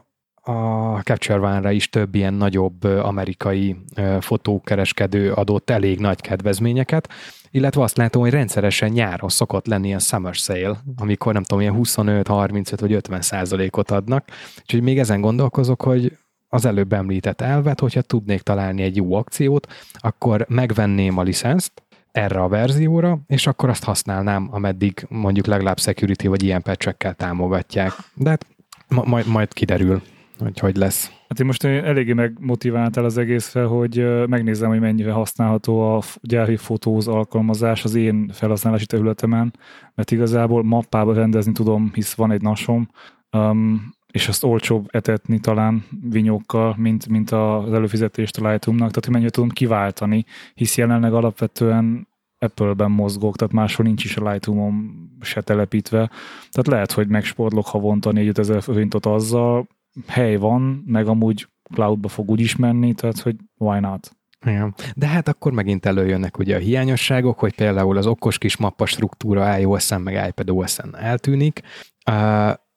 a 0.52 1.00
Capture 1.04 1.38
One-ra 1.38 1.70
is 1.70 1.88
több 1.88 2.14
ilyen 2.14 2.34
nagyobb 2.34 2.84
amerikai 2.84 3.76
fotókereskedő 4.20 5.32
adott 5.32 5.70
elég 5.70 5.98
nagy 5.98 6.20
kedvezményeket, 6.20 7.08
illetve 7.50 7.82
azt 7.82 7.96
látom, 7.96 8.22
hogy 8.22 8.30
rendszeresen 8.30 8.90
nyáron 8.90 9.28
szokott 9.28 9.66
lenni 9.66 9.86
ilyen 9.86 9.98
summer 9.98 10.34
sale, 10.34 10.80
amikor 10.96 11.32
nem 11.32 11.42
tudom, 11.42 11.60
ilyen 11.60 11.74
25, 11.74 12.26
35 12.26 12.80
vagy 12.80 12.92
50 12.92 13.20
százalékot 13.20 13.90
adnak. 13.90 14.24
Úgyhogy 14.60 14.82
még 14.82 14.98
ezen 14.98 15.20
gondolkozok, 15.20 15.82
hogy 15.82 16.18
az 16.48 16.64
előbb 16.64 16.92
említett 16.92 17.40
elvet, 17.40 17.80
hogyha 17.80 18.02
tudnék 18.02 18.40
találni 18.40 18.82
egy 18.82 18.96
jó 18.96 19.14
akciót, 19.14 19.72
akkor 19.92 20.46
megvenném 20.48 21.18
a 21.18 21.22
licenszt 21.22 21.82
erre 22.12 22.42
a 22.42 22.48
verzióra, 22.48 23.18
és 23.26 23.46
akkor 23.46 23.68
azt 23.68 23.84
használnám, 23.84 24.48
ameddig 24.50 25.06
mondjuk 25.08 25.46
legalább 25.46 25.78
security 25.78 26.26
vagy 26.26 26.42
ilyen 26.42 26.62
patchekkel 26.62 27.14
támogatják. 27.14 27.92
De 28.14 28.30
hát 28.30 28.46
ma- 28.88 29.04
majd, 29.04 29.26
majd 29.26 29.52
kiderül, 29.52 30.02
hogy 30.38 30.58
hogy 30.58 30.76
lesz. 30.76 31.10
Hát 31.30 31.40
én 31.40 31.46
most 31.46 31.64
eléggé 31.64 32.12
megmotiváltál 32.12 33.04
az 33.04 33.18
egészre, 33.18 33.64
hogy 33.64 34.26
megnézem, 34.26 34.68
hogy 34.68 34.80
mennyire 34.80 35.12
használható 35.12 35.96
a 35.96 36.02
gyári 36.20 36.56
fotóz 36.56 37.08
alkalmazás 37.08 37.84
az 37.84 37.94
én 37.94 38.30
felhasználási 38.32 38.86
területemen, 38.86 39.54
mert 39.94 40.10
igazából 40.10 40.62
mappába 40.62 41.14
rendezni 41.14 41.52
tudom, 41.52 41.90
hisz 41.94 42.14
van 42.14 42.30
egy 42.30 42.42
nasom, 42.42 42.88
um, 43.32 43.92
és 44.12 44.28
azt 44.28 44.44
olcsóbb 44.44 44.88
etetni 44.90 45.40
talán 45.40 45.84
vinyókkal, 46.08 46.74
mint, 46.78 47.08
mint 47.08 47.30
az 47.30 47.72
előfizetést 47.72 48.36
a 48.36 48.48
Lightroomnak, 48.48 48.88
tehát 48.88 49.04
hogy 49.04 49.14
mennyire 49.14 49.30
tudom 49.30 49.48
kiváltani, 49.48 50.24
hisz 50.54 50.76
jelenleg 50.76 51.12
alapvetően 51.12 52.08
Apple-ben 52.38 52.90
mozgok, 52.90 53.36
tehát 53.36 53.54
máshol 53.54 53.86
nincs 53.86 54.04
is 54.04 54.16
a 54.16 54.30
Lightroom-om 54.30 55.08
se 55.20 55.40
telepítve, 55.40 56.10
tehát 56.50 56.66
lehet, 56.66 56.92
hogy 56.92 57.08
megsportlok 57.08 57.66
havonta 57.66 58.12
4 58.12 58.38
ezer 58.38 58.62
forintot 58.62 59.06
azzal, 59.06 59.68
hely 60.06 60.36
van, 60.36 60.82
meg 60.86 61.06
amúgy 61.06 61.48
cloudba 61.74 62.08
fog 62.08 62.30
úgyis 62.30 62.56
menni, 62.56 62.94
tehát 62.94 63.20
hogy 63.20 63.36
why 63.56 63.80
not? 63.80 64.16
Igen. 64.46 64.74
De 64.94 65.06
hát 65.06 65.28
akkor 65.28 65.52
megint 65.52 65.86
előjönnek 65.86 66.38
ugye 66.38 66.56
a 66.56 66.58
hiányosságok, 66.58 67.38
hogy 67.38 67.54
például 67.54 67.96
az 67.96 68.06
okos 68.06 68.38
kis 68.38 68.56
mappa 68.56 68.86
struktúra 68.86 69.58
iOS-en 69.58 70.00
meg 70.00 70.26
iPadOS-en 70.28 70.96
eltűnik. 70.96 71.60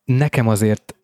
Nekem 0.03 0.47
azért 0.47 0.95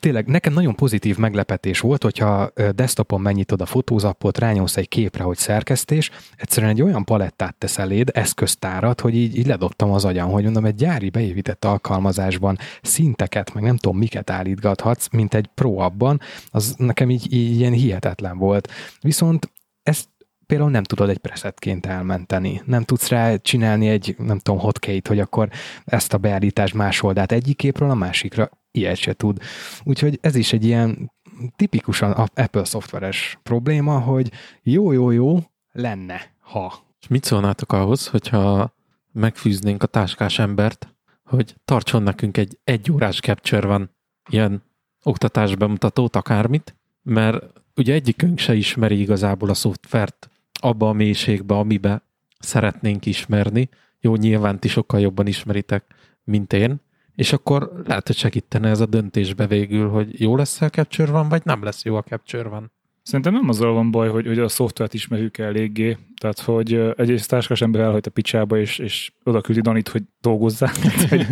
tényleg 0.00 0.26
nekem 0.26 0.52
nagyon 0.52 0.74
pozitív 0.74 1.16
meglepetés 1.16 1.80
volt, 1.80 2.02
hogyha 2.02 2.50
desktopon 2.74 3.20
megnyitod 3.20 3.60
a 3.60 3.66
fotózappot, 3.66 4.38
rányomsz 4.38 4.76
egy 4.76 4.88
képre, 4.88 5.22
hogy 5.24 5.36
szerkesztés, 5.36 6.10
egyszerűen 6.36 6.72
egy 6.72 6.82
olyan 6.82 7.04
palettát 7.04 7.54
tesz 7.54 7.78
eléd, 7.78 8.10
eszköztárat, 8.14 9.00
hogy 9.00 9.16
így, 9.16 9.38
így 9.38 9.46
ledobtam 9.46 9.90
az 9.90 10.04
agyam, 10.04 10.30
hogy 10.30 10.44
mondom, 10.44 10.64
egy 10.64 10.74
gyári 10.74 11.10
beépített 11.10 11.64
alkalmazásban 11.64 12.58
szinteket, 12.82 13.54
meg 13.54 13.62
nem 13.62 13.76
tudom 13.76 13.98
miket 13.98 14.30
állítgathatsz, 14.30 15.08
mint 15.10 15.34
egy 15.34 15.46
pro 15.54 15.78
abban, 15.78 16.20
az 16.50 16.74
nekem 16.78 17.10
így, 17.10 17.32
így 17.32 17.58
ilyen 17.58 17.72
hihetetlen 17.72 18.38
volt. 18.38 18.68
Viszont 19.00 19.50
ezt 19.82 20.08
például 20.50 20.70
nem 20.70 20.82
tudod 20.82 21.08
egy 21.08 21.18
presetként 21.18 21.86
elmenteni. 21.86 22.62
Nem 22.64 22.82
tudsz 22.82 23.08
rá 23.08 23.36
csinálni 23.36 23.88
egy, 23.88 24.14
nem 24.18 24.38
tudom, 24.38 24.60
hotkey 24.60 25.00
hogy 25.08 25.18
akkor 25.18 25.48
ezt 25.84 26.12
a 26.12 26.18
beállítást 26.18 26.74
másold 26.74 27.18
át 27.18 27.32
egyik 27.32 27.56
képről 27.56 27.90
a 27.90 27.94
másikra. 27.94 28.50
Ilyet 28.70 28.96
se 28.96 29.12
tud. 29.12 29.38
Úgyhogy 29.82 30.18
ez 30.20 30.34
is 30.34 30.52
egy 30.52 30.64
ilyen 30.64 31.12
tipikusan 31.56 32.10
Apple 32.34 32.64
szoftveres 32.64 33.38
probléma, 33.42 33.98
hogy 33.98 34.30
jó, 34.62 34.92
jó, 34.92 35.10
jó, 35.10 35.38
lenne, 35.72 36.20
ha. 36.38 36.72
És 37.00 37.08
mit 37.08 37.24
szólnátok 37.24 37.72
ahhoz, 37.72 38.06
hogyha 38.06 38.74
megfűznénk 39.12 39.82
a 39.82 39.86
táskás 39.86 40.38
embert, 40.38 40.94
hogy 41.24 41.54
tartson 41.64 42.02
nekünk 42.02 42.36
egy 42.36 42.58
egyórás 42.64 43.20
capture 43.20 43.66
van 43.66 43.90
ilyen 44.30 44.62
oktatásbemutatót, 45.02 46.16
akármit, 46.16 46.76
mert 47.02 47.44
ugye 47.76 47.94
egyikünk 47.94 48.38
se 48.38 48.54
ismeri 48.54 49.00
igazából 49.00 49.50
a 49.50 49.54
szoftvert 49.54 50.30
abba 50.60 50.88
a 50.88 50.92
mélységbe, 50.92 51.54
amibe 51.54 52.02
szeretnénk 52.38 53.06
ismerni. 53.06 53.68
Jó, 54.00 54.16
nyilván 54.16 54.58
ti 54.58 54.68
sokkal 54.68 55.00
jobban 55.00 55.26
ismeritek, 55.26 55.84
mint 56.24 56.52
én, 56.52 56.80
és 57.14 57.32
akkor 57.32 57.72
lehet, 57.86 58.06
hogy 58.06 58.16
segítene 58.16 58.68
ez 58.68 58.80
a 58.80 58.86
döntésbe 58.86 59.46
végül, 59.46 59.88
hogy 59.88 60.20
jó 60.20 60.36
lesz 60.36 60.60
a 60.60 60.68
Capture 60.68 61.10
van, 61.10 61.28
vagy 61.28 61.42
nem 61.44 61.62
lesz 61.62 61.84
jó 61.84 61.96
a 61.96 62.02
Capture 62.02 62.48
van. 62.48 62.72
Szerintem 63.02 63.32
nem 63.32 63.48
azzal 63.48 63.72
van 63.72 63.90
baj, 63.90 64.08
hogy, 64.08 64.26
hogy 64.26 64.38
a 64.38 64.48
szoftvert 64.48 64.94
ismerjük 64.94 65.38
eléggé, 65.38 65.96
tehát 66.20 66.40
hogy 66.40 66.74
egyrészt 66.96 67.28
táskás 67.28 67.60
ember 67.60 67.80
elhagyt 67.80 68.06
a 68.06 68.10
picsába, 68.10 68.58
és, 68.58 68.78
és 68.78 69.12
oda 69.24 69.40
küldi 69.40 69.60
Danit, 69.60 69.88
hogy 69.88 70.02
dolgozzál, 70.20 70.72
Tehát, 70.82 71.08
hogy 71.08 71.26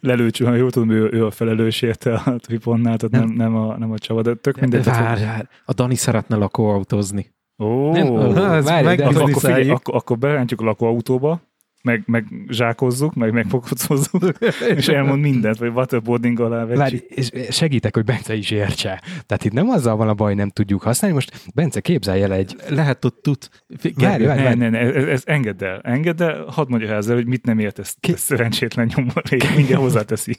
lelőcső, 0.00 0.44
ha 0.44 0.54
jól 0.54 0.70
tudom, 0.70 0.90
ő, 0.90 1.08
ő 1.12 1.24
a 1.26 1.30
felelős 1.30 1.82
érte 1.82 2.14
a 2.14 2.36
Triponnál, 2.36 2.96
tehát 2.96 3.26
nem, 3.26 3.36
nem, 3.36 3.56
a, 3.56 3.76
nem 3.78 3.92
a 3.92 3.98
Csaba, 3.98 4.22
de 4.22 4.34
tök 4.34 4.60
mindegy. 4.60 4.84
hogy- 4.84 4.92
várj, 4.92 5.22
a 5.64 5.72
Dani 5.72 5.94
szeretne 5.94 6.36
lakóautózni. 6.36 7.34
Ó, 7.58 7.92
Nem, 7.92 8.52
ez 8.52 8.64
várj, 8.64 8.84
meg- 8.84 8.96
de 8.98 9.04
akkor, 9.04 9.20
akkor, 9.22 9.40
figyelj, 9.42 9.70
akkor, 9.70 9.94
akkor 9.94 10.18
berántjuk 10.18 10.60
a 10.60 10.64
lakóautóba, 10.64 11.40
meg, 11.82 12.02
meg 12.06 12.26
zsákozzuk, 12.48 13.14
meg 13.14 13.32
megfokocozzuk, 13.32 14.22
és 14.76 14.88
elmond 14.88 15.20
mindent, 15.20 15.58
vagy 15.58 15.72
waterboarding 15.74 16.40
alá 16.40 16.64
Várj, 16.64 16.78
vecsük. 16.78 17.04
és 17.10 17.30
segítek, 17.50 17.94
hogy 17.94 18.04
Bence 18.04 18.34
is 18.34 18.50
értse. 18.50 19.02
Tehát 19.26 19.44
itt 19.44 19.52
nem 19.52 19.68
azzal 19.68 19.96
van 19.96 20.08
a 20.08 20.14
baj, 20.14 20.34
nem 20.34 20.48
tudjuk 20.50 20.82
használni. 20.82 21.16
Most 21.16 21.50
Bence, 21.54 21.80
képzelj 21.80 22.22
el 22.22 22.32
egy... 22.32 22.56
Lehet 22.68 23.04
ott 23.04 23.22
tud. 23.22 23.38
Várj, 23.94 24.24
várj, 24.24 24.38
Ne, 24.38 24.44
várj. 24.44 24.58
ne, 24.58 24.68
ne, 24.68 24.78
ez, 24.78 25.04
ez 25.04 25.22
engedd 25.26 25.64
el, 25.64 25.80
engedd 25.82 26.22
el, 26.22 26.44
hadd 26.44 26.68
mondja 26.68 26.88
el 26.88 26.96
ezzel, 26.96 27.14
hogy 27.14 27.26
mit 27.26 27.44
nem 27.44 27.58
ért 27.58 27.78
ezt, 27.78 27.96
Ki- 28.00 28.12
ezt 28.12 28.22
szerencsétlen 28.24 28.90
nyomor, 28.96 29.22
mindjárt 29.56 29.80
hozzáteszi. 29.82 30.36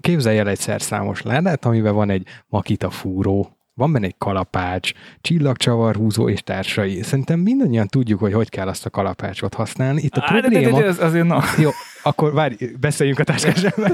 Képzelj 0.00 0.38
el 0.38 0.48
egy 0.48 0.58
szerszámos 0.58 1.22
ládát, 1.22 1.64
amiben 1.64 1.94
van 1.94 2.10
egy 2.10 2.26
makita 2.48 2.90
fúró, 2.90 3.55
van 3.76 3.92
benne 3.92 4.06
egy 4.06 4.14
kalapács, 4.18 4.92
csillagcsavarhúzó 5.20 6.28
és 6.28 6.42
társai. 6.42 7.02
Szerintem 7.02 7.40
mindannyian 7.40 7.86
tudjuk, 7.86 8.20
hogy 8.20 8.32
hogy 8.32 8.48
kell 8.48 8.68
azt 8.68 8.86
a 8.86 8.90
kalapácsot 8.90 9.54
használni. 9.54 10.02
Itt 10.02 10.14
a 10.14 10.22
Á, 10.24 10.34
de, 10.34 10.40
de, 10.40 10.48
probléma... 10.48 10.76
de, 10.76 10.82
de, 10.82 10.88
ez 10.88 11.00
azért 11.00 11.26
na. 11.26 11.42
Jó, 11.58 11.70
akkor 12.02 12.32
várj, 12.32 12.54
beszéljünk 12.80 13.18
a 13.18 13.24
táskásával. 13.24 13.90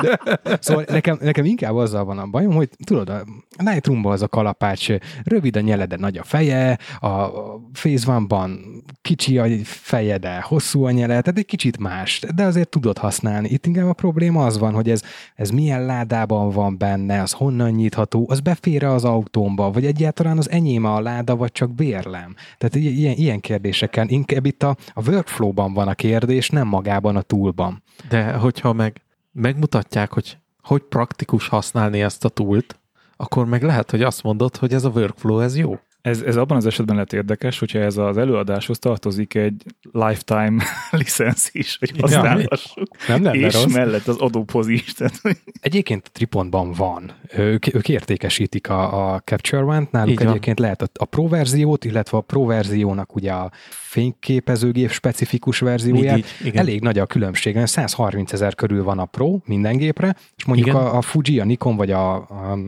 De, 0.00 0.18
szóval 0.60 0.84
nekem, 0.88 1.18
nekem 1.20 1.44
inkább 1.44 1.74
azzal 1.74 2.04
van 2.04 2.18
a 2.18 2.26
bajom, 2.26 2.52
hogy 2.52 2.68
tudod, 2.84 3.08
a 3.08 3.24
Lightroom-ban 3.56 4.12
az 4.12 4.22
a 4.22 4.28
kalapács 4.28 4.88
rövid 5.24 5.56
a 5.56 5.60
nyele, 5.60 5.86
de 5.86 5.96
nagy 5.96 6.18
a 6.18 6.22
feje, 6.22 6.78
a 7.00 7.28
Phase 7.72 8.10
One-ban 8.10 8.60
kicsi 9.02 9.38
a 9.38 9.46
feje, 9.64 10.18
de 10.18 10.40
hosszú 10.40 10.84
a 10.84 10.90
nyele, 10.90 11.20
tehát 11.20 11.38
egy 11.38 11.46
kicsit 11.46 11.78
más, 11.78 12.22
de 12.34 12.44
azért 12.44 12.68
tudod 12.68 12.98
használni. 12.98 13.48
Itt 13.48 13.66
inkább 13.66 13.88
a 13.88 13.92
probléma 13.92 14.44
az 14.44 14.58
van, 14.58 14.74
hogy 14.74 14.90
ez, 14.90 15.02
ez 15.34 15.50
milyen 15.50 15.84
ládában 15.84 16.50
van 16.50 16.78
benne, 16.78 17.22
az 17.22 17.32
honnan 17.32 17.70
nyitható, 17.70 18.26
az 18.30 18.40
befér 18.40 18.84
az 18.84 19.04
autómba, 19.22 19.70
vagy 19.70 19.86
egyáltalán 19.86 20.38
az 20.38 20.50
enyém 20.50 20.84
a 20.84 21.00
láda, 21.00 21.36
vagy 21.36 21.52
csak 21.52 21.74
bérlem. 21.74 22.34
Tehát 22.58 22.74
ilyen, 22.74 23.16
ilyen 23.16 23.40
kérdéseken, 23.40 24.08
inkább 24.08 24.46
itt 24.46 24.62
a, 24.62 24.76
a 24.92 25.10
workflow-ban 25.10 25.72
van 25.72 25.88
a 25.88 25.94
kérdés, 25.94 26.50
nem 26.50 26.68
magában 26.68 27.16
a 27.16 27.22
toolban. 27.22 27.82
De 28.08 28.32
hogyha 28.32 28.72
meg 28.72 29.02
megmutatják, 29.32 30.12
hogy 30.12 30.36
hogy 30.62 30.82
praktikus 30.82 31.48
használni 31.48 32.02
ezt 32.02 32.24
a 32.24 32.28
túlt, 32.28 32.80
akkor 33.16 33.46
meg 33.46 33.62
lehet, 33.62 33.90
hogy 33.90 34.02
azt 34.02 34.22
mondod, 34.22 34.56
hogy 34.56 34.72
ez 34.72 34.84
a 34.84 34.88
workflow, 34.88 35.40
ez 35.40 35.56
jó. 35.56 35.78
Ez, 36.02 36.20
ez 36.20 36.36
abban 36.36 36.56
az 36.56 36.66
esetben 36.66 36.96
lett 36.96 37.12
érdekes, 37.12 37.58
hogyha 37.58 37.78
ez 37.78 37.96
az 37.96 38.18
előadáshoz 38.18 38.78
tartozik 38.78 39.34
egy 39.34 39.62
lifetime 39.92 40.62
licensz 40.90 41.50
is, 41.52 41.76
hogy 41.78 41.92
használhassuk. 42.00 42.88
Nem 43.08 43.22
lenne 43.22 43.38
és 43.38 43.54
rossz. 43.54 43.72
mellett 43.72 44.06
az 44.06 44.16
adópoz 44.16 44.68
is. 44.68 44.92
Tehát, 44.92 45.16
hogy 45.22 45.36
Egyébként 45.60 46.02
a 46.06 46.10
Tripontban 46.12 46.72
van. 46.72 47.12
Ők, 47.36 47.74
ők 47.74 47.88
értékesítik 47.88 48.68
a, 48.68 49.12
a 49.14 49.20
Capture 49.20 49.62
One-t, 49.62 49.90
náluk 49.90 50.10
Így 50.10 50.18
van. 50.18 50.28
egyébként 50.28 50.58
lehet 50.58 50.82
a, 50.82 50.86
a 50.92 51.04
Pro 51.04 51.28
verziót, 51.28 51.84
illetve 51.84 52.16
a 52.16 52.20
Pro 52.20 52.44
verziónak 52.44 53.14
ugye 53.14 53.32
a 53.32 53.50
fényképezőgép 53.70 54.90
specifikus 54.90 55.58
verzióját. 55.58 56.18
Így, 56.18 56.24
így, 56.40 56.46
igen. 56.46 56.60
Elég 56.60 56.80
nagy 56.80 56.98
a 56.98 57.06
különbség, 57.06 57.66
130 57.66 58.32
ezer 58.32 58.54
körül 58.54 58.84
van 58.84 58.98
a 58.98 59.04
Pro 59.04 59.38
minden 59.44 59.76
gépre, 59.76 60.16
és 60.36 60.44
mondjuk 60.44 60.68
Igen. 60.68 60.80
a, 60.80 60.96
a 60.96 61.02
Fuji, 61.02 61.40
a 61.40 61.44
Nikon 61.44 61.76
vagy 61.76 61.90
a, 61.90 62.14
a 62.14 62.58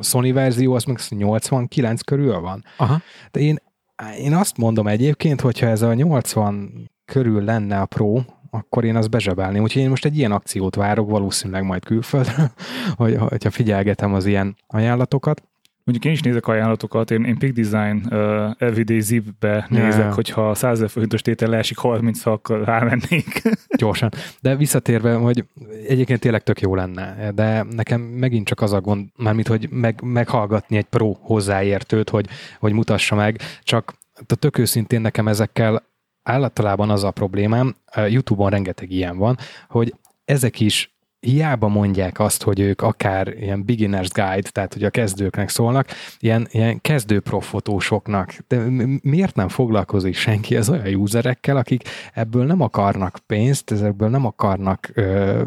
Sony 0.00 0.32
verzió 0.32 0.74
az 0.74 0.84
meg 0.84 0.98
89 1.08 2.00
körül 2.00 2.40
van. 2.40 2.64
Aha. 2.76 3.00
De 3.30 3.40
én, 3.40 3.58
én 4.18 4.34
azt 4.34 4.56
mondom 4.56 4.86
egyébként, 4.86 5.40
hogyha 5.40 5.66
ez 5.66 5.82
a 5.82 5.94
80 5.94 6.90
körül 7.04 7.44
lenne 7.44 7.80
a 7.80 7.86
Pro, 7.86 8.20
akkor 8.50 8.84
én 8.84 8.96
azt 8.96 9.10
bezsebelném. 9.10 9.62
Úgyhogy 9.62 9.82
én 9.82 9.88
most 9.88 10.04
egy 10.04 10.18
ilyen 10.18 10.32
akciót 10.32 10.74
várok, 10.74 11.10
valószínűleg 11.10 11.64
majd 11.64 11.84
külföldre, 11.84 12.52
hogy, 12.96 13.16
hogyha 13.16 13.50
figyelgetem 13.50 14.14
az 14.14 14.26
ilyen 14.26 14.56
ajánlatokat. 14.66 15.42
Mondjuk 15.88 16.12
én 16.12 16.18
is 16.18 16.22
nézek 16.22 16.46
ajánlatokat, 16.46 17.10
én, 17.10 17.24
én 17.24 17.38
Peak 17.38 17.52
Design 17.52 18.14
uh, 18.14 18.50
Everyday 18.58 19.00
Zip-be 19.00 19.66
nézek, 19.68 20.04
ja. 20.04 20.14
hogyha 20.14 20.54
100 20.54 20.72
ezer 20.72 20.88
forintos 20.88 21.22
tétel 21.22 21.48
leesik 21.48 21.78
30 21.78 22.26
akkor 22.26 22.64
rámennék. 22.64 23.42
gyorsan. 23.78 24.10
De 24.40 24.56
visszatérve, 24.56 25.14
hogy 25.14 25.44
egyébként 25.88 26.20
tényleg 26.20 26.42
tök 26.42 26.60
jó 26.60 26.74
lenne, 26.74 27.32
de 27.34 27.62
nekem 27.70 28.00
megint 28.00 28.46
csak 28.46 28.60
az 28.60 28.72
a 28.72 28.80
gond, 28.80 29.06
mármint, 29.16 29.46
hogy 29.46 29.68
meg, 29.70 30.00
meghallgatni 30.02 30.76
egy 30.76 30.84
pro 30.84 31.16
hozzáértőt, 31.20 32.10
hogy, 32.10 32.26
hogy 32.58 32.72
mutassa 32.72 33.14
meg, 33.14 33.40
csak 33.62 33.94
tök 34.38 34.58
őszintén 34.58 35.00
nekem 35.00 35.28
ezekkel 35.28 35.82
általában 36.22 36.90
az 36.90 37.04
a 37.04 37.10
problémám, 37.10 37.76
YouTube-on 38.08 38.50
rengeteg 38.50 38.90
ilyen 38.90 39.16
van, 39.16 39.36
hogy 39.68 39.94
ezek 40.24 40.60
is 40.60 40.96
hiába 41.20 41.68
mondják 41.68 42.20
azt, 42.20 42.42
hogy 42.42 42.60
ők 42.60 42.82
akár 42.82 43.28
ilyen 43.28 43.64
beginner's 43.66 44.10
guide, 44.12 44.50
tehát 44.50 44.72
hogy 44.72 44.84
a 44.84 44.90
kezdőknek 44.90 45.48
szólnak, 45.48 45.88
ilyen, 46.18 46.46
ilyen 46.50 46.80
kezdő 46.80 47.20
profotósoknak. 47.20 48.34
De 48.48 48.58
mi- 48.58 49.00
miért 49.02 49.34
nem 49.34 49.48
foglalkozik 49.48 50.14
senki 50.14 50.56
az 50.56 50.68
olyan 50.68 50.94
userekkel, 50.94 51.56
akik 51.56 51.88
ebből 52.14 52.44
nem 52.44 52.60
akarnak 52.60 53.18
pénzt, 53.26 53.70
ezekből 53.70 54.08
nem 54.08 54.26
akarnak 54.26 54.90
ö, 54.94 55.42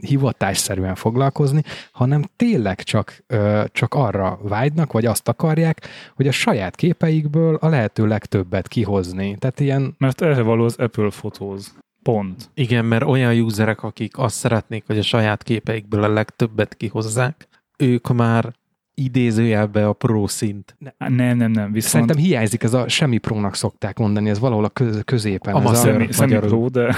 hivatásszerűen 0.00 0.94
foglalkozni, 0.94 1.62
hanem 1.92 2.22
tényleg 2.36 2.82
csak, 2.82 3.24
ö, 3.26 3.64
csak 3.72 3.94
arra 3.94 4.38
vágynak, 4.42 4.92
vagy 4.92 5.06
azt 5.06 5.28
akarják, 5.28 5.86
hogy 6.14 6.28
a 6.28 6.32
saját 6.32 6.76
képeikből 6.76 7.54
a 7.54 7.68
lehető 7.68 8.06
legtöbbet 8.06 8.68
kihozni. 8.68 9.36
Tehát 9.38 9.60
ilyen 9.60 9.94
Mert 9.98 10.22
erre 10.22 10.42
való 10.42 10.64
az 10.64 10.76
Apple 10.76 11.08
Photos. 11.08 11.66
Pont. 12.06 12.50
Igen, 12.54 12.84
mert 12.84 13.04
olyan 13.04 13.40
userek, 13.40 13.82
akik 13.82 14.18
azt 14.18 14.34
szeretnék, 14.34 14.84
hogy 14.86 14.98
a 14.98 15.02
saját 15.02 15.42
képeikből 15.42 16.02
a 16.02 16.08
legtöbbet 16.08 16.74
kihozzák, 16.74 17.48
ők 17.78 18.14
már 18.14 18.52
idézőjelbe 18.94 19.86
a 19.86 19.92
pro 19.92 20.26
szint. 20.26 20.76
Nem, 20.98 21.36
nem, 21.36 21.50
nem. 21.50 21.72
Viszont 21.72 21.92
Szerintem 21.92 22.16
hiányzik, 22.16 22.62
ez 22.62 22.74
a 22.74 22.88
semmi 22.88 23.18
prónak 23.18 23.54
szokták 23.54 23.98
mondani, 23.98 24.30
ez 24.30 24.38
valahol 24.38 24.64
a 24.64 24.68
köz, 24.68 25.00
középen. 25.04 25.54
A 25.54 25.58
ez 25.58 25.64
masször- 25.64 25.92
szemi, 25.92 26.12
szemi 26.12 26.38
pro, 26.38 26.68
de, 26.68 26.94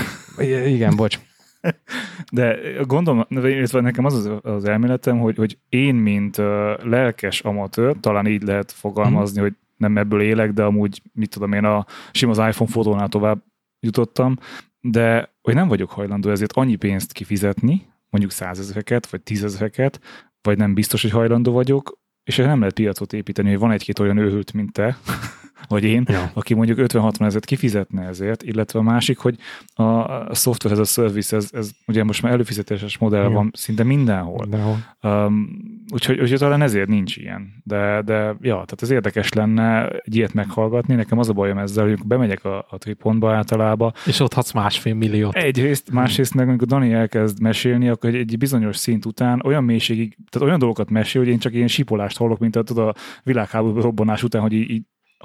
Igen, 0.67 0.97
bocs. 0.97 1.19
de 2.33 2.59
gondolom, 2.83 3.25
nekem 3.71 4.05
az 4.05 4.15
az, 4.15 4.31
az 4.43 4.65
elméletem, 4.65 5.19
hogy, 5.19 5.37
hogy 5.37 5.59
én, 5.69 5.95
mint 5.95 6.37
lelkes 6.83 7.41
amatőr, 7.41 7.97
talán 8.01 8.27
így 8.27 8.43
lehet 8.43 8.73
fogalmazni, 8.73 9.41
hogy 9.41 9.53
nem 9.77 9.97
ebből 9.97 10.21
élek, 10.21 10.53
de 10.53 10.63
amúgy, 10.63 11.03
mit 11.13 11.31
tudom 11.31 11.53
én, 11.53 11.65
a 11.65 11.87
sima 12.13 12.31
az 12.31 12.39
iPhone 12.39 12.71
fotónál 12.71 13.09
tovább 13.09 13.43
jutottam, 13.81 14.37
de 14.81 15.35
hogy 15.43 15.55
nem 15.55 15.69
vagyok 15.69 15.91
hajlandó 15.91 16.31
ezért 16.31 16.53
annyi 16.53 16.77
pénzt 16.77 17.13
kifizetni, 17.13 17.87
mondjuk 18.11 18.33
százezreket, 18.33 19.11
vagy 19.11 19.23
tízezreket, 19.23 20.01
vagy 20.43 20.57
nem 20.57 20.75
biztos, 20.75 21.03
hogy 21.03 21.11
hajlandó 21.11 21.53
vagyok, 21.53 21.99
és 22.29 22.39
erre 22.39 22.49
nem 22.49 22.59
lehet 22.59 22.75
piacot 22.75 23.13
építeni, 23.13 23.49
hogy 23.49 23.59
van 23.59 23.71
egy-két 23.71 23.99
olyan 23.99 24.17
őhült, 24.19 24.53
mint 24.53 24.73
te, 24.73 24.97
vagy 25.69 25.85
én, 25.85 26.05
Ja. 26.09 26.31
aki 26.35 26.55
mondjuk 26.55 26.79
50-60 26.83 27.21
ezeret 27.21 27.45
kifizetne 27.45 28.03
ezért, 28.07 28.43
illetve 28.43 28.79
a 28.79 28.83
másik, 28.83 29.19
hogy 29.19 29.37
a 29.75 29.83
a 30.29 30.35
software 30.35 30.75
as 30.75 30.81
a 30.81 30.85
service, 30.85 31.37
ez, 31.37 31.49
ez 31.53 31.71
ugye 31.87 32.05
most 32.05 32.23
már 32.23 32.33
előfizetéses 32.33 32.99
modell 32.99 33.21
Igen. 33.21 33.33
van 33.33 33.51
szinte 33.55 33.83
mindenhol. 33.83 34.47
De, 34.49 34.63
Um, 35.03 35.49
úgyhogy, 35.93 36.21
úgyhogy 36.21 36.39
talán 36.39 36.63
ezért 36.63 36.89
nincs 36.89 37.17
ilyen. 37.17 37.53
De, 37.65 38.03
de 38.05 38.15
ja, 38.41 38.53
tehát 38.55 38.79
ez 38.81 38.91
érdekes 38.91 39.33
lenne 39.33 39.89
egy 39.89 40.17
ilyet 40.17 40.33
meghallgatni. 40.33 40.95
Nekem 40.95 41.19
az 41.19 41.29
a 41.29 41.33
bajom 41.33 41.59
ezzel, 41.59 41.85
hogy 41.89 41.99
bemegyek 42.07 42.45
a, 42.45 42.67
a 42.71 42.79
tripontba 42.79 43.35
általában, 43.35 43.93
És 44.07 44.21
ott 44.21 44.33
hadsz 44.35 44.53
másfél 44.53 44.95
milliót. 44.95 45.35
egyrészt, 45.37 45.91
másrészt 45.91 46.35
meg 46.35 46.49
amikor 46.49 46.67
Dani 46.67 46.93
elkezd 46.93 47.41
mesélni, 47.41 47.89
akkor 47.89 48.11
egy, 48.11 48.17
egy 48.17 48.39
bizonyos 48.39 48.77
szint 48.77 49.05
után 49.05 49.43
olyan 49.45 49.65
mélységig, 49.65 50.17
tehát 50.31 50.47
olyan 50.49 50.59
dolgokat 50.59 50.91
mesél, 50.91 51.23
hogy 51.23 51.31
én 51.31 51.39
csak 51.39 51.55
ilyen 51.55 51.69
sipolást 51.69 52.17
hallok, 52.19 52.39
mint 52.39 52.57
a, 52.57 52.63
tudod, 52.63 52.89
a 52.89 52.95
világháború 53.23 53.81
robbanás 53.81 54.23
után, 54.23 54.43
hogy 54.43 54.53
így, 54.53 54.71
így 54.71 54.83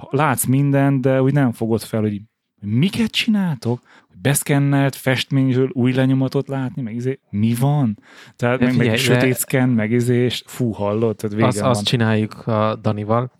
látsz 0.09 0.45
mindent, 0.45 1.01
de 1.01 1.21
úgy 1.21 1.33
nem 1.33 1.51
fogod 1.51 1.81
fel, 1.81 2.01
hogy 2.01 2.21
miket 2.61 3.11
csináltok, 3.11 3.81
beszkennelt 4.21 4.95
festményről 4.95 5.69
új 5.71 5.93
lenyomatot 5.93 6.47
látni, 6.47 6.81
meg 6.81 6.95
izé, 6.95 7.19
mi 7.29 7.55
van? 7.59 7.99
Tehát 8.35 8.59
De 8.59 8.65
meg, 8.65 8.73
meg 8.75 8.81
figyelj, 8.81 8.99
sötét 8.99 9.29
de- 9.29 9.35
szken, 9.35 9.69
meg 9.69 9.91
izé, 9.91 10.15
és 10.23 10.43
fú, 10.45 10.71
hallod, 10.71 11.15
tehát 11.15 11.35
vége 11.35 11.47
Azt, 11.47 11.59
van. 11.59 11.69
azt 11.69 11.85
csináljuk 11.85 12.47
a 12.47 12.75
Danival, 12.75 13.31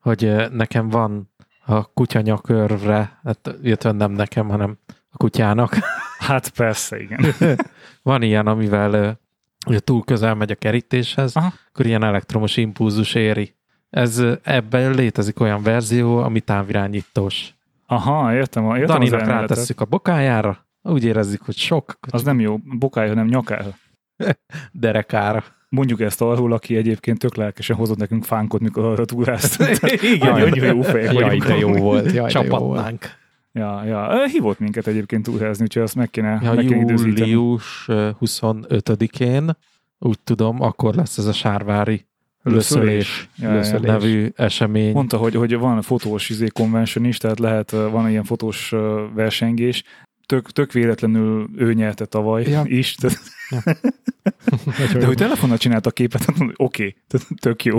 hogy 0.00 0.34
nekem 0.52 0.88
van 0.88 1.30
a 1.64 1.84
kutya 1.92 2.20
nyakörvre, 2.20 3.18
hát, 3.22 3.54
illetve 3.62 3.92
nem 3.92 4.12
nekem, 4.12 4.48
hanem 4.48 4.78
a 5.10 5.16
kutyának. 5.16 5.76
Hát 6.18 6.48
persze, 6.48 7.00
igen. 7.00 7.20
Van 8.02 8.22
ilyen, 8.22 8.46
amivel 8.46 9.20
ugye 9.66 9.78
túl 9.78 10.04
közel 10.04 10.34
megy 10.34 10.50
a 10.50 10.54
kerítéshez, 10.54 11.36
Aha. 11.36 11.52
akkor 11.68 11.86
ilyen 11.86 12.04
elektromos 12.04 12.56
impulzus 12.56 13.14
éri. 13.14 13.54
Ez 13.90 14.22
ebben 14.42 14.94
létezik 14.94 15.40
olyan 15.40 15.62
verzió, 15.62 16.16
ami 16.16 16.40
távirányítós. 16.40 17.54
Aha, 17.86 18.34
értem, 18.34 18.64
értem 18.64 18.86
Daninak 18.86 19.26
rátesszük 19.26 19.80
a 19.80 19.84
bokájára, 19.84 20.66
úgy 20.82 21.04
érezzük, 21.04 21.42
hogy 21.42 21.56
sok 21.56 21.98
Az 22.10 22.22
nem 22.22 22.40
jó, 22.40 22.56
bokája, 22.78 23.08
hanem 23.08 23.26
nyakára. 23.26 23.70
derekára. 24.72 25.44
Mondjuk 25.68 26.00
ezt 26.00 26.22
arról, 26.22 26.52
aki 26.52 26.76
egyébként 26.76 27.18
tök 27.18 27.34
lelkesen 27.34 27.76
hozott 27.76 27.96
nekünk 27.96 28.24
fánkot, 28.24 28.60
mikor 28.60 28.84
arra 28.84 29.04
túráztunk. 29.04 29.92
Igen. 30.14 30.32
Annyi 30.32 30.60
jó 30.60 30.82
fejek 30.82 31.12
Jaj, 31.12 31.38
de 31.38 31.56
jó 31.56 31.72
volt. 31.72 32.12
Jaj. 32.12 32.30
Csapatnánk. 32.30 33.18
Ja, 33.52 33.84
ja. 33.84 34.26
Hívott 34.26 34.58
minket 34.58 34.86
egyébként 34.86 35.22
túrázni, 35.22 35.62
úgyhogy 35.64 35.82
azt 35.82 35.94
meg 35.94 36.10
kéne, 36.10 36.38
Ja, 36.42 36.52
meg 36.52 36.64
kéne 36.64 36.80
időzíteni. 36.80 37.30
július 37.30 37.84
ö, 37.88 38.10
25-én, 38.20 39.56
úgy 39.98 40.18
tudom, 40.24 40.62
akkor 40.62 40.94
lesz 40.94 41.18
ez 41.18 41.26
a 41.26 41.32
sárvári 41.32 42.06
löszölés 42.42 43.28
Ja, 43.36 43.44
ja, 43.48 43.50
ja. 43.52 43.58
Löszölés. 43.60 43.86
nevű 43.90 44.28
esemény. 44.36 44.92
Mondta, 44.92 45.16
hogy, 45.16 45.34
hogy 45.34 45.56
van 45.56 45.82
fotós 45.82 46.30
izé 46.30 46.46
convention 46.46 47.04
is, 47.04 47.18
tehát 47.18 47.38
lehet, 47.38 47.70
van 47.70 48.08
ilyen 48.10 48.24
fotós 48.24 48.70
versengés. 49.14 49.82
Tök, 50.26 50.50
tök 50.50 50.72
véletlenül 50.72 51.48
ő 51.56 51.72
nyerte 51.74 52.04
tavaly 52.04 52.48
Ja. 52.48 52.62
is. 52.66 52.94
Tehát, 52.94 53.18
Nagyon 54.78 54.98
de 54.98 55.06
hogy 55.06 55.16
telefonnal 55.16 55.56
csinált 55.58 55.86
a 55.86 55.90
képet, 55.90 56.24
hát 56.24 56.36
oké, 56.40 56.52
okay, 56.56 56.94
tök 57.40 57.64
jó. 57.64 57.78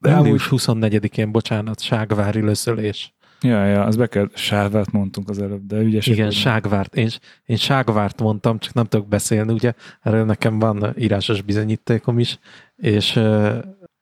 De 0.00 0.10
Július 0.10 0.48
24-én, 0.50 1.32
bocsánat, 1.32 1.80
ságvári 1.80 2.40
löszölés. 2.40 3.14
Ja, 3.42 3.64
ja, 3.64 3.84
az 3.84 3.96
be 3.96 4.06
kell, 4.06 4.28
sárvát 4.34 4.92
mondtunk 4.92 5.28
az 5.28 5.38
előbb, 5.38 5.66
de 5.66 5.76
ügyesek 5.76 6.12
Igen, 6.12 6.26
vagyunk. 6.26 6.42
ságvárt. 6.42 6.94
Én, 6.96 7.08
én 7.46 7.56
ságvárt 7.56 8.20
mondtam, 8.20 8.58
csak 8.58 8.74
nem 8.74 8.84
tudok 8.84 9.08
beszélni, 9.08 9.52
ugye? 9.52 9.72
Erről 10.02 10.24
nekem 10.24 10.58
van 10.58 10.94
írásos 10.98 11.42
bizonyítékom 11.42 12.18
is, 12.18 12.38
és 12.76 13.16
uh, 13.16 13.56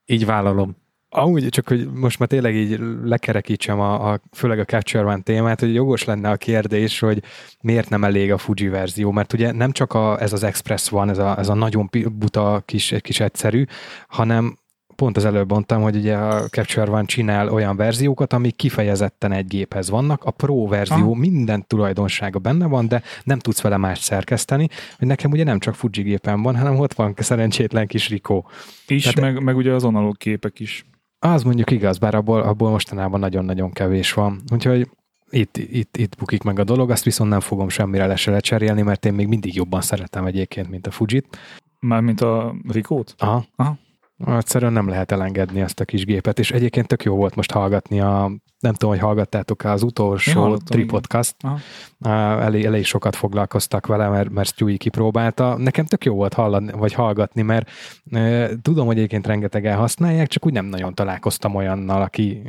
így 0.05 0.25
vállalom. 0.25 0.75
Amúgy 1.11 1.49
csak, 1.49 1.67
hogy 1.67 1.91
most 1.91 2.19
már 2.19 2.27
tényleg 2.27 2.55
így 2.55 2.79
lekerekítsem 3.03 3.79
a, 3.79 4.11
a 4.11 4.21
főleg 4.31 4.59
a 4.59 4.65
Capture 4.65 5.03
One 5.03 5.21
témát, 5.21 5.59
hogy 5.59 5.73
jogos 5.73 6.03
lenne 6.03 6.29
a 6.29 6.35
kérdés, 6.35 6.99
hogy 6.99 7.23
miért 7.61 7.89
nem 7.89 8.03
elég 8.03 8.31
a 8.31 8.37
Fuji 8.37 8.67
verzió, 8.67 9.11
mert 9.11 9.33
ugye 9.33 9.51
nem 9.51 9.71
csak 9.71 9.93
a, 9.93 10.21
ez 10.21 10.33
az 10.33 10.43
Express 10.43 10.89
van, 10.89 11.09
ez 11.09 11.17
a, 11.17 11.37
ez 11.37 11.49
a 11.49 11.53
nagyon 11.53 11.89
buta, 12.11 12.61
kis, 12.65 12.95
kis 13.01 13.19
egyszerű, 13.19 13.65
hanem 14.07 14.58
pont 14.99 15.17
az 15.17 15.25
előbb 15.25 15.51
mondtam, 15.51 15.81
hogy 15.81 15.95
ugye 15.95 16.15
a 16.15 16.47
Capture 16.47 16.91
One 16.91 17.05
csinál 17.05 17.49
olyan 17.49 17.75
verziókat, 17.75 18.33
amik 18.33 18.55
kifejezetten 18.55 19.31
egy 19.31 19.47
géphez 19.47 19.89
vannak. 19.89 20.23
A 20.23 20.31
Pro 20.31 20.67
verzió 20.67 20.95
Aha. 20.95 21.15
minden 21.15 21.67
tulajdonsága 21.67 22.39
benne 22.39 22.67
van, 22.67 22.87
de 22.87 23.01
nem 23.23 23.39
tudsz 23.39 23.61
vele 23.61 23.77
más 23.77 23.99
szerkeszteni, 23.99 24.67
hogy 24.97 25.07
nekem 25.07 25.31
ugye 25.31 25.43
nem 25.43 25.59
csak 25.59 25.75
Fuji 25.75 26.01
gépen 26.01 26.41
van, 26.41 26.57
hanem 26.57 26.79
ott 26.79 26.93
van 26.93 27.13
szerencsétlen 27.17 27.87
kis 27.87 28.09
Rico. 28.09 28.43
Is, 28.87 29.03
Tehát- 29.03 29.33
meg, 29.33 29.43
meg 29.43 29.55
ugye 29.55 29.71
az 29.71 29.83
analóg 29.83 30.17
képek 30.17 30.59
is. 30.59 30.85
Az 31.19 31.43
mondjuk 31.43 31.71
igaz, 31.71 31.97
bár 31.97 32.15
abból, 32.15 32.41
abból 32.41 32.69
mostanában 32.69 33.19
nagyon-nagyon 33.19 33.71
kevés 33.71 34.13
van. 34.13 34.41
Úgyhogy 34.53 34.89
itt, 35.29 35.57
itt, 35.57 35.97
itt 35.97 36.15
bukik 36.17 36.43
meg 36.43 36.59
a 36.59 36.63
dolog, 36.63 36.89
azt 36.91 37.03
viszont 37.03 37.29
nem 37.29 37.39
fogom 37.39 37.69
semmire 37.69 38.05
le 38.05 38.15
se 38.15 38.31
lecserélni, 38.31 38.81
mert 38.81 39.05
én 39.05 39.13
még 39.13 39.27
mindig 39.27 39.55
jobban 39.55 39.81
szeretem 39.81 40.25
egyébként, 40.25 40.69
mint 40.69 40.87
a 40.87 40.91
Fujit. 40.91 41.37
Mármint 41.79 42.21
a 42.21 42.55
Rikót? 42.67 43.15
Aha. 43.17 43.45
Aha. 43.55 43.77
Egyszerűen 44.25 44.73
nem 44.73 44.87
lehet 44.87 45.11
elengedni 45.11 45.61
ezt 45.61 45.79
a 45.79 45.85
kis 45.85 46.05
gépet, 46.05 46.39
és 46.39 46.51
egyébként 46.51 46.87
tök 46.87 47.03
jó 47.03 47.15
volt 47.15 47.35
most 47.35 47.51
hallgatni 47.51 47.99
a, 47.99 48.31
nem 48.59 48.73
tudom, 48.73 48.89
hogy 48.89 49.03
hallgattátok 49.03 49.63
az 49.63 49.83
utolsó 49.83 50.57
Tripodcast, 50.57 51.35
elég, 52.39 52.65
elég 52.65 52.85
sokat 52.85 53.15
foglalkoztak 53.15 53.87
vele, 53.87 54.07
mert, 54.07 54.29
mert 54.29 54.49
Stewie 54.49 54.77
kipróbálta. 54.77 55.57
Nekem 55.57 55.85
tök 55.85 56.05
jó 56.05 56.15
volt 56.15 56.33
hallani, 56.33 56.71
vagy 56.71 56.93
hallgatni, 56.93 57.41
mert 57.41 57.69
e, 58.11 58.49
tudom, 58.61 58.85
hogy 58.85 58.97
egyébként 58.97 59.27
rengetegen 59.27 59.77
használják, 59.77 60.27
csak 60.27 60.45
úgy 60.45 60.53
nem 60.53 60.65
nagyon 60.65 60.93
találkoztam 60.93 61.55
olyannal, 61.55 62.01
aki 62.01 62.41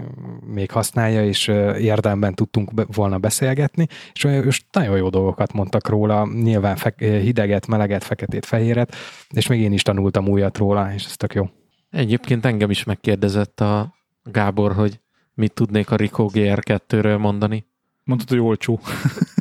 még 0.46 0.70
használja, 0.70 1.24
és 1.24 1.48
e, 1.48 1.78
érdemben 1.78 2.34
tudtunk 2.34 2.74
be, 2.74 2.84
volna 2.94 3.18
beszélgetni, 3.18 3.86
és, 4.12 4.24
és 4.24 4.62
nagyon 4.72 4.96
jó 4.96 5.08
dolgokat 5.08 5.52
mondtak 5.52 5.88
róla, 5.88 6.28
nyilván 6.42 6.76
fe, 6.76 6.94
hideget, 6.98 7.66
meleget, 7.66 8.04
feketét, 8.04 8.46
fehéret, 8.46 8.94
és 9.30 9.46
még 9.46 9.60
én 9.60 9.72
is 9.72 9.82
tanultam 9.82 10.28
újat 10.28 10.58
róla, 10.58 10.92
és 10.94 11.04
ez 11.04 11.16
tök 11.16 11.34
jó. 11.34 11.48
Egyébként 11.90 12.46
engem 12.46 12.70
is 12.70 12.84
megkérdezett 12.84 13.60
a 13.60 13.94
Gábor, 14.22 14.72
hogy 14.72 15.00
mit 15.34 15.52
tudnék 15.52 15.90
a 15.90 15.96
Rico 15.96 16.30
GR2-ről 16.32 17.18
mondani. 17.18 17.66
Mondtad, 18.04 18.28
hogy 18.28 18.38
olcsó. 18.38 18.80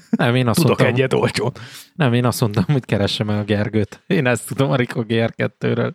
Nem, 0.10 0.36
én 0.36 0.48
azt 0.48 0.62
Tudok 0.62 0.80
mondtam, 0.80 0.98
egyet 0.98 1.14
olcsó. 1.14 1.52
Nem, 1.96 2.14
én 2.14 2.26
azt 2.26 2.42
mondtam, 2.42 2.64
hogy 2.68 2.86
keressem 2.86 3.30
el 3.30 3.40
a 3.40 3.44
Gergőt. 3.44 4.04
Én 4.08 4.26
ezt 4.26 4.48
tudom 4.48 4.72
a 4.72 4.76
Rico 4.76 5.04
GR2-ről. 5.08 5.94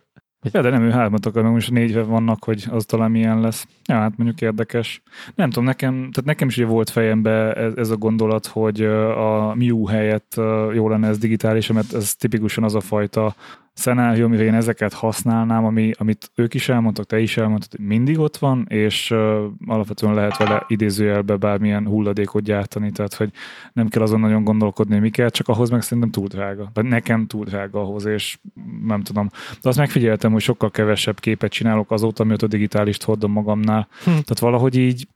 Ja, 0.51 0.61
de 0.61 0.69
nem 0.69 0.83
ő 0.83 0.89
hármat 0.91 1.25
akar, 1.25 1.43
meg 1.43 1.51
most 1.51 1.71
négyve 1.71 2.01
vannak, 2.01 2.43
hogy 2.43 2.65
az 2.69 2.85
talán 2.85 3.11
milyen 3.11 3.39
lesz. 3.39 3.67
Ja, 3.85 3.95
hát 3.95 4.17
mondjuk 4.17 4.41
érdekes. 4.41 5.01
Nem 5.35 5.49
tudom, 5.49 5.63
nekem, 5.63 5.93
tehát 5.93 6.23
nekem 6.25 6.47
is 6.47 6.55
volt 6.55 6.89
fejembe 6.89 7.53
ez, 7.53 7.73
ez 7.75 7.89
a 7.89 7.97
gondolat, 7.97 8.45
hogy 8.45 8.81
a 8.81 9.53
Miu 9.55 9.85
helyett 9.85 10.33
jó 10.73 10.89
lenne 10.89 11.07
ez 11.07 11.17
digitális, 11.17 11.67
mert 11.67 11.93
ez 11.93 12.15
tipikusan 12.15 12.63
az 12.63 12.75
a 12.75 12.79
fajta 12.79 13.35
szenárió, 13.75 14.25
amivel 14.25 14.45
én 14.45 14.53
ezeket 14.53 14.93
használnám, 14.93 15.65
ami, 15.65 15.91
amit 15.97 16.31
ők 16.35 16.53
is 16.53 16.69
elmondtak, 16.69 17.05
te 17.05 17.19
is 17.19 17.37
elmondtad, 17.37 17.71
hogy 17.71 17.85
mindig 17.85 18.19
ott 18.19 18.37
van, 18.37 18.65
és 18.69 19.11
uh, 19.11 19.43
alapvetően 19.65 20.13
lehet 20.13 20.37
vele 20.37 20.63
idézőjelbe 20.67 21.35
bármilyen 21.35 21.87
hulladékot 21.87 22.43
gyártani, 22.43 22.91
tehát 22.91 23.13
hogy 23.13 23.31
nem 23.73 23.87
kell 23.87 24.01
azon 24.01 24.19
nagyon 24.19 24.43
gondolkodni, 24.43 24.93
hogy 24.93 25.01
mi 25.01 25.09
kell, 25.09 25.29
csak 25.29 25.47
ahhoz 25.47 25.69
meg 25.69 25.81
szerintem 25.81 26.11
túl 26.11 26.27
drága. 26.27 26.69
Vagy 26.73 26.85
nekem 26.85 27.27
túl 27.27 27.45
drága 27.45 27.79
ahhoz, 27.79 28.05
és 28.05 28.37
nem 28.85 29.01
tudom. 29.01 29.29
De 29.61 29.69
azt 29.69 29.77
megfigyeltem, 29.77 30.31
hogy 30.31 30.41
sokkal 30.41 30.71
kevesebb 30.71 31.19
képet 31.19 31.51
csinálok 31.51 31.91
azóta, 31.91 32.23
mióta 32.23 32.47
digitálist 32.47 33.03
hordom 33.03 33.31
magamnál. 33.31 33.87
Hm. 34.03 34.05
Tehát 34.05 34.39
valahogy 34.39 34.75
így 34.75 35.07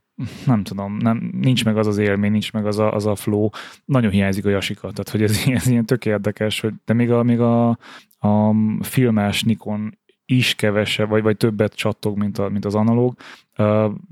nem 0.46 0.62
tudom, 0.62 0.96
nem, 0.96 1.30
nincs 1.40 1.64
meg 1.64 1.76
az 1.76 1.86
az 1.86 1.98
élmény, 1.98 2.30
nincs 2.30 2.52
meg 2.52 2.66
az 2.66 2.78
a, 2.78 2.94
az 2.94 3.06
a 3.06 3.14
flow. 3.14 3.48
Nagyon 3.84 4.10
hiányzik 4.10 4.44
a 4.44 4.48
jasika, 4.48 4.80
tehát 4.80 5.08
hogy 5.08 5.22
ez, 5.22 5.46
ez 5.60 5.66
ilyen 5.66 5.84
tök 5.84 6.06
érdekes, 6.06 6.60
hogy 6.60 6.72
de 6.84 6.92
még 6.92 7.10
a, 7.10 7.22
még 7.22 7.40
a, 7.40 7.78
a 8.20 8.54
filmes 8.80 9.42
Nikon 9.42 9.98
is 10.24 10.54
kevesebb, 10.54 11.08
vagy, 11.08 11.22
vagy 11.22 11.36
többet 11.36 11.74
csattog, 11.74 12.18
mint, 12.18 12.38
a, 12.38 12.48
mint 12.48 12.64
az 12.64 12.74
analóg, 12.74 13.14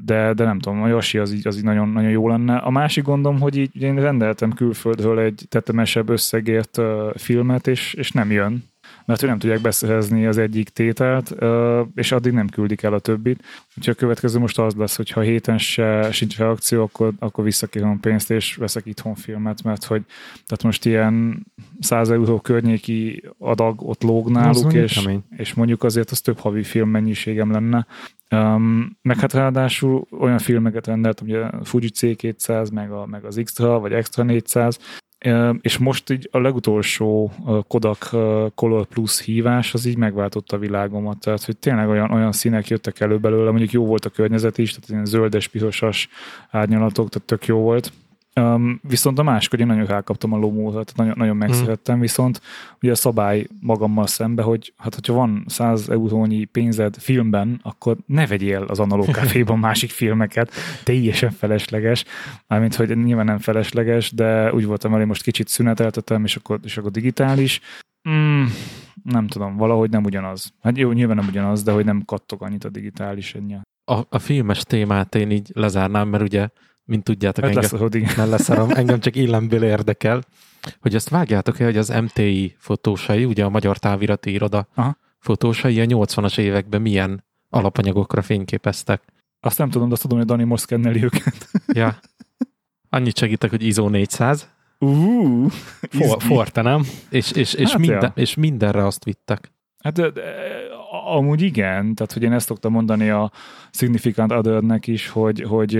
de, 0.05 0.33
de 0.35 0.45
nem 0.45 0.59
tudom, 0.59 0.83
a 0.83 0.89
Yasi 0.89 1.19
az 1.19 1.33
így, 1.33 1.47
az 1.47 1.57
így 1.57 1.65
nagyon, 1.65 1.89
nagyon 1.89 2.11
jó 2.11 2.29
lenne. 2.29 2.57
A 2.57 2.71
másik 2.71 3.05
gondom, 3.05 3.41
hogy 3.41 3.57
így 3.57 3.83
én 3.83 3.95
rendeltem 3.95 4.53
külföldről 4.53 5.19
egy 5.19 5.47
tetemesebb 5.49 6.09
összegért 6.09 6.81
filmet, 7.15 7.67
és, 7.67 7.95
és 7.95 8.11
nem 8.11 8.31
jön 8.31 8.65
mert 9.09 9.21
hogy 9.21 9.29
nem 9.29 9.39
tudják 9.39 9.61
beszerezni 9.61 10.27
az 10.27 10.39
egyik 10.39 10.69
tételt, 10.69 11.35
és 11.95 12.13
addig 12.13 12.33
nem 12.33 12.49
küldik 12.49 12.83
el 12.83 12.93
a 12.93 12.99
többit. 12.99 13.45
Úgyhogy 13.77 13.95
a 13.95 13.99
következő 13.99 14.39
most 14.39 14.59
az 14.59 14.75
lesz, 14.75 14.97
hogy 14.97 15.11
ha 15.11 15.21
héten 15.21 15.59
se 15.59 16.09
sincs 16.13 16.39
reakció, 16.39 16.83
akkor, 16.83 17.13
akkor 17.19 17.45
visszakérem 17.45 18.01
pénzt, 18.01 18.31
és 18.31 18.55
veszek 18.55 18.87
itthon 18.87 19.15
filmet, 19.15 19.63
mert 19.63 19.85
hogy 19.85 20.03
tehát 20.47 20.63
most 20.63 20.85
ilyen 20.85 21.47
100 21.81 22.11
euró 22.11 22.41
környéki 22.41 23.23
adag 23.39 23.89
ott 23.89 24.03
lóg 24.03 24.31
náluk, 24.31 24.73
és, 24.73 25.09
és 25.37 25.55
mondjuk 25.55 25.85
azért 25.85 26.11
az 26.11 26.21
több 26.21 26.39
havi 26.39 26.63
film 26.63 26.89
mennyiségem 26.89 27.51
lenne. 27.51 27.87
Um, 28.31 28.99
meg 29.03 29.19
hát 29.19 29.33
ráadásul 29.33 30.07
olyan 30.19 30.39
filmeket 30.39 30.87
rendeltem, 30.87 31.27
ugye 31.27 31.39
a 31.41 31.65
Fuji 31.65 31.91
C200, 31.95 32.73
meg, 32.73 32.93
a, 32.93 33.07
meg 33.07 33.25
az 33.25 33.39
Extra, 33.39 33.79
vagy 33.79 33.93
Extra 33.93 34.23
400, 34.23 34.79
és 35.61 35.79
most 35.79 36.11
így 36.11 36.29
a 36.33 36.39
legutolsó 36.39 37.33
Kodak 37.69 38.09
Color 38.55 38.87
Plus 38.87 39.21
hívás 39.21 39.75
az 39.75 39.85
így 39.85 39.97
megváltotta 39.97 40.57
a 40.57 40.59
világomat, 40.59 41.21
tehát 41.21 41.45
hogy 41.45 41.57
tényleg 41.57 41.89
olyan, 41.89 42.11
olyan 42.11 42.33
színek 42.33 42.69
jöttek 42.69 43.01
elő 43.01 43.19
belőle, 43.19 43.51
mondjuk 43.51 43.71
jó 43.71 43.87
volt 43.87 44.05
a 44.05 44.11
környezet 44.11 44.59
is, 44.59 44.71
tehát 44.71 44.89
ilyen 44.89 45.05
zöldes, 45.05 45.49
pirosas 45.49 46.09
árnyalatok, 46.51 47.09
tehát 47.09 47.29
tök 47.29 47.47
jó 47.47 47.59
volt. 47.59 47.93
Um, 48.39 48.81
viszont 48.83 49.19
a 49.19 49.23
máskor 49.23 49.61
én 49.61 49.67
nagyon 49.67 49.87
rákaptam 49.87 50.33
a 50.33 50.37
lomóra, 50.37 50.83
nagyon, 50.95 51.15
nagyon 51.17 51.37
megszerettem, 51.37 51.95
hmm. 51.95 52.03
viszont 52.03 52.41
ugye 52.83 52.93
a 52.93 52.95
szabály 52.95 53.47
magammal 53.61 54.07
szembe, 54.07 54.43
hogy 54.43 54.73
hát 54.77 54.95
hogyha 54.95 55.13
van 55.13 55.45
100 55.47 55.89
eurónyi 55.89 56.45
pénzed 56.45 56.97
filmben, 56.99 57.61
akkor 57.63 57.97
ne 58.07 58.27
vegyél 58.27 58.63
az 58.63 58.81
analóg 58.81 59.11
kávéban 59.11 59.59
másik 59.69 59.91
filmeket, 59.91 60.53
teljesen 60.85 61.31
felesleges, 61.31 62.05
mármint, 62.47 62.75
hogy 62.75 62.97
nyilván 62.97 63.25
nem 63.25 63.39
felesleges, 63.39 64.13
de 64.13 64.53
úgy 64.53 64.67
voltam 64.67 64.93
hogy 64.93 65.07
most 65.07 65.23
kicsit 65.23 65.49
szüneteltetem, 65.49 66.25
és 66.25 66.37
akkor, 66.37 66.61
és 66.65 66.77
akkor 66.77 66.91
digitális. 66.91 67.61
Mm, 68.09 68.45
nem 69.03 69.27
tudom, 69.27 69.57
valahogy 69.57 69.91
nem 69.91 70.05
ugyanaz. 70.05 70.53
Hát 70.63 70.77
jó, 70.77 70.93
nyilván 70.93 71.17
nem 71.17 71.29
ugyanaz, 71.29 71.63
de 71.63 71.73
hogy 71.73 71.85
nem 71.85 72.03
kattog 72.05 72.43
annyit 72.43 72.65
a 72.65 72.69
digitális 72.69 73.35
ennyi. 73.35 73.57
A, 73.85 74.01
a 74.09 74.19
filmes 74.19 74.63
témát 74.63 75.15
én 75.15 75.31
így 75.31 75.51
lezárnám, 75.55 76.09
mert 76.09 76.23
ugye 76.23 76.49
mint 76.89 77.05
tudjátok, 77.05 77.45
hát 77.45 77.57
engem, 77.57 77.91
lesz, 77.91 78.17
nem 78.17 78.31
leszarom, 78.35 78.71
engem 78.71 79.01
csak 79.01 79.17
illemből 79.17 79.65
érdekel, 79.65 80.23
hogy 80.81 80.95
azt 80.95 81.09
vágjátok-e, 81.09 81.65
hogy 81.65 81.77
az 81.77 81.89
MTI 81.89 82.57
fotósai, 82.59 83.25
ugye 83.25 83.45
a 83.45 83.49
Magyar 83.49 83.79
Távirati 83.79 84.33
Iroda 84.33 84.69
Aha. 84.75 84.97
fotósai 85.19 85.81
a 85.81 85.85
80-as 85.85 86.39
években 86.39 86.83
milyen 86.83 87.25
alapanyagokra 87.49 88.23
fényképeztek. 88.23 89.03
Azt 89.41 89.59
nem 89.59 89.71
tudom, 89.71 89.89
de 89.89 89.93
azt 89.93 90.03
tudom, 90.03 90.19
hogy 90.19 90.27
Dani 90.27 90.45
most 90.45 90.63
szkenneli 90.63 91.05
őket. 91.05 91.51
ja. 91.67 91.99
Annyit 92.89 93.17
segítek, 93.17 93.51
hogy 93.51 93.63
ISO 93.63 93.89
400. 93.89 94.49
Uh, 94.79 95.51
For, 95.91 96.23
forte, 96.23 96.63
nem? 96.63 96.83
És, 97.11 97.31
és, 97.31 97.55
és, 97.55 97.71
hát 97.71 97.79
minden, 97.79 98.13
ja. 98.17 98.23
és 98.23 98.35
mindenre 98.35 98.87
azt 98.87 99.05
vittek. 99.05 99.53
Hát 99.79 99.93
de, 99.93 100.11
de, 100.11 100.23
amúgy 101.07 101.43
igen, 101.43 101.95
tehát 101.95 102.13
hogy 102.13 102.23
én 102.23 102.33
ezt 102.33 102.47
szoktam 102.47 102.73
mondani 102.73 103.11
a 103.11 103.31
Significant 103.71 104.33
Other-nek 104.33 104.87
is, 104.87 105.09
hogy, 105.09 105.43
hogy 105.43 105.71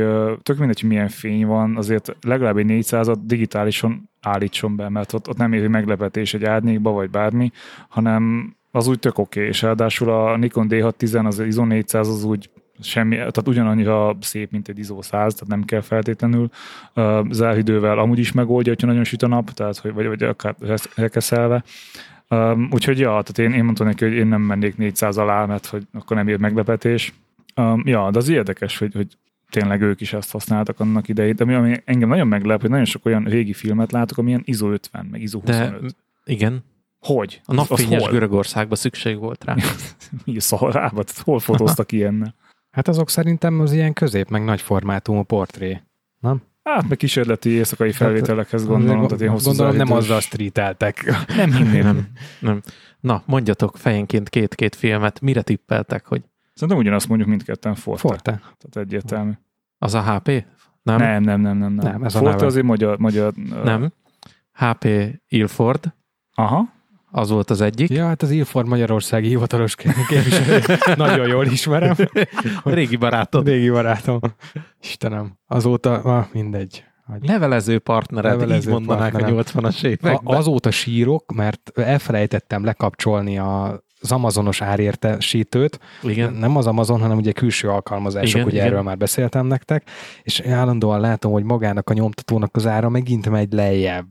tök 0.43 0.59
mindegy, 0.59 0.81
hogy 0.81 0.89
milyen 0.89 1.09
fény 1.09 1.47
van, 1.47 1.77
azért 1.77 2.17
legalább 2.21 2.57
egy 2.57 2.67
400 2.67 3.11
digitálisan 3.23 4.11
állítson 4.21 4.77
be, 4.77 4.89
mert 4.89 5.13
ott, 5.13 5.29
ott 5.29 5.37
nem 5.37 5.53
éri 5.53 5.69
meglepetés 5.69 6.35
egy 6.35 6.45
árnyékba, 6.45 6.91
vagy 6.91 7.11
bármi, 7.11 7.51
hanem 7.89 8.55
az 8.71 8.87
úgy 8.87 8.99
tök 8.99 9.19
oké, 9.19 9.39
okay. 9.39 9.51
és 9.51 9.63
ráadásul 9.63 10.11
a 10.11 10.37
Nikon 10.37 10.67
D610, 10.71 11.25
az 11.25 11.39
ISO 11.39 11.65
400 11.65 12.09
az 12.09 12.25
úgy 12.25 12.51
semmi, 12.81 13.17
tehát 13.17 13.49
ugyanannyira 13.49 14.17
szép, 14.21 14.51
mint 14.51 14.69
egy 14.69 14.79
ISO 14.79 15.03
100, 15.03 15.11
tehát 15.11 15.49
nem 15.49 15.65
kell 15.65 15.81
feltétlenül 15.81 16.49
uh, 16.95 17.31
zárhidővel 17.31 17.99
amúgy 17.99 18.19
is 18.19 18.33
megoldja, 18.33 18.73
hogyha 18.73 18.87
nagyon 18.87 19.05
süt 19.05 19.23
a 19.23 19.29
nap, 19.29 19.51
tehát 19.51 19.77
hogy, 19.77 19.93
vagy, 19.93 20.07
vagy 20.07 20.23
akár 20.23 20.55
rekeszelve. 20.95 21.65
Um, 22.31 22.69
úgyhogy 22.73 22.99
ja, 22.99 23.09
tehát 23.09 23.39
én, 23.39 23.59
én 23.59 23.65
mondtam 23.65 23.87
neki, 23.87 24.05
hogy 24.05 24.15
én 24.15 24.27
nem 24.27 24.41
mennék 24.41 24.77
400 24.77 25.17
alá, 25.17 25.47
mert 25.47 25.67
hogy 25.67 25.87
akkor 25.93 26.17
nem 26.17 26.29
ér 26.29 26.39
meglepetés. 26.39 27.15
Um, 27.57 27.83
ja, 27.85 28.11
de 28.11 28.19
az 28.19 28.29
érdekes, 28.29 28.79
hogy, 28.79 28.95
hogy 28.95 29.17
tényleg 29.51 29.81
ők 29.83 30.01
is 30.01 30.13
ezt 30.13 30.31
használtak 30.31 30.81
annak 30.81 31.09
idején. 31.09 31.37
De 31.37 31.57
ami 31.57 31.81
engem 31.85 32.09
nagyon 32.09 32.27
meglep, 32.27 32.61
hogy 32.61 32.71
nagyon 32.71 32.85
sok 32.85 33.07
olyan 33.07 33.25
régi 33.25 33.53
filmet 33.53 33.93
látok, 33.93 34.19
amilyen 34.19 34.43
ISO 34.45 34.71
50, 34.71 35.07
meg 35.11 35.21
ISO 35.23 35.41
25. 35.41 35.81
De, 35.81 35.89
igen. 36.25 36.65
Hogy? 37.01 37.41
A 37.45 37.55
napfényes 37.55 38.07
Görögországban 38.09 38.77
szükség 38.77 39.19
volt 39.19 39.45
rá. 39.45 39.55
Mi 40.25 40.41
szarába? 40.41 41.05
Hol 41.25 41.39
fotóztak 41.39 41.93
ilyennel? 41.99 42.35
Hát 42.71 42.89
azok 42.89 43.11
szerintem 43.11 43.61
az 43.61 43.73
ilyen 43.73 43.93
közép, 43.93 44.29
meg 44.29 44.45
nagy 44.45 44.61
formátumú 44.61 45.23
portré. 45.23 45.81
Nem? 46.21 46.43
Hát 46.75 46.89
meg 46.89 46.97
kísérleti 46.97 47.51
éjszakai 47.51 47.93
felvételekhez 47.93 48.61
hát, 48.61 48.71
gondolom, 48.71 49.07
tehát 49.07 49.23
én 49.23 49.31
hosszú 49.31 49.47
Gondolom 49.47 49.77
nem 49.77 49.93
azzal 49.93 50.21
streeteltek. 50.21 51.15
Nem 51.37 51.53
hinném. 51.53 51.83
Nem, 51.83 52.09
nem. 52.41 52.61
Na, 53.01 53.23
mondjatok 53.27 53.77
fejenként 53.77 54.29
két-két 54.29 54.75
filmet, 54.75 55.21
mire 55.21 55.43
tippeltek, 55.43 56.07
hogy... 56.07 56.23
Szerintem 56.55 56.79
ugyanazt 56.79 57.09
mondjuk 57.09 57.29
mindketten 57.29 57.75
Forte. 57.75 58.01
Forte. 58.01 58.31
Tehát 58.31 58.77
egyértelmű. 58.89 59.33
Az 59.79 59.95
a 59.95 60.03
HP? 60.03 60.45
Nem, 60.83 60.99
nem, 60.99 61.23
nem, 61.23 61.41
nem. 61.41 61.59
nem, 61.59 61.73
nem. 61.73 61.93
nem 61.93 62.05
ez 62.05 62.13
Forte 62.13 62.45
a 62.45 62.47
azért 62.47 62.65
magyar... 62.65 62.99
magyar 62.99 63.33
nem. 63.65 63.93
HP 64.53 64.89
Ilford. 65.29 65.95
Aha. 66.35 66.77
Az 67.11 67.31
volt 67.31 67.51
az 67.51 67.61
egyik. 67.61 67.91
Ja, 67.91 68.07
hát 68.07 68.23
az 68.23 68.31
Ilford 68.31 68.69
Magyarországi 68.69 69.29
hivatalos 69.29 69.75
képviselő. 70.09 70.61
Nagyon 70.97 71.29
jól 71.29 71.47
ismerem. 71.47 71.95
Régi 72.65 72.97
barátom. 72.97 73.45
Régi 73.45 73.71
barátom. 73.71 74.21
Istenem. 74.83 75.39
Azóta, 75.47 76.01
ah, 76.01 76.25
mindegy. 76.33 76.85
Levelező 77.21 77.79
partnered, 77.79 78.31
Levelező 78.31 78.69
így 78.69 78.75
mondanák 78.75 79.13
partnerem. 79.13 79.39
a 79.39 79.43
80-as 79.43 79.85
években. 79.85 80.15
A, 80.25 80.37
azóta 80.37 80.71
sírok, 80.71 81.33
mert 81.33 81.71
elfelejtettem 81.75 82.65
lekapcsolni 82.65 83.39
a 83.39 83.83
az 84.01 84.13
Amazonos 84.13 84.63
árértesítőt. 84.63 85.79
Igen. 86.03 86.33
Nem 86.33 86.57
az 86.57 86.67
Amazon, 86.67 87.01
hanem 87.01 87.17
ugye 87.17 87.33
külső 87.33 87.69
alkalmazások, 87.69 88.35
igen, 88.35 88.47
ugye 88.47 88.57
igen. 88.57 88.67
erről 88.67 88.83
már 88.83 88.97
beszéltem 88.97 89.47
nektek, 89.47 89.91
és 90.23 90.41
állandóan 90.41 91.01
látom, 91.01 91.33
hogy 91.33 91.45
magának 91.45 91.91
a 91.91 91.93
nyomtatónak 91.93 92.57
az 92.57 92.67
ára 92.67 92.89
megint 92.89 93.29
megy 93.29 93.53
lejjebb 93.53 94.07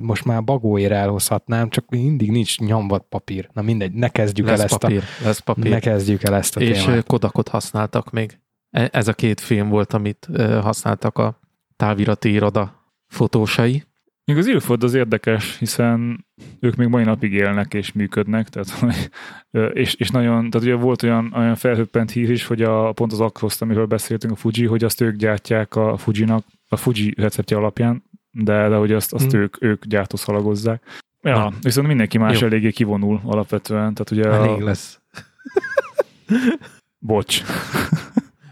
most 0.00 0.24
már 0.24 0.44
bagóért 0.44 0.92
elhozhatnám, 0.92 1.68
csak 1.68 1.84
mindig 1.88 2.30
nincs 2.30 2.58
nyomvat 2.58 3.04
papír. 3.08 3.48
Na 3.52 3.62
mindegy, 3.62 3.92
ne 3.92 4.08
kezdjük 4.08 4.46
lesz 4.46 4.58
el 4.58 4.64
ezt 4.64 4.78
papír, 4.78 5.02
a, 5.02 5.24
lesz 5.24 5.38
papír. 5.38 5.70
ne 5.70 5.78
kezdjük 5.78 6.22
el 6.22 6.34
ezt 6.34 6.56
a 6.56 6.60
És 6.60 6.84
témát. 6.84 7.06
Kodakot 7.06 7.48
használtak 7.48 8.10
még. 8.10 8.38
E- 8.70 8.88
Ez 8.92 9.08
a 9.08 9.12
két 9.12 9.40
film 9.40 9.68
volt, 9.68 9.92
amit 9.92 10.28
használtak 10.60 11.18
a 11.18 11.40
távirati 11.76 12.32
iroda 12.32 12.92
fotósai. 13.06 13.84
Még 14.24 14.36
az 14.38 14.46
Ilford 14.46 14.82
az 14.82 14.94
érdekes, 14.94 15.58
hiszen 15.58 16.26
ők 16.60 16.76
még 16.76 16.88
mai 16.88 17.04
napig 17.04 17.32
élnek 17.32 17.74
és 17.74 17.92
működnek, 17.92 18.48
tehát, 18.48 18.96
és, 19.72 19.94
és 19.94 20.10
nagyon, 20.10 20.50
tehát 20.50 20.66
ugye 20.66 20.74
volt 20.74 21.02
olyan, 21.02 21.32
olyan 21.36 21.54
felhöppent 21.54 22.10
hír 22.10 22.30
is, 22.30 22.46
hogy 22.46 22.62
a, 22.62 22.92
pont 22.92 23.12
az 23.12 23.20
Across, 23.20 23.60
amiről 23.60 23.86
beszéltünk, 23.86 24.32
a 24.32 24.36
Fuji, 24.36 24.66
hogy 24.66 24.84
azt 24.84 25.00
ők 25.00 25.16
gyártják 25.16 25.74
a 25.74 25.96
Fujinak, 25.96 26.44
a 26.68 26.76
Fuji 26.76 27.14
receptje 27.16 27.56
alapján, 27.56 28.02
de, 28.44 28.68
de 28.68 28.76
hogy 28.76 28.92
azt, 28.92 29.12
azt 29.12 29.30
Hmm. 29.30 29.40
ők, 29.40 29.62
ők 29.62 29.84
gyártószalagozzák. 29.84 30.82
Ja, 31.22 31.36
Na. 31.38 31.52
viszont 31.60 31.86
mindenki 31.86 32.18
más 32.18 32.40
Jó. 32.40 32.46
eléggé 32.46 32.70
kivonul 32.70 33.20
alapvetően, 33.24 33.94
tehát 33.94 34.10
ugye 34.10 34.24
Elég 34.30 34.62
a, 34.62 34.64
lesz. 34.64 35.00
bocs, 36.98 37.42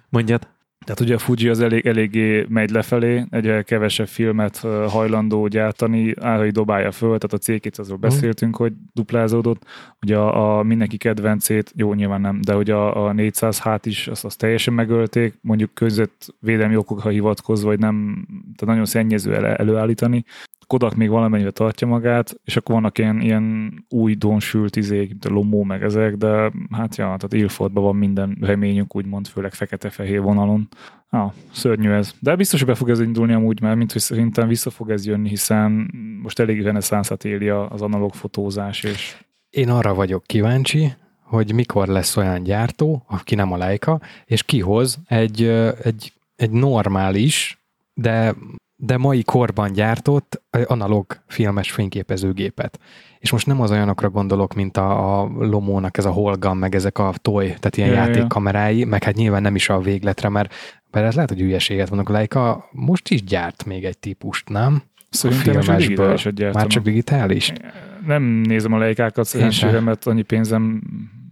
Mondjad. 0.09 0.49
Tehát 0.85 1.01
ugye 1.01 1.14
a 1.14 1.18
Fuji 1.18 1.49
az 1.49 1.61
elég, 1.61 1.87
eléggé 1.87 2.47
megy 2.49 2.70
lefelé, 2.70 3.24
egyre 3.30 3.62
kevesebb 3.62 4.09
filmet 4.09 4.57
hajlandó 4.89 5.47
gyártani, 5.47 6.14
árai 6.20 6.51
dobálja 6.51 6.91
föl, 6.93 7.18
tehát 7.18 7.32
a 7.32 7.39
C2 7.39 7.78
azról 7.78 7.99
beszéltünk, 7.99 8.57
hogy 8.57 8.72
duplázódott, 8.93 9.62
ugye 10.03 10.16
a, 10.16 10.59
a 10.59 10.62
mindenki 10.62 10.97
kedvencét, 10.97 11.72
jó 11.76 11.95
nyilván 11.95 12.20
nem, 12.20 12.41
de 12.41 12.53
hogy 12.53 12.70
a, 12.70 13.07
a 13.07 13.12
400 13.12 13.59
hát 13.59 13.87
is, 13.87 14.09
azt, 14.09 14.24
azt 14.24 14.39
teljesen 14.39 14.74
megölték, 14.74 15.39
mondjuk 15.41 15.74
között 15.74 16.35
védelmi 16.41 16.76
okokra 16.76 17.11
hivatkozva, 17.11 17.68
vagy 17.68 17.78
nem, 17.78 18.26
tehát 18.57 18.74
nagyon 18.74 18.85
szennyező 18.85 19.35
el, 19.35 19.47
előállítani. 19.47 20.24
Kodak 20.66 20.94
még 20.94 21.08
valamennyire 21.08 21.50
tartja 21.50 21.86
magát, 21.86 22.40
és 22.44 22.56
akkor 22.56 22.74
vannak 22.74 22.98
ilyen, 22.98 23.20
ilyen 23.20 23.72
új 23.88 24.14
donsült 24.14 24.76
izék, 24.76 25.08
mint 25.08 25.24
a 25.24 25.30
Lomó, 25.30 25.62
meg 25.62 25.82
ezek, 25.82 26.16
de 26.16 26.52
hát 26.70 26.96
ja, 26.96 27.04
tehát 27.04 27.32
Ilfordban 27.32 27.82
van 27.82 27.96
minden 27.96 28.36
reményünk, 28.40 28.96
úgymond, 28.96 29.26
főleg 29.26 29.52
fekete-fehér 29.52 30.20
vonalon. 30.20 30.68
Ah, 31.08 31.32
szörnyű 31.52 31.90
ez. 31.90 32.14
De 32.20 32.36
biztos, 32.36 32.58
hogy 32.58 32.68
be 32.68 32.74
fog 32.74 32.90
ez 32.90 33.00
indulni 33.00 33.32
amúgy, 33.32 33.60
mert 33.60 33.76
mint 33.76 33.92
hogy 33.92 34.00
szerintem 34.00 34.48
vissza 34.48 34.70
fog 34.70 34.90
ez 34.90 35.06
jönni, 35.06 35.28
hiszen 35.28 35.90
most 36.22 36.38
elég 36.38 36.62
reneszánszat 36.62 37.24
éli 37.24 37.48
az 37.48 37.82
analóg 37.82 38.14
fotózás, 38.14 38.84
és 38.84 39.16
Én 39.50 39.68
arra 39.68 39.94
vagyok 39.94 40.24
kíváncsi, 40.26 40.92
hogy 41.22 41.54
mikor 41.54 41.88
lesz 41.88 42.16
olyan 42.16 42.42
gyártó, 42.42 43.04
aki 43.06 43.34
nem 43.34 43.52
a 43.52 43.56
Leica, 43.56 44.00
és 44.24 44.42
kihoz 44.42 44.98
egy, 45.06 45.42
egy, 45.82 46.12
egy 46.36 46.50
normális, 46.50 47.58
de, 47.94 48.34
de 48.77 48.97
mai 48.97 49.22
korban 49.22 49.72
gyártott 49.72 50.43
analóg 50.66 51.22
filmes 51.27 51.70
fényképezőgépet. 51.70 52.79
És 53.18 53.31
most 53.31 53.47
nem 53.47 53.61
az 53.61 53.70
olyanokra 53.70 54.11
gondolok, 54.11 54.55
mint 54.55 54.77
a, 54.77 55.20
a 55.20 55.29
Lomónak 55.39 55.99
ez 55.99 56.05
a 56.05 56.11
Holgam, 56.11 56.59
meg 56.59 56.75
ezek 56.75 56.99
a 56.99 57.12
toy, 57.22 57.47
tehát 57.47 57.77
ilyen 57.77 57.89
Ja, 57.89 57.95
ja, 57.95 58.01
ja, 58.01 58.07
játékkamerái, 58.07 58.85
meg 58.85 59.03
hát 59.03 59.14
nyilván 59.14 59.43
nem 59.43 59.55
is 59.55 59.68
a 59.68 59.81
végletre, 59.81 60.29
mert, 60.29 60.55
mert 60.91 61.07
ez 61.07 61.14
lehet, 61.14 61.31
hogy 61.31 61.41
hülyeséget 61.41 61.91
mondok, 61.91 62.09
a 62.09 62.12
Leica 62.12 62.68
most 62.70 63.11
is 63.11 63.25
gyárt 63.25 63.64
még 63.64 63.85
egy 63.85 63.99
típust, 63.99 64.49
nem? 64.49 64.83
szerintem 65.14 65.53
csak 65.53 65.62
filmesből. 65.62 66.53
Már 66.53 66.66
csak 66.66 66.83
digitális? 66.83 67.53
Nem 68.07 68.22
nézem 68.22 68.72
a 68.72 68.79
leikákat 68.79 69.16
Én 69.16 69.25
szerencsére, 69.25 69.72
sem. 69.72 69.85
mert 69.85 70.07
annyi 70.07 70.22
pénzem 70.22 70.83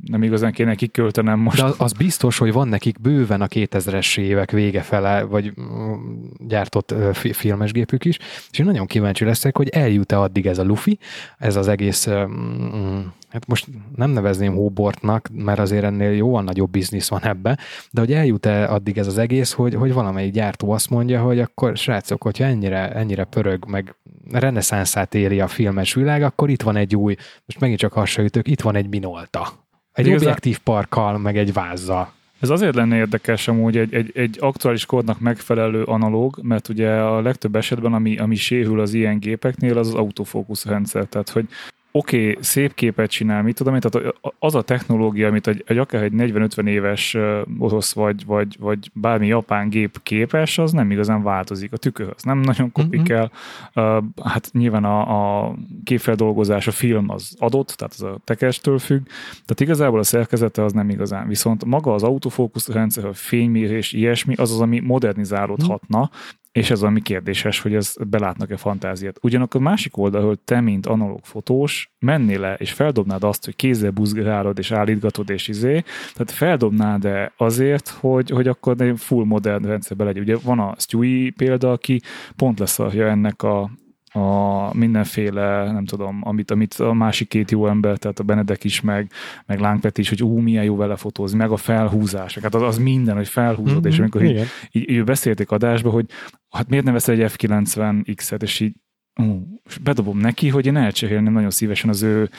nem 0.06 0.22
igazán 0.22 0.52
kéne 0.52 0.74
kiköltenem 0.74 1.38
most. 1.38 1.56
De 1.56 1.64
az, 1.64 1.74
az 1.78 1.92
biztos, 1.92 2.38
hogy 2.38 2.52
van 2.52 2.68
nekik 2.68 3.00
bőven 3.00 3.40
a 3.40 3.46
2000-es 3.46 4.18
évek 4.18 4.50
vége 4.50 4.80
fele, 4.80 5.22
vagy 5.22 5.52
mm, 5.60 5.92
gyártott 6.38 6.94
filmes 7.12 7.72
gépük 7.72 8.04
is, 8.04 8.18
és 8.50 8.58
én 8.58 8.66
nagyon 8.66 8.86
kíváncsi 8.86 9.24
leszek, 9.24 9.56
hogy 9.56 9.68
eljut-e 9.68 10.20
addig 10.20 10.46
ez 10.46 10.58
a 10.58 10.64
lufi, 10.64 10.98
ez 11.38 11.56
az 11.56 11.68
egész, 11.68 12.08
mm, 12.08 13.00
hát 13.28 13.46
most 13.46 13.66
nem 13.96 14.10
nevezném 14.10 14.54
hóbortnak, 14.54 15.28
mert 15.32 15.58
azért 15.58 15.84
ennél 15.84 16.10
jóval 16.10 16.42
nagyobb 16.42 16.70
biznisz 16.70 17.08
van 17.08 17.24
ebbe, 17.24 17.58
de 17.90 18.00
hogy 18.00 18.12
eljut-e 18.12 18.68
addig 18.68 18.98
ez 18.98 19.06
az 19.06 19.18
egész, 19.18 19.52
hogy, 19.52 19.74
hogy 19.74 19.92
valamelyik 19.92 20.32
gyártó 20.32 20.70
azt 20.70 20.90
mondja, 20.90 21.22
hogy 21.22 21.40
akkor 21.40 21.76
srácok, 21.76 22.22
hogyha 22.22 22.44
ennyire, 22.44 22.92
ennyire 22.92 23.24
pörög, 23.24 23.64
meg 23.68 23.94
reneszánszát 24.30 25.14
éri 25.14 25.40
a 25.40 25.48
filmes 25.48 25.94
világ, 25.94 26.22
akkor 26.22 26.50
itt 26.50 26.62
van 26.62 26.76
egy 26.76 26.96
új, 26.96 27.14
most 27.44 27.60
megint 27.60 27.78
csak 27.78 27.92
hasonlítok, 27.92 28.48
itt 28.48 28.60
van 28.60 28.76
egy 28.76 28.88
minolta. 28.88 29.61
Egy 29.92 30.06
Igazán- 30.06 30.26
objektív 30.26 30.58
parkkal, 30.58 31.18
meg 31.18 31.36
egy 31.36 31.52
vázzal. 31.52 32.12
Ez 32.40 32.50
azért 32.50 32.74
lenne 32.74 32.96
érdekes 32.96 33.48
amúgy 33.48 33.76
egy, 33.76 33.94
egy, 33.94 34.10
egy 34.14 34.36
aktuális 34.40 34.86
kornak 34.86 35.20
megfelelő 35.20 35.82
analóg, 35.82 36.38
mert 36.42 36.68
ugye 36.68 36.90
a 36.90 37.20
legtöbb 37.20 37.56
esetben, 37.56 37.92
ami, 37.92 38.18
ami 38.18 38.34
sérül 38.34 38.80
az 38.80 38.94
ilyen 38.94 39.18
gépeknél, 39.18 39.78
az 39.78 39.88
az 39.88 39.94
autofókusz 39.94 40.64
rendszer. 40.64 41.04
Tehát, 41.04 41.30
hogy 41.30 41.48
oké, 41.92 42.30
okay, 42.30 42.42
szép 42.42 42.74
képet 42.74 43.10
csinál, 43.10 43.42
mit 43.42 43.56
tudom 43.56 43.74
én, 43.74 43.80
tehát 43.80 44.14
az 44.38 44.54
a 44.54 44.62
technológia, 44.62 45.28
amit 45.28 45.46
egy, 45.46 45.64
egy 45.66 45.78
akár 45.78 46.02
egy 46.02 46.12
40-50 46.16 46.68
éves 46.68 47.16
orosz 47.58 47.92
vagy, 47.92 48.26
vagy, 48.26 48.56
vagy 48.60 48.90
bármi 48.92 49.26
japán 49.26 49.68
gép 49.68 50.02
képes, 50.02 50.58
az 50.58 50.72
nem 50.72 50.90
igazán 50.90 51.22
változik. 51.22 51.72
A 51.72 51.76
tükör 51.76 52.12
az 52.16 52.22
nem 52.22 52.38
nagyon 52.38 52.72
kopik 52.72 53.00
Mhm. 53.02 53.12
el. 53.12 53.30
Uh, 53.74 54.04
hát 54.22 54.50
nyilván 54.52 54.84
a, 54.84 55.00
a 55.40 55.54
képfeldolgozás, 55.84 56.66
a 56.66 56.70
film 56.70 57.10
az 57.10 57.34
adott, 57.38 57.68
tehát 57.68 57.92
az 57.92 58.02
a 58.02 58.18
tekestől 58.24 58.78
függ, 58.78 59.06
tehát 59.30 59.60
igazából 59.60 59.98
a 59.98 60.02
szerkezete 60.02 60.64
az 60.64 60.72
nem 60.72 60.90
igazán. 60.90 61.28
Viszont 61.28 61.64
maga 61.64 61.94
az 61.94 62.02
autofókusz 62.02 62.68
rendszer, 62.68 63.04
a 63.04 63.12
fénymérés, 63.12 63.92
ilyesmi, 63.92 64.34
az 64.34 64.50
az, 64.52 64.60
ami 64.60 64.80
modernizálódhatna, 64.80 66.10
és 66.52 66.70
ez 66.70 66.82
ami 66.82 67.00
kérdéses, 67.00 67.60
hogy 67.60 67.74
ez 67.74 67.94
belátnak-e 68.08 68.56
fantáziát. 68.56 69.18
Ugyanakkor 69.22 69.60
a 69.60 69.64
másik 69.64 69.96
oldal, 69.96 70.26
hogy 70.26 70.38
te, 70.38 70.60
mint 70.60 70.86
analóg 70.86 71.20
fotós, 71.22 71.92
mennél 71.98 72.40
le, 72.40 72.54
és 72.54 72.72
feldobnád 72.72 73.24
azt, 73.24 73.44
hogy 73.44 73.56
kézzel 73.56 73.90
buzgálod, 73.90 74.58
és 74.58 74.70
állítgatod, 74.70 75.30
és 75.30 75.48
izé, 75.48 75.82
tehát 76.12 76.30
feldobnád-e 76.30 77.32
azért, 77.36 77.88
hogy, 77.88 78.30
hogy 78.30 78.48
akkor 78.48 78.80
egy 78.80 79.00
full 79.00 79.24
modern 79.24 79.66
rendszerbe 79.66 80.04
legyen. 80.04 80.22
Ugye 80.22 80.36
van 80.42 80.58
a 80.58 80.74
Stewie 80.78 81.32
példa, 81.36 81.72
aki 81.72 82.00
pont 82.36 82.58
leszarja 82.58 83.08
ennek 83.08 83.42
a, 83.42 83.70
a 84.12 84.76
mindenféle, 84.76 85.72
nem 85.72 85.84
tudom, 85.84 86.20
amit, 86.24 86.50
amit 86.50 86.74
a 86.74 86.92
másik 86.92 87.28
két 87.28 87.50
jó 87.50 87.66
ember, 87.66 87.96
tehát 87.98 88.18
a 88.18 88.22
Benedek 88.22 88.64
is, 88.64 88.80
meg, 88.80 89.10
meg 89.46 89.60
Lángpet 89.60 89.98
is, 89.98 90.08
hogy 90.08 90.22
ú, 90.22 90.38
milyen 90.38 90.64
jó 90.64 90.76
vele 90.76 90.96
fotózni, 90.96 91.38
meg 91.38 91.50
a 91.50 91.56
felhúzás. 91.56 92.38
Hát 92.38 92.54
az, 92.54 92.62
az 92.62 92.78
minden, 92.78 93.16
hogy 93.16 93.28
felhúzod, 93.28 93.78
mm-hmm. 93.78 93.88
és 93.88 93.98
amikor 93.98 94.22
így, 94.22 94.46
így, 94.72 94.90
így 94.90 95.04
beszélték 95.04 95.50
adásba, 95.50 95.90
hogy 95.90 96.06
hát 96.50 96.68
miért 96.68 96.84
nem 96.84 96.92
veszel 96.92 97.20
egy 97.20 97.32
F90X-et, 97.36 98.42
és 98.42 98.60
így 98.60 98.74
ú, 99.20 99.60
és 99.68 99.78
bedobom 99.78 100.18
neki, 100.18 100.48
hogy 100.48 100.66
én 100.66 100.76
elcserélném 100.76 101.32
nagyon 101.32 101.50
szívesen 101.50 101.90
az 101.90 102.02
ő 102.02 102.30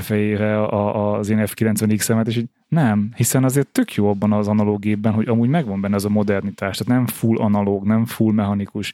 FE-re 0.00 0.62
a, 0.62 1.14
az 1.16 1.28
én 1.28 1.42
F90X-emet, 1.46 2.26
és 2.26 2.36
így 2.36 2.48
nem, 2.68 3.10
hiszen 3.16 3.44
azért 3.44 3.68
tök 3.68 3.94
jó 3.94 4.08
abban 4.08 4.32
az 4.32 4.48
analóg 4.48 4.80
gépben, 4.80 5.12
hogy 5.12 5.28
amúgy 5.28 5.48
megvan 5.48 5.80
benne 5.80 5.94
ez 5.94 6.04
a 6.04 6.08
modernitás, 6.08 6.76
tehát 6.76 6.92
nem 6.92 7.06
full 7.06 7.36
analóg, 7.36 7.84
nem 7.84 8.04
full 8.04 8.32
mechanikus, 8.32 8.92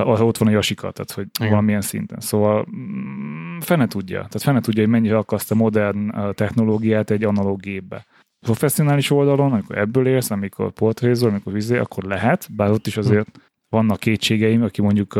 arra 0.00 0.24
ott 0.24 0.36
van 0.36 0.48
a 0.48 0.50
jasika, 0.50 0.90
tehát 0.90 1.12
hogy 1.12 1.26
Igen. 1.38 1.50
valamilyen 1.50 1.80
szinten. 1.80 2.20
Szóval 2.20 2.66
mm, 2.76 3.58
fene 3.58 3.86
tudja, 3.86 4.16
tehát 4.16 4.42
fene 4.42 4.60
tudja, 4.60 4.82
hogy 4.82 4.90
mennyire 4.90 5.16
akaszt 5.16 5.50
a 5.50 5.54
modern 5.54 6.34
technológiát 6.34 7.10
egy 7.10 7.24
analóg 7.24 7.60
gépbe. 7.60 8.06
Professzionális 8.46 9.10
oldalon, 9.10 9.52
amikor 9.52 9.78
ebből 9.78 10.06
élsz, 10.06 10.30
amikor 10.30 10.70
portrézol, 10.70 11.30
amikor 11.30 11.52
vizé, 11.52 11.78
akkor 11.78 12.04
lehet, 12.04 12.48
bár 12.56 12.70
ott 12.70 12.86
is 12.86 12.96
azért 12.96 13.28
vannak 13.68 14.00
kétségeim, 14.00 14.62
aki 14.62 14.82
mondjuk 14.82 15.18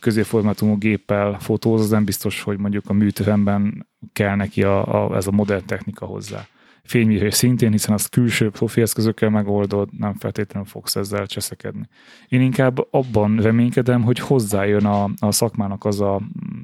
középformátumú 0.00 0.78
géppel 0.78 1.36
fotóz, 1.40 1.80
az 1.80 1.90
nem 1.90 2.04
biztos, 2.04 2.42
hogy 2.42 2.58
mondjuk 2.58 2.88
a 2.88 2.92
műteremben 2.92 3.86
kell 4.12 4.34
neki 4.34 4.62
a, 4.62 5.04
a, 5.04 5.16
ez 5.16 5.26
a 5.26 5.30
modern 5.30 5.66
technika 5.66 6.06
hozzá. 6.06 6.46
Fénymérés 6.84 7.34
szintén, 7.34 7.70
hiszen 7.70 7.94
azt 7.94 8.08
külső 8.08 8.50
profi 8.50 8.80
eszközökkel 8.80 9.30
megoldod, 9.30 9.88
nem 9.98 10.14
feltétlenül 10.14 10.68
fogsz 10.68 10.96
ezzel 10.96 11.26
cseszekedni. 11.26 11.88
Én 12.28 12.40
inkább 12.40 12.86
abban 12.90 13.36
reménykedem, 13.36 14.02
hogy 14.02 14.18
hozzájön 14.18 14.84
a, 14.86 15.10
a 15.18 15.32
szakmának 15.32 15.84
az 15.84 16.00
a 16.00 16.20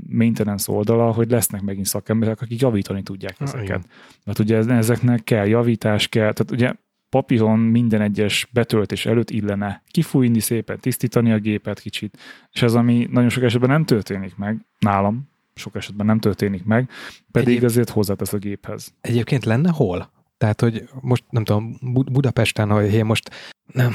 maintenance 0.08 0.72
oldala, 0.72 1.12
hogy 1.12 1.30
lesznek 1.30 1.62
megint 1.62 1.86
szakemberek, 1.86 2.40
akik 2.40 2.60
javítani 2.60 3.02
tudják 3.02 3.36
ezeket. 3.38 3.64
igen. 3.64 3.84
Mert 4.24 4.38
ugye 4.38 4.56
ez- 4.56 4.66
ezeknek 4.66 5.24
kell 5.24 5.46
javítás, 5.46 6.08
kell, 6.08 6.32
tehát 6.32 6.50
ugye 6.50 6.72
papíron 7.08 7.58
minden 7.58 8.00
egyes 8.00 8.48
betöltés 8.52 9.06
előtt 9.06 9.30
illene 9.30 9.82
kifújni 9.90 10.40
szépen, 10.40 10.78
tisztítani 10.80 11.32
a 11.32 11.38
gépet 11.38 11.80
kicsit, 11.80 12.18
és 12.52 12.62
ez, 12.62 12.74
ami 12.74 13.08
nagyon 13.10 13.28
sok 13.28 13.42
esetben 13.42 13.70
nem 13.70 13.84
történik 13.84 14.36
meg, 14.36 14.66
nálam 14.78 15.28
sok 15.60 15.76
esetben 15.76 16.06
nem 16.06 16.18
történik 16.18 16.64
meg, 16.64 16.90
pedig 17.32 17.48
Egyéb- 17.48 17.64
azért 17.64 17.90
hozzátesz 17.90 18.32
a 18.32 18.38
géphez. 18.38 18.94
Egyébként 19.00 19.44
lenne 19.44 19.70
hol? 19.70 20.10
Tehát, 20.38 20.60
hogy 20.60 20.88
most 21.00 21.24
nem 21.30 21.44
tudom, 21.44 21.76
Bu- 21.80 22.12
Budapesten, 22.12 22.70
hogy 22.70 22.92
én 22.92 23.04
most 23.04 23.30
nem, 23.72 23.92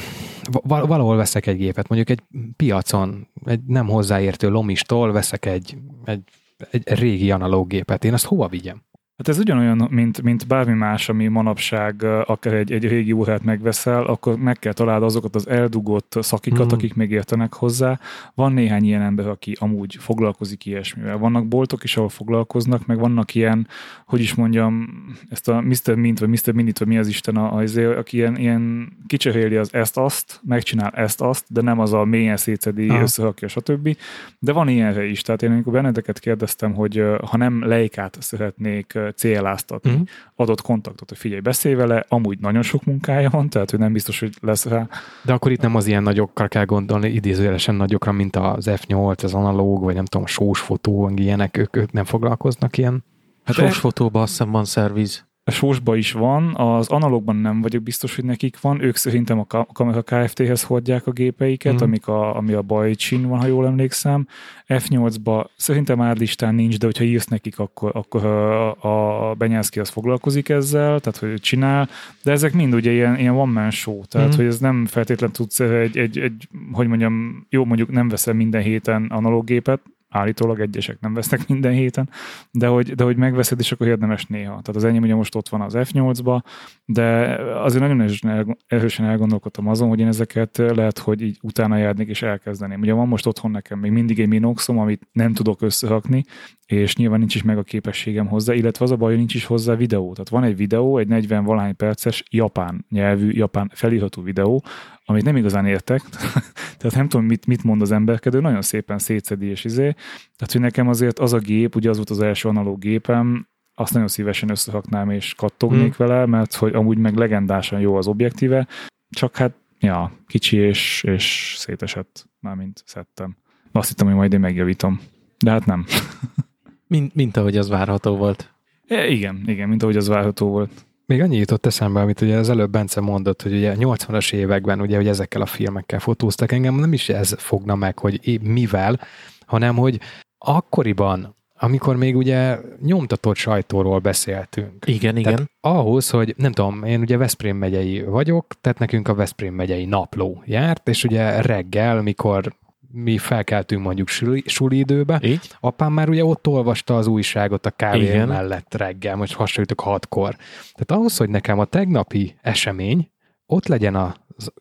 val- 0.62 0.86
valahol 0.86 1.16
veszek 1.16 1.46
egy 1.46 1.56
gépet, 1.56 1.88
mondjuk 1.88 2.18
egy 2.18 2.22
piacon, 2.56 3.28
egy 3.44 3.60
nem 3.66 3.86
hozzáértő 3.86 4.48
lomistól 4.48 5.12
veszek 5.12 5.44
egy, 5.46 5.76
egy, 6.04 6.22
egy 6.70 6.82
régi 6.88 7.30
analóg 7.30 7.68
gépet. 7.68 8.04
Én 8.04 8.12
azt 8.12 8.24
hova 8.24 8.48
vigyem? 8.48 8.82
Hát 9.16 9.28
ez 9.28 9.38
ugyanolyan, 9.38 9.88
mint, 9.90 10.22
mint 10.22 10.46
bármi 10.46 10.72
más, 10.72 11.08
ami 11.08 11.26
manapság 11.26 12.02
akár 12.02 12.54
egy, 12.54 12.72
egy 12.72 12.88
régi 12.88 13.12
órát 13.12 13.44
megveszel, 13.44 14.04
akkor 14.04 14.36
meg 14.38 14.58
kell 14.58 14.72
találni 14.72 15.04
azokat 15.04 15.34
az 15.34 15.48
eldugott 15.48 16.18
szakikat, 16.20 16.72
mm. 16.72 16.76
akik 16.76 16.94
még 16.94 17.10
értenek 17.10 17.52
hozzá. 17.52 17.98
Van 18.34 18.52
néhány 18.52 18.84
ilyen 18.84 19.02
ember, 19.02 19.26
aki 19.28 19.56
amúgy 19.58 19.96
foglalkozik 20.00 20.66
ilyesmivel. 20.66 21.18
Vannak 21.18 21.46
boltok 21.46 21.84
is, 21.84 21.96
ahol 21.96 22.08
foglalkoznak, 22.08 22.86
meg 22.86 22.98
vannak 22.98 23.34
ilyen, 23.34 23.68
hogy 24.06 24.20
is 24.20 24.34
mondjam, 24.34 24.88
ezt 25.28 25.48
a 25.48 25.60
Mr. 25.60 25.94
Mint, 25.94 26.18
vagy 26.18 26.28
Mr. 26.28 26.52
Minit, 26.52 26.78
vagy 26.78 26.88
mi 26.88 26.98
az 26.98 27.08
Isten, 27.08 27.36
az, 27.36 27.76
aki 27.76 28.16
ilyen, 28.16 28.36
ilyen 28.36 28.92
kicseréli 29.06 29.56
az 29.56 29.74
ezt-azt, 29.74 30.40
megcsinál 30.46 30.90
ezt-azt, 30.90 31.44
de 31.48 31.60
nem 31.60 31.78
az 31.78 31.92
a 31.92 32.04
mélyen 32.04 32.36
szétszedi, 32.36 32.88
összehakja, 32.88 33.48
stb. 33.48 33.96
De 34.38 34.52
van 34.52 34.68
ilyenre 34.68 35.04
is. 35.04 35.22
Tehát 35.22 35.42
én 35.42 35.50
amikor 35.50 35.72
benneteket 35.72 36.18
kérdeztem, 36.18 36.74
hogy 36.74 37.02
ha 37.30 37.36
nem 37.36 37.66
lejkát 37.66 38.16
szeretnék 38.20 38.98
céláztatni 39.12 39.90
uh-huh. 39.90 40.06
adott 40.34 40.60
kontaktot, 40.60 41.08
hogy 41.08 41.18
figyelj, 41.18 41.40
beszélj 41.40 41.74
vele, 41.74 42.04
amúgy 42.08 42.38
nagyon 42.38 42.62
sok 42.62 42.84
munkája 42.84 43.30
van, 43.30 43.48
tehát 43.48 43.72
ő 43.72 43.76
nem 43.76 43.92
biztos, 43.92 44.20
hogy 44.20 44.34
lesz 44.40 44.64
rá. 44.64 44.88
De 45.22 45.32
akkor 45.32 45.52
itt 45.52 45.60
nem 45.60 45.74
az 45.74 45.86
ilyen 45.86 46.02
nagyokkal 46.02 46.48
kell 46.48 46.64
gondolni, 46.64 47.08
idézőjelesen 47.08 47.74
nagyokra, 47.74 48.12
mint 48.12 48.36
az 48.36 48.66
F8, 48.70 49.24
az 49.24 49.34
analóg, 49.34 49.82
vagy 49.82 49.94
nem 49.94 50.04
tudom, 50.04 50.24
a 50.24 50.28
sós 50.28 50.60
fotó, 50.60 51.10
ilyenek, 51.16 51.56
ők, 51.56 51.76
ők 51.76 51.92
nem 51.92 52.04
foglalkoznak 52.04 52.78
ilyen? 52.78 53.04
Hát 53.44 53.56
sós 53.56 53.78
fotóban 53.78 54.22
azt 54.22 54.30
hiszem 54.30 54.50
van 54.50 54.64
szerviz 54.64 55.25
sósba 55.50 55.96
is 55.96 56.12
van, 56.12 56.54
az 56.54 56.88
analógban 56.88 57.36
nem 57.36 57.60
vagyok 57.60 57.82
biztos, 57.82 58.14
hogy 58.14 58.24
nekik 58.24 58.60
van, 58.60 58.82
ők 58.82 58.96
szerintem 58.96 59.38
a 59.38 59.64
Kamera 59.72 60.02
Kft-hez 60.02 60.62
hordják 60.62 61.06
a 61.06 61.10
gépeiket, 61.10 61.72
mm. 61.74 61.84
amik 61.84 62.08
a, 62.08 62.36
ami 62.36 62.52
a 62.52 62.62
Bajcsin 62.62 63.28
van, 63.28 63.40
ha 63.40 63.46
jól 63.46 63.66
emlékszem. 63.66 64.26
F8-ba 64.68 65.46
szerintem 65.56 66.00
árlistán 66.00 66.54
nincs, 66.54 66.78
de 66.78 66.86
hogyha 66.86 67.04
írsz 67.04 67.26
nekik, 67.26 67.58
akkor, 67.58 67.90
akkor 67.94 68.24
a, 68.24 69.30
a 69.30 69.34
Benyászki 69.34 69.80
az 69.80 69.88
foglalkozik 69.88 70.48
ezzel, 70.48 71.00
tehát 71.00 71.18
hogy 71.18 71.40
csinál, 71.40 71.88
de 72.22 72.30
ezek 72.30 72.52
mind 72.52 72.74
ugye 72.74 72.92
ilyen, 72.92 73.18
ilyen 73.18 73.34
one 73.34 73.52
man 73.52 73.70
show, 73.70 74.04
tehát 74.04 74.34
mm. 74.34 74.36
hogy 74.36 74.46
ez 74.46 74.58
nem 74.58 74.86
feltétlenül 74.86 75.36
tudsz 75.36 75.60
egy, 75.60 75.98
egy, 75.98 76.18
egy, 76.18 76.48
hogy 76.72 76.86
mondjam, 76.86 77.46
jó 77.50 77.64
mondjuk 77.64 77.90
nem 77.90 78.08
veszel 78.08 78.34
minden 78.34 78.62
héten 78.62 79.06
analóg 79.08 79.44
gépet, 79.44 79.80
állítólag 80.08 80.60
egyesek 80.60 81.00
nem 81.00 81.14
vesznek 81.14 81.46
minden 81.48 81.72
héten, 81.72 82.10
de 82.50 82.66
hogy, 82.66 82.94
de 82.94 83.04
hogy 83.04 83.16
megveszed, 83.16 83.58
és 83.58 83.72
akkor 83.72 83.86
érdemes 83.86 84.26
néha. 84.26 84.50
Tehát 84.50 84.68
az 84.68 84.84
enyém 84.84 85.02
ugye 85.02 85.14
most 85.14 85.34
ott 85.34 85.48
van 85.48 85.60
az 85.60 85.74
F8-ba, 85.76 86.42
de 86.84 87.36
azért 87.38 87.82
nagyon 87.82 88.56
erősen 88.66 89.06
elgondolkodtam 89.06 89.68
azon, 89.68 89.88
hogy 89.88 90.00
én 90.00 90.06
ezeket 90.06 90.56
lehet, 90.56 90.98
hogy 90.98 91.22
így 91.22 91.38
utána 91.42 91.76
járnék 91.76 92.08
és 92.08 92.22
elkezdeném. 92.22 92.80
Ugye 92.80 92.92
van 92.92 93.08
most 93.08 93.26
otthon 93.26 93.50
nekem 93.50 93.78
még 93.78 93.90
mindig 93.90 94.20
egy 94.20 94.28
Minoxom, 94.28 94.78
amit 94.78 95.08
nem 95.12 95.32
tudok 95.32 95.62
összehakni, 95.62 96.24
és 96.66 96.96
nyilván 96.96 97.18
nincs 97.18 97.34
is 97.34 97.42
meg 97.42 97.58
a 97.58 97.62
képességem 97.62 98.26
hozzá, 98.26 98.54
illetve 98.54 98.84
az 98.84 98.90
a 98.90 98.96
baj, 98.96 99.08
hogy 99.08 99.18
nincs 99.18 99.34
is 99.34 99.44
hozzá 99.44 99.74
videó. 99.74 100.12
Tehát 100.12 100.28
van 100.28 100.44
egy 100.44 100.56
videó, 100.56 100.98
egy 100.98 101.08
40 101.08 101.44
valahány 101.44 101.76
perces 101.76 102.22
japán 102.30 102.86
nyelvű, 102.88 103.30
japán 103.30 103.70
felírható 103.74 104.22
videó, 104.22 104.62
amit 105.04 105.24
nem 105.24 105.36
igazán 105.36 105.66
értek, 105.66 106.02
tehát 106.78 106.94
nem 106.94 107.08
tudom, 107.08 107.26
mit, 107.26 107.46
mit 107.46 107.64
mond 107.64 107.82
az 107.82 107.92
emberkedő, 107.92 108.40
nagyon 108.40 108.62
szépen 108.62 108.98
szétszedi 108.98 109.46
és 109.46 109.64
izé. 109.64 109.90
Tehát, 110.36 110.52
hogy 110.52 110.60
nekem 110.60 110.88
azért 110.88 111.18
az 111.18 111.32
a 111.32 111.38
gép, 111.38 111.74
ugye 111.74 111.90
az 111.90 111.96
volt 111.96 112.10
az 112.10 112.20
első 112.20 112.48
analóg 112.48 112.78
gépem, 112.78 113.48
azt 113.74 113.92
nagyon 113.92 114.08
szívesen 114.08 114.50
összehaknám 114.50 115.10
és 115.10 115.34
kattognék 115.34 115.94
hmm. 115.94 116.06
vele, 116.06 116.26
mert 116.26 116.54
hogy 116.54 116.74
amúgy 116.74 116.98
meg 116.98 117.16
legendásan 117.16 117.80
jó 117.80 117.96
az 117.96 118.06
objektíve, 118.06 118.66
csak 119.10 119.36
hát, 119.36 119.54
ja, 119.78 120.12
kicsi 120.26 120.56
és, 120.56 121.02
és 121.02 121.54
szétesett, 121.58 122.28
mármint 122.40 122.82
szedtem. 122.84 123.36
Azt 123.72 123.88
hittem, 123.88 124.06
hogy 124.06 124.16
majd 124.16 124.32
én 124.32 124.40
megjavítom, 124.40 125.00
de 125.38 125.50
hát 125.50 125.66
nem. 125.66 125.84
mint, 126.86 127.14
mint 127.14 127.36
ahogy 127.36 127.56
az 127.56 127.68
várható 127.68 128.16
volt. 128.16 128.54
É, 128.86 129.12
igen, 129.12 129.42
igen, 129.46 129.68
mint 129.68 129.82
ahogy 129.82 129.96
az 129.96 130.08
várható 130.08 130.48
volt. 130.48 130.70
Még 131.06 131.20
annyi 131.20 131.36
jutott 131.36 131.66
eszembe, 131.66 132.00
amit 132.00 132.20
ugye 132.20 132.36
az 132.36 132.50
előbb 132.50 132.70
Bence 132.70 133.00
mondott, 133.00 133.42
hogy 133.42 133.52
ugye 133.52 133.74
80-as 133.78 134.32
években 134.32 134.80
ugye, 134.80 134.96
hogy 134.96 135.08
ezekkel 135.08 135.40
a 135.40 135.46
filmekkel 135.46 135.98
fotóztak 135.98 136.52
engem, 136.52 136.74
nem 136.74 136.92
is 136.92 137.08
ez 137.08 137.34
fogna 137.38 137.74
meg, 137.74 137.98
hogy 137.98 138.40
mivel, 138.42 139.00
hanem 139.46 139.76
hogy 139.76 140.00
akkoriban, 140.38 141.36
amikor 141.58 141.96
még 141.96 142.16
ugye 142.16 142.58
nyomtatott 142.82 143.36
sajtóról 143.36 143.98
beszéltünk. 143.98 144.84
Igen, 144.86 145.14
tehát 145.14 145.32
igen. 145.32 145.50
ahhoz, 145.60 146.10
hogy 146.10 146.34
nem 146.36 146.52
tudom, 146.52 146.84
én 146.84 147.00
ugye 147.00 147.16
Veszprém 147.16 147.56
megyei 147.56 148.02
vagyok, 148.02 148.46
tehát 148.60 148.78
nekünk 148.78 149.08
a 149.08 149.14
Veszprém 149.14 149.54
megyei 149.54 149.84
napló 149.84 150.42
járt, 150.46 150.88
és 150.88 151.04
ugye 151.04 151.40
reggel, 151.40 152.02
mikor 152.02 152.54
mi 152.90 153.18
felkeltünk 153.18 153.82
mondjuk 153.82 154.08
suli, 154.08 154.42
suli 154.46 154.78
időbe. 154.78 155.20
Így? 155.22 155.50
Apám 155.60 155.92
már 155.92 156.08
ugye 156.08 156.24
ott 156.24 156.46
olvasta 156.46 156.96
az 156.96 157.06
újságot 157.06 157.66
a 157.66 157.70
kávé 157.70 158.04
Igen. 158.04 158.28
mellett 158.28 158.74
reggel, 158.74 159.16
most 159.16 159.34
hasonlítok 159.34 159.80
hatkor. 159.80 160.36
Tehát 160.72 160.90
ahhoz, 160.90 161.16
hogy 161.16 161.28
nekem 161.28 161.58
a 161.58 161.64
tegnapi 161.64 162.34
esemény 162.42 163.10
ott 163.46 163.66
legyen 163.66 163.94
az, 163.94 164.52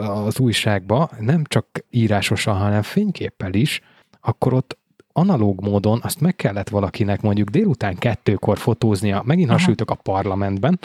az 0.00 0.38
újságban, 0.38 1.10
nem 1.18 1.44
csak 1.44 1.66
írásosan, 1.90 2.56
hanem 2.56 2.82
fényképpel 2.82 3.54
is, 3.54 3.80
akkor 4.20 4.52
ott 4.52 4.78
analóg 5.16 5.60
módon 5.60 6.00
azt 6.02 6.20
meg 6.20 6.36
kellett 6.36 6.68
valakinek 6.68 7.20
mondjuk 7.20 7.48
délután 7.48 7.94
kettőkor 7.94 8.58
fotóznia, 8.58 9.22
megint 9.24 9.50
hasonlítok 9.50 9.90
a 9.90 9.94
parlamentben, 9.94 10.78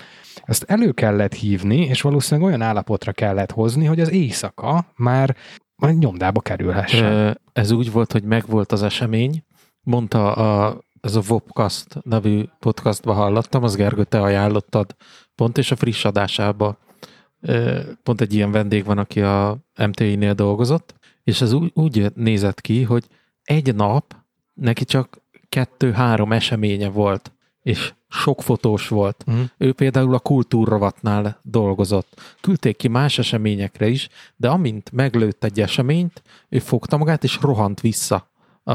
ezt 0.43 0.63
elő 0.63 0.91
kellett 0.91 1.33
hívni, 1.33 1.77
és 1.77 2.01
valószínűleg 2.01 2.49
olyan 2.49 2.61
állapotra 2.61 3.11
kellett 3.11 3.51
hozni, 3.51 3.85
hogy 3.85 3.99
az 3.99 4.11
éjszaka 4.11 4.85
már 4.95 5.35
majd 5.79 5.97
nyomdába 5.97 6.41
kerülhessen. 6.41 7.39
Ez 7.53 7.71
úgy 7.71 7.91
volt, 7.91 8.11
hogy 8.11 8.23
megvolt 8.23 8.71
az 8.71 8.83
esemény, 8.83 9.43
mondta 9.81 10.33
a, 10.33 10.81
ez 11.01 11.15
a 11.15 11.21
Vopcast 11.27 12.03
nevű 12.03 12.43
podcastba 12.59 13.13
hallottam, 13.13 13.63
az 13.63 13.75
Gergő, 13.75 14.03
te 14.03 14.21
ajánlottad 14.21 14.95
pont, 15.35 15.57
és 15.57 15.71
a 15.71 15.75
friss 15.75 16.05
adásába 16.05 16.77
pont 18.03 18.21
egy 18.21 18.33
ilyen 18.33 18.51
vendég 18.51 18.85
van, 18.85 18.97
aki 18.97 19.21
a 19.21 19.57
MTI-nél 19.87 20.33
dolgozott, 20.33 20.95
és 21.23 21.41
ez 21.41 21.53
úgy, 21.53 21.71
úgy 21.73 22.11
nézett 22.15 22.61
ki, 22.61 22.83
hogy 22.83 23.05
egy 23.43 23.75
nap 23.75 24.15
neki 24.53 24.85
csak 24.85 25.21
kettő-három 25.49 26.31
eseménye 26.31 26.89
volt, 26.89 27.33
és 27.61 27.93
sok 28.07 28.41
fotós 28.41 28.87
volt. 28.87 29.23
Uh-huh. 29.27 29.43
Ő 29.57 29.73
például 29.73 30.13
a 30.13 30.19
kultúrrovatnál 30.19 31.39
dolgozott. 31.43 32.21
Küldték 32.41 32.77
ki 32.77 32.87
más 32.87 33.17
eseményekre 33.17 33.87
is, 33.87 34.09
de 34.35 34.49
amint 34.49 34.91
meglőtt 34.91 35.43
egy 35.43 35.61
eseményt, 35.61 36.21
ő 36.49 36.59
fogta 36.59 36.97
magát 36.97 37.23
és 37.23 37.37
rohant 37.41 37.81
vissza 37.81 38.29
a, 38.63 38.73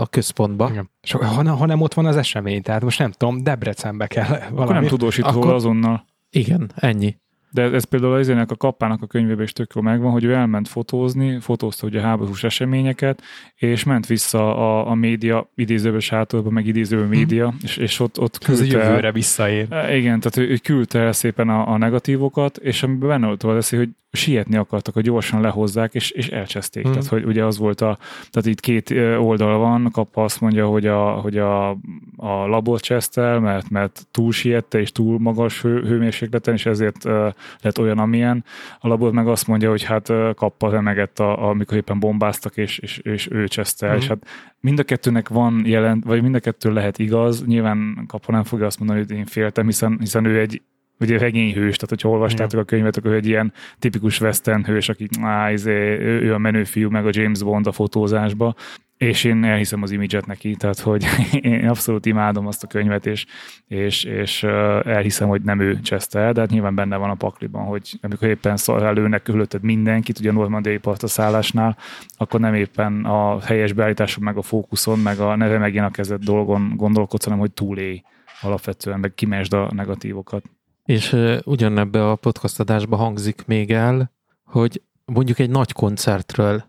a 0.00 0.06
központba. 0.10 0.68
Igen. 0.70 0.90
És 1.00 1.12
ha, 1.12 1.54
ha 1.54 1.66
nem 1.66 1.80
ott 1.80 1.94
van 1.94 2.06
az 2.06 2.16
esemény, 2.16 2.62
tehát 2.62 2.82
most 2.82 2.98
nem 2.98 3.10
tudom, 3.10 3.42
Debrecenbe 3.42 4.06
kell 4.06 4.28
valami. 4.28 4.62
Akkor 4.62 4.74
nem 4.74 4.86
tudósít 4.86 5.24
Akkor... 5.24 5.52
azonnal. 5.52 6.04
Igen, 6.30 6.72
ennyi. 6.74 7.16
De 7.52 7.62
ez 7.62 7.84
például 7.84 8.12
az 8.12 8.28
a 8.28 8.56
kapának 8.56 9.02
a 9.02 9.06
könyvében 9.06 9.44
is 9.44 9.52
tök 9.52 9.72
jó 9.74 9.80
megvan, 9.80 10.10
hogy 10.10 10.24
ő 10.24 10.32
elment 10.32 10.68
fotózni, 10.68 11.40
fotózta 11.40 11.86
ugye 11.86 11.98
a 12.00 12.02
háborús 12.02 12.44
eseményeket, 12.44 13.22
és 13.54 13.84
ment 13.84 14.06
vissza 14.06 14.56
a, 14.56 14.90
a 14.90 14.94
média 14.94 15.50
idézőbe 15.54 15.98
sátorba, 15.98 16.50
meg 16.50 16.66
idézőbe 16.66 17.02
mhm. 17.02 17.10
média, 17.10 17.48
hmm. 17.48 17.58
és, 17.62 17.76
és 17.76 18.00
ott, 18.00 18.20
ott 18.20 18.38
küldte 18.38 18.64
Ez 18.64 18.72
jövőre 18.72 19.12
visszaér. 19.12 19.66
E, 19.70 19.96
igen, 19.96 20.20
tehát 20.20 20.36
ő, 20.36 20.52
ő 20.52 20.56
küldte 20.56 20.98
el 20.98 21.12
szépen 21.12 21.48
a, 21.48 21.68
a 21.68 21.76
negatívokat, 21.76 22.56
és 22.56 22.82
amiben 22.82 23.08
benne 23.08 23.26
volt 23.26 23.42
az, 23.42 23.68
hogy 23.68 23.88
sietni 24.12 24.56
akartak, 24.56 24.94
hogy 24.94 25.02
gyorsan 25.02 25.40
lehozzák, 25.40 25.94
és, 25.94 26.10
és 26.10 26.28
elcseszték. 26.28 26.82
Hmm. 26.82 26.92
Tehát, 26.92 27.08
hogy 27.08 27.24
ugye 27.24 27.44
az 27.44 27.58
volt 27.58 27.80
a, 27.80 27.98
tehát 28.30 28.48
itt 28.48 28.60
két 28.60 28.90
oldal 29.18 29.58
van, 29.58 29.88
Kappa 29.92 30.24
azt 30.24 30.40
mondja, 30.40 30.66
hogy 30.66 30.86
a, 30.86 31.10
hogy 31.10 31.38
a, 31.38 31.70
a 32.16 32.46
labor 32.46 32.80
csesztel, 32.80 33.40
mert, 33.40 33.70
mert 33.70 34.06
túl 34.10 34.32
siette, 34.32 34.80
és 34.80 34.92
túl 34.92 35.18
magas 35.18 35.62
hő, 35.62 35.82
hőmérsékleten, 35.82 36.54
és 36.54 36.66
ezért 36.66 37.04
uh, 37.04 37.32
lett 37.60 37.78
olyan, 37.78 37.98
amilyen. 37.98 38.44
A 38.78 38.88
labor 38.88 39.12
meg 39.12 39.28
azt 39.28 39.46
mondja, 39.46 39.70
hogy 39.70 39.82
hát 39.82 40.12
Kappa 40.34 40.70
remegett, 40.70 41.18
a, 41.18 41.48
amikor 41.48 41.76
éppen 41.76 41.98
bombáztak, 41.98 42.56
és, 42.56 42.78
és, 42.78 42.98
és 42.98 43.28
ő 43.30 43.48
cseszte 43.48 43.86
hmm. 43.86 43.96
és 43.96 44.06
hát 44.06 44.26
mind 44.60 44.78
a 44.78 44.82
kettőnek 44.82 45.28
van 45.28 45.62
jelent, 45.66 46.04
vagy 46.04 46.22
mind 46.22 46.34
a 46.34 46.40
kettő 46.40 46.72
lehet 46.72 46.98
igaz. 46.98 47.44
Nyilván 47.44 48.04
Kappa 48.06 48.32
nem 48.32 48.44
fogja 48.44 48.66
azt 48.66 48.78
mondani, 48.78 49.00
hogy 49.00 49.10
én 49.10 49.26
féltem, 49.26 49.66
hiszen, 49.66 49.96
hiszen 50.00 50.24
ő 50.24 50.40
egy 50.40 50.62
ugye 51.00 51.18
regényhős, 51.18 51.74
tehát 51.76 51.88
hogyha 51.88 52.08
olvastátok 52.08 52.60
a 52.60 52.64
könyvet, 52.64 52.96
akkor 52.96 53.12
egy 53.12 53.26
ilyen 53.26 53.52
tipikus 53.78 54.20
western 54.20 54.64
hős, 54.64 54.88
aki 54.88 55.08
á, 55.20 55.52
izé, 55.52 55.98
ő, 55.98 56.34
a 56.34 56.38
menőfiú, 56.38 56.90
meg 56.90 57.06
a 57.06 57.10
James 57.12 57.42
Bond 57.42 57.66
a 57.66 57.72
fotózásba, 57.72 58.54
és 59.02 59.24
én 59.24 59.44
elhiszem 59.44 59.82
az 59.82 59.90
imidzset 59.90 60.26
neki, 60.26 60.56
tehát 60.56 60.78
hogy 60.78 61.06
én 61.40 61.68
abszolút 61.68 62.06
imádom 62.06 62.46
azt 62.46 62.62
a 62.62 62.66
könyvet, 62.66 63.06
és, 63.06 63.26
és, 63.66 64.04
és 64.04 64.42
elhiszem, 64.84 65.28
hogy 65.28 65.42
nem 65.42 65.60
ő 65.60 65.80
cseszte 65.80 66.18
el, 66.18 66.32
de 66.32 66.40
hát 66.40 66.50
nyilván 66.50 66.74
benne 66.74 66.96
van 66.96 67.10
a 67.10 67.14
pakliban, 67.14 67.64
hogy 67.64 67.98
amikor 68.00 68.28
éppen 68.28 68.56
előnek 68.66 69.22
körülötted 69.22 69.62
mindenkit, 69.62 70.18
ugye 70.18 70.30
a 70.30 70.32
normandiai 70.32 70.80
szállásnál, 70.96 71.76
akkor 72.16 72.40
nem 72.40 72.54
éppen 72.54 73.04
a 73.04 73.40
helyes 73.40 73.72
beállításon, 73.72 74.24
meg 74.24 74.36
a 74.36 74.42
fókuszon, 74.42 74.98
meg 74.98 75.18
a 75.18 75.36
neve 75.36 75.58
megint 75.58 75.84
a 75.84 75.90
kezed 75.90 76.22
dolgon 76.22 76.72
gondolkodsz, 76.76 77.24
hanem 77.24 77.38
hogy 77.38 77.52
túlélj 77.52 78.02
alapvetően, 78.40 79.00
meg 79.00 79.14
kimesd 79.14 79.52
a 79.52 79.70
negatívokat. 79.74 80.44
És 80.84 81.16
ugyanebbe 81.44 82.10
a 82.10 82.16
podcast 82.16 82.60
adásba 82.60 82.96
hangzik 82.96 83.46
még 83.46 83.70
el, 83.72 84.12
hogy 84.44 84.82
mondjuk 85.04 85.38
egy 85.38 85.50
nagy 85.50 85.72
koncertről 85.72 86.64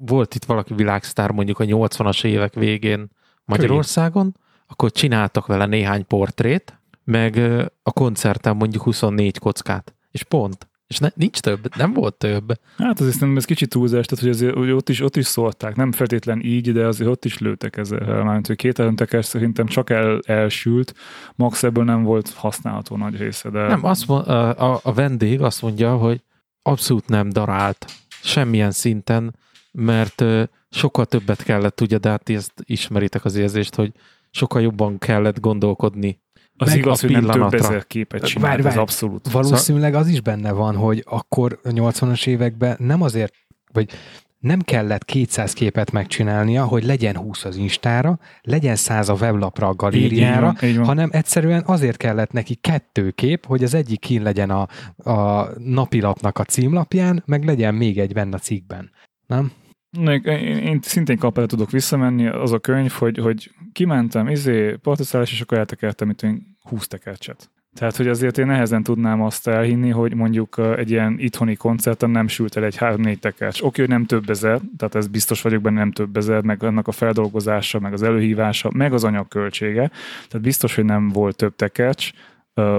volt 0.00 0.34
itt 0.34 0.44
valaki 0.44 0.74
világsztár 0.74 1.30
mondjuk 1.30 1.58
a 1.58 1.64
80-as 1.64 2.24
évek 2.24 2.54
végén 2.54 3.10
Magyarországon, 3.44 4.36
akkor 4.66 4.92
csináltak 4.92 5.46
vele 5.46 5.66
néhány 5.66 6.06
portrét, 6.06 6.80
meg 7.04 7.38
a 7.82 7.92
koncerten 7.92 8.56
mondjuk 8.56 8.82
24 8.82 9.38
kockát. 9.38 9.94
És 10.10 10.22
pont. 10.22 10.69
És 10.90 10.98
ne, 10.98 11.08
nincs 11.14 11.40
több, 11.40 11.76
nem 11.76 11.92
volt 11.92 12.14
több. 12.14 12.52
Hát 12.78 13.00
azért 13.00 13.12
szerintem 13.12 13.36
ez 13.36 13.44
kicsit 13.44 13.68
túlzás, 13.68 14.06
tehát 14.06 14.24
hogy 14.24 14.34
azért 14.34 14.54
hogy 14.54 14.70
ott, 14.70 14.88
is, 14.88 15.00
ott 15.00 15.16
is 15.16 15.26
szólták, 15.26 15.76
nem 15.76 15.92
feltétlen 15.92 16.40
így, 16.40 16.72
de 16.72 16.86
azért 16.86 17.10
ott 17.10 17.24
is 17.24 17.38
lőttek 17.38 17.76
ezzel. 17.76 18.22
Mármint, 18.24 18.46
hogy 18.46 18.56
két 18.56 18.82
tekes 18.94 19.24
szerintem 19.24 19.66
csak 19.66 19.90
el, 19.90 20.20
elsült, 20.26 20.94
max 21.34 21.62
ebből 21.62 21.84
nem 21.84 22.02
volt 22.02 22.30
használható 22.30 22.96
nagy 22.96 23.16
része. 23.16 23.50
De... 23.50 23.66
Nem, 23.66 23.84
azt 23.84 24.06
mond, 24.06 24.28
a, 24.28 24.80
a, 24.82 24.92
vendég 24.92 25.40
azt 25.40 25.62
mondja, 25.62 25.96
hogy 25.96 26.22
abszolút 26.62 27.08
nem 27.08 27.28
darált 27.28 27.86
semmilyen 28.22 28.70
szinten, 28.70 29.34
mert 29.72 30.24
sokkal 30.70 31.06
többet 31.06 31.42
kellett, 31.42 31.80
ugye, 31.80 31.98
de 31.98 32.08
hát 32.08 32.28
ezt 32.28 32.52
ismeritek 32.64 33.24
az 33.24 33.36
érzést, 33.36 33.74
hogy 33.74 33.92
sokkal 34.30 34.62
jobban 34.62 34.98
kellett 34.98 35.40
gondolkodni 35.40 36.20
Az 36.60 36.68
meg 36.68 36.76
igaz, 36.78 37.04
a 37.04 37.06
hogy 37.06 37.22
nem 37.22 37.30
több 37.30 37.54
ezer 37.54 37.86
képet 37.86 38.24
csinált, 38.24 38.48
Várj, 38.48 38.58
ez 38.58 38.64
várj. 38.66 38.78
abszolút. 38.78 39.30
Valószínűleg 39.30 39.94
az 39.94 40.08
is 40.08 40.20
benne 40.20 40.52
van, 40.52 40.76
hogy 40.76 41.04
akkor 41.06 41.58
a 41.62 41.68
80-as 41.68 42.26
években 42.26 42.76
nem 42.78 43.02
azért, 43.02 43.32
vagy 43.72 43.90
nem 44.38 44.60
kellett 44.60 45.04
200 45.04 45.52
képet 45.52 45.90
megcsinálnia, 45.92 46.64
hogy 46.64 46.84
legyen 46.84 47.16
20 47.16 47.44
az 47.44 47.56
Instára, 47.56 48.18
legyen 48.42 48.76
100 48.76 49.08
a 49.08 49.14
weblapra, 49.14 49.68
a 49.68 49.74
galériára, 49.74 50.46
Így 50.48 50.60
van, 50.60 50.68
így 50.70 50.76
van. 50.76 50.86
hanem 50.86 51.08
egyszerűen 51.12 51.62
azért 51.66 51.96
kellett 51.96 52.32
neki 52.32 52.54
kettő 52.54 53.10
kép, 53.10 53.46
hogy 53.46 53.64
az 53.64 53.74
egyik 53.74 54.00
kín 54.00 54.22
legyen 54.22 54.50
a, 54.50 54.68
a 55.10 55.48
napilapnak 55.58 56.38
a 56.38 56.44
címlapján, 56.44 57.22
meg 57.26 57.44
legyen 57.44 57.74
még 57.74 57.98
egy 57.98 58.12
benne 58.12 58.34
a 58.34 58.38
cikkben. 58.38 58.90
Nem? 59.26 59.52
Én, 59.98 60.22
én 60.58 60.78
szintén 60.82 61.18
kapel 61.18 61.46
tudok 61.46 61.70
visszamenni, 61.70 62.26
az 62.26 62.52
a 62.52 62.58
könyv, 62.58 62.90
hogy, 62.90 63.18
hogy 63.18 63.50
kimentem, 63.72 64.28
izé, 64.28 64.76
partiszállás, 64.82 65.32
és 65.32 65.40
akkor 65.40 65.58
eltekertem 65.58 66.10
itt 66.10 66.26
20 66.62 66.86
tekercset. 66.86 67.50
Tehát, 67.74 67.96
hogy 67.96 68.08
azért 68.08 68.38
én 68.38 68.46
nehezen 68.46 68.82
tudnám 68.82 69.22
azt 69.22 69.48
elhinni, 69.48 69.90
hogy 69.90 70.14
mondjuk 70.14 70.60
egy 70.76 70.90
ilyen 70.90 71.16
itthoni 71.18 71.54
koncerten 71.54 72.10
nem 72.10 72.28
sült 72.28 72.56
el 72.56 72.64
egy 72.64 72.76
3-4 72.80 73.18
tekercs. 73.18 73.62
Oké, 73.62 73.80
hogy 73.80 73.90
nem 73.90 74.04
több 74.04 74.30
ezer, 74.30 74.60
tehát 74.76 74.94
ez 74.94 75.06
biztos 75.06 75.42
vagyok 75.42 75.62
benne, 75.62 75.78
nem 75.78 75.92
több 75.92 76.16
ezer, 76.16 76.42
meg 76.42 76.62
annak 76.62 76.88
a 76.88 76.92
feldolgozása, 76.92 77.80
meg 77.80 77.92
az 77.92 78.02
előhívása, 78.02 78.70
meg 78.72 78.92
az 78.92 79.04
anyagköltsége. 79.04 79.90
Tehát 80.28 80.40
biztos, 80.40 80.74
hogy 80.74 80.84
nem 80.84 81.08
volt 81.08 81.36
több 81.36 81.56
tekercs, 81.56 82.10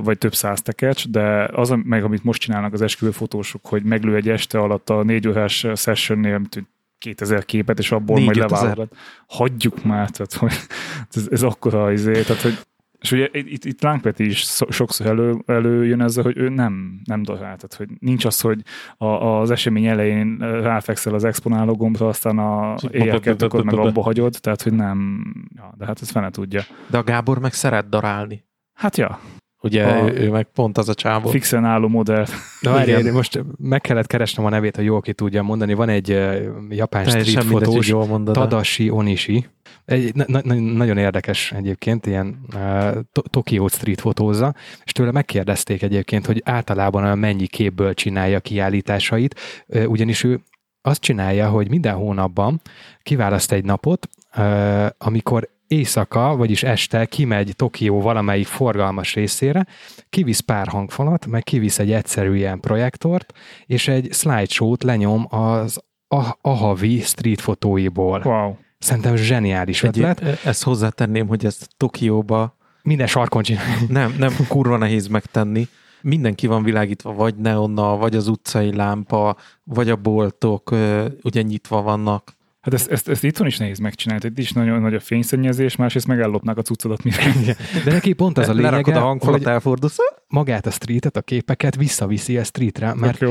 vagy 0.04 0.18
több 0.18 0.34
száz 0.34 0.62
tekercs, 0.62 1.08
de 1.08 1.50
az, 1.52 1.74
meg 1.84 2.04
amit 2.04 2.24
most 2.24 2.42
csinálnak 2.42 2.74
az 2.74 2.82
esküvőfotósok, 2.82 3.66
hogy 3.66 3.84
meglő 3.84 4.16
egy 4.16 4.30
este 4.30 4.60
alatt 4.60 4.90
a 4.90 5.04
négy 5.04 5.28
órás 5.28 5.68
sessionnél, 5.76 6.38
mint 6.38 6.54
hogy 6.54 6.66
2000 6.98 7.46
képet, 7.46 7.80
és 7.80 7.92
abból 7.92 8.16
majd 8.16 8.38
4000. 8.38 8.60
leválogat. 8.60 8.96
Hagyjuk 9.28 9.84
már, 9.84 10.10
tehát 10.10 10.34
hogy 10.34 10.54
ez, 11.16 11.28
ez 11.32 11.44
akkora 11.44 11.92
izé, 11.92 12.12
tehát 12.12 12.42
hogy 12.42 12.58
és 13.02 13.12
ugye 13.12 13.28
itt, 13.32 13.66
itt 13.66 13.82
Lánkpeti 13.82 14.26
is 14.26 14.42
szo- 14.42 14.72
sokszor 14.72 15.06
elő, 15.06 15.44
előjön 15.46 16.02
ezzel, 16.02 16.24
hogy 16.24 16.38
ő 16.38 16.50
nem, 16.50 17.02
nem 17.04 17.24
dohál. 17.24 17.40
Tehát, 17.40 17.74
hogy 17.78 17.88
nincs 18.00 18.26
az, 18.26 18.42
hogy 18.42 18.62
a, 18.98 19.06
az 19.06 19.52
esemény 19.52 19.86
elején 19.86 20.38
ráfekszel 20.40 21.14
az 21.14 21.24
exponáló 21.24 21.76
gombra, 21.76 22.08
aztán 22.08 22.38
a 22.38 22.76
éjjel 22.92 23.20
kettőkor 23.20 23.64
meg 23.64 23.78
abba 23.78 24.02
hagyod, 24.02 24.38
tehát, 24.42 24.62
hogy 24.62 24.74
nem, 24.74 25.24
ja, 25.56 25.74
de 25.78 25.86
hát 25.86 26.02
ez 26.02 26.10
fene 26.10 26.30
tudja. 26.30 26.62
De 26.90 26.98
a 26.98 27.04
Gábor 27.04 27.40
meg 27.40 27.54
szeret 27.54 27.90
darálni. 27.90 28.46
Hát 28.74 28.98
ja, 28.98 29.20
Ugye 29.64 29.86
A- 29.86 30.10
ő, 30.10 30.14
ő 30.14 30.30
meg 30.30 30.48
pont 30.54 30.78
az 30.78 30.90
a 30.90 30.94
csávó. 30.94 31.30
fixen 31.30 31.66
álló 31.66 31.88
modell. 31.88 32.26
Na, 32.62 32.72
várj, 32.72 33.10
most 33.10 33.44
meg 33.58 33.82
kellett 33.82 34.08
keresnem 34.08 34.46
a 34.46 34.50
nevét, 34.50 34.76
hogy 34.76 34.86
jól 34.86 35.02
ki 35.02 35.14
tudja 35.14 35.42
mondani. 35.42 35.74
Van 35.74 35.90
egy 35.90 36.12
uh, 36.12 36.36
japán 36.70 37.06
street 37.06 37.44
fotós. 37.44 37.94
Tadashi 38.26 38.90
Onishi. 38.90 39.46
Egy, 39.92 40.16
na, 40.16 40.40
na, 40.44 40.54
nagyon 40.54 40.98
érdekes 40.98 41.52
egyébként, 41.52 42.06
ilyen 42.06 42.40
uh, 42.54 42.92
to- 43.12 43.30
Tokyo 43.30 43.68
street 43.68 44.02
fotózza, 44.02 44.56
és 44.84 44.92
tőle 44.92 45.12
megkérdezték 45.12 45.82
egyébként, 45.82 46.26
hogy 46.26 46.42
általában 46.46 47.18
mennyi 47.18 47.48
képből 47.48 47.94
csinálja 47.94 48.40
kiállításait, 48.40 49.40
uh, 49.68 49.90
ugyanis 49.90 50.24
ő 50.24 50.40
azt 50.82 51.02
csinálja, 51.02 51.50
hogy 51.50 51.70
minden 51.70 51.96
hónapban 51.96 52.62
kiválaszt 53.04 53.52
egy 53.52 53.64
napot, 53.64 54.10
uh, 54.38 54.86
amikor 54.98 55.50
éjszaka, 55.68 56.36
vagyis 56.36 56.64
este 56.64 57.06
kimegy 57.06 57.54
Tokió 57.56 58.02
valamelyik 58.02 58.48
forgalmas 58.48 59.14
részére, 59.14 59.66
kivisz 60.10 60.40
pár 60.40 60.68
hangfalat, 60.68 61.26
meg 61.26 61.44
kivisz 61.44 61.80
egy 61.80 61.92
egyszerű 61.92 62.36
ilyen 62.36 62.60
projektort, 62.60 63.34
és 63.66 63.88
egy 63.88 64.14
slideshow-t 64.14 64.84
lenyom 64.84 65.26
az 65.30 65.80
a- 66.08 66.38
Ahavi 66.42 67.00
street 67.00 67.42
fotóiból. 67.42 68.22
Wow. 68.26 68.56
Szerintem 68.82 69.16
zseniális 69.16 69.84
Egy, 69.84 70.00
ötlet. 70.00 70.46
ezt 70.46 70.64
hozzátenném, 70.64 71.28
hogy 71.28 71.46
ezt 71.46 71.70
Tokióba 71.78 72.58
Minden 72.84 73.08
sarkon 73.08 73.44
csinálja. 73.44 73.78
nem, 73.90 74.16
nem 74.18 74.34
kurva 74.48 74.78
nehéz 74.78 75.08
megtenni. 75.08 75.68
Mindenki 76.02 76.48
van 76.48 76.64
világítva, 76.64 77.14
vagy 77.14 77.36
neonnal, 77.36 77.98
vagy 77.98 78.16
az 78.16 78.28
utcai 78.28 78.76
lámpa, 78.76 79.36
vagy 79.64 79.90
a 79.90 79.96
boltok 79.96 80.76
ugye 81.24 81.42
nyitva 81.42 81.82
vannak. 81.82 82.40
Hát 82.62 82.74
ezt, 82.74 82.92
ezt, 82.92 83.10
ezt 83.10 83.24
itthon 83.24 83.48
is 83.48 83.58
nehéz 83.58 83.80
megcsinálni. 83.80 84.28
Itt 84.28 84.38
is 84.38 84.52
nagyon 84.52 84.82
nagy 84.82 84.94
a 84.94 85.00
fényszennyezés, 85.00 85.76
másrészt 85.76 86.08
megállopnák 86.08 86.58
a 86.58 86.62
cuccodat, 86.62 87.04
mire 87.04 87.18
De 87.86 87.92
neki 87.92 88.14
pont 88.14 88.38
az 88.38 88.48
a 88.48 88.54
Lerakod 88.54 88.86
lényege, 88.86 89.04
a 89.04 89.08
hangfalat, 89.08 89.46
elfordulsz. 89.48 89.98
magát 90.28 90.66
a 90.66 90.72
streetet, 90.72 91.18
a 91.18 91.22
képeket 91.22 91.76
visszaviszi 91.76 92.38
a 92.38 92.44
streetre, 92.44 92.94
mert 92.94 93.24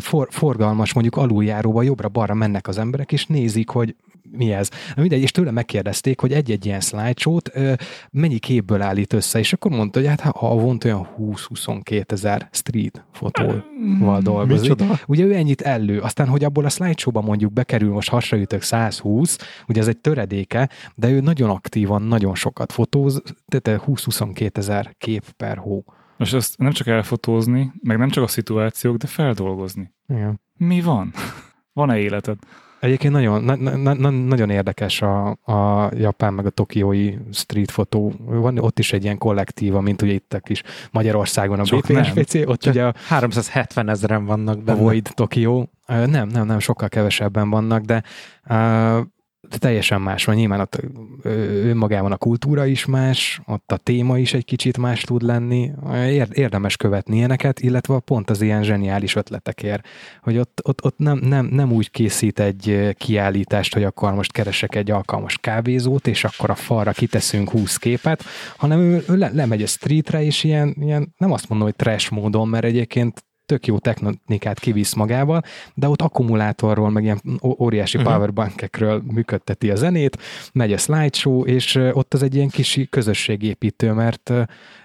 for, 0.00 0.28
forgalmas, 0.30 0.92
mondjuk 0.92 1.16
aluljáróba 1.16 1.82
jobbra-balra 1.82 2.34
mennek 2.34 2.68
az 2.68 2.78
emberek, 2.78 3.12
és 3.12 3.26
nézik, 3.26 3.68
hogy 3.68 3.94
mi 4.30 4.52
ez. 4.52 4.68
Na 4.94 5.00
mindegy, 5.00 5.22
és 5.22 5.30
tőle 5.30 5.50
megkérdezték, 5.50 6.20
hogy 6.20 6.32
egy-egy 6.32 6.66
ilyen 6.66 6.80
slideshow-t 6.80 7.50
ö, 7.54 7.72
mennyi 8.10 8.38
képből 8.38 8.82
állít 8.82 9.12
össze, 9.12 9.38
és 9.38 9.52
akkor 9.52 9.70
mondta, 9.70 9.98
hogy 9.98 10.08
hát 10.08 10.20
ha 10.20 10.48
havonta 10.48 10.88
olyan 10.88 11.08
20-22 11.18 12.12
ezer 12.12 12.48
street 12.52 13.04
fotóval 13.12 14.20
dolgozik. 14.20 14.68
Micsoda? 14.70 14.98
Ugye 15.06 15.24
ő 15.24 15.34
ennyit 15.34 15.60
ellő, 15.60 16.00
aztán, 16.00 16.28
hogy 16.28 16.44
abból 16.44 16.64
a 16.64 16.68
slideshow-ba 16.68 17.20
mondjuk 17.20 17.52
bekerül, 17.52 17.92
most 17.92 18.08
hasraütök 18.08 18.62
120, 18.62 19.38
ugye 19.68 19.80
ez 19.80 19.88
egy 19.88 19.98
töredéke, 19.98 20.68
de 20.94 21.10
ő 21.10 21.20
nagyon 21.20 21.50
aktívan, 21.50 22.02
nagyon 22.02 22.34
sokat 22.34 22.72
fotóz, 22.72 23.22
tehát 23.46 23.82
20-22 23.86 24.56
ezer 24.56 24.94
kép 24.98 25.24
per 25.36 25.56
hó. 25.56 25.84
Most 26.16 26.34
ezt 26.34 26.58
nem 26.58 26.70
csak 26.70 26.86
elfotózni, 26.86 27.72
meg 27.82 27.98
nem 27.98 28.08
csak 28.08 28.24
a 28.24 28.26
szituációk, 28.26 28.96
de 28.96 29.06
feldolgozni. 29.06 29.92
Igen. 30.08 30.40
Mi 30.56 30.80
van? 30.80 31.12
Van-e 31.72 31.98
életed? 31.98 32.36
Egyébként 32.84 33.12
nagyon, 33.12 33.42
na, 33.42 33.54
na, 33.56 33.94
na, 33.94 34.10
nagyon 34.10 34.50
érdekes 34.50 35.02
a, 35.02 35.26
a 35.30 35.90
japán 35.94 36.34
meg 36.34 36.46
a 36.46 36.50
tokiói 36.50 37.14
street 37.32 37.70
fotó. 37.70 38.12
Van 38.18 38.58
ott 38.58 38.78
is 38.78 38.92
egy 38.92 39.04
ilyen 39.04 39.18
kollektíva, 39.18 39.80
mint 39.80 40.02
ugye 40.02 40.12
itt 40.12 40.32
a 40.32 40.38
kis 40.38 40.62
Magyarországon 40.90 41.60
a 41.60 41.64
Csak 41.64 41.86
BPSPC, 41.86 42.34
ott 42.34 42.66
ugye 42.66 42.84
a 42.84 42.94
370 43.06 43.88
ezeren 43.88 44.24
vannak 44.24 44.56
a 44.56 44.60
benne. 44.60 44.80
Void 44.80 45.10
Tokió. 45.14 45.70
Nem, 45.86 46.28
nem, 46.28 46.46
nem, 46.46 46.58
sokkal 46.58 46.88
kevesebben 46.88 47.50
vannak, 47.50 47.82
de 47.82 48.02
uh, 48.48 48.98
de 48.98 49.13
teljesen 49.58 50.00
más 50.00 50.24
van. 50.24 50.34
Nyilván 50.34 50.60
ott 50.60 50.80
önmagában 51.22 52.12
a 52.12 52.16
kultúra 52.16 52.66
is 52.66 52.84
más, 52.84 53.40
ott 53.46 53.72
a 53.72 53.76
téma 53.76 54.18
is 54.18 54.34
egy 54.34 54.44
kicsit 54.44 54.78
más 54.78 55.00
tud 55.00 55.22
lenni. 55.22 55.70
Ér, 55.94 56.28
érdemes 56.32 56.76
követni 56.76 57.16
ilyeneket, 57.16 57.60
illetve 57.60 57.98
pont 57.98 58.30
az 58.30 58.40
ilyen 58.40 58.62
zseniális 58.62 59.16
ötletekért, 59.16 59.86
hogy 60.22 60.38
ott, 60.38 60.60
ott, 60.64 60.84
ott 60.84 60.98
nem, 60.98 61.18
nem, 61.18 61.46
nem 61.46 61.72
úgy 61.72 61.90
készít 61.90 62.40
egy 62.40 62.94
kiállítást, 62.98 63.74
hogy 63.74 63.84
akkor 63.84 64.12
most 64.14 64.32
keresek 64.32 64.74
egy 64.74 64.90
alkalmas 64.90 65.38
kávézót, 65.38 66.06
és 66.06 66.24
akkor 66.24 66.50
a 66.50 66.54
falra 66.54 66.92
kiteszünk 66.92 67.50
20 67.50 67.76
képet, 67.76 68.24
hanem 68.56 68.78
ő, 68.78 69.04
ő 69.08 69.16
le, 69.16 69.30
lemegy 69.32 69.62
a 69.62 69.66
streetre, 69.66 70.22
és 70.22 70.44
ilyen, 70.44 70.76
ilyen, 70.80 71.14
nem 71.16 71.32
azt 71.32 71.48
mondom, 71.48 71.66
hogy 71.66 71.76
trash 71.76 72.12
módon, 72.12 72.48
mert 72.48 72.64
egyébként 72.64 73.24
tök 73.46 73.66
jó 73.66 73.78
technikát 73.78 74.58
kivisz 74.60 74.94
magával, 74.94 75.42
de 75.74 75.88
ott 75.88 76.02
akkumulátorról, 76.02 76.90
meg 76.90 77.02
ilyen 77.02 77.20
óriási 77.58 77.96
Mhm. 77.96 78.06
uh-huh. 78.06 78.20
powerbankekről 78.20 79.02
működteti 79.12 79.70
a 79.70 79.74
zenét, 79.74 80.18
megy 80.52 80.72
a 80.72 80.76
slideshow, 80.78 81.44
és 81.44 81.74
ott 81.92 82.14
az 82.14 82.22
egy 82.22 82.34
ilyen 82.34 82.48
kis 82.48 82.80
közösségépítő, 82.90 83.92
mert 83.92 84.32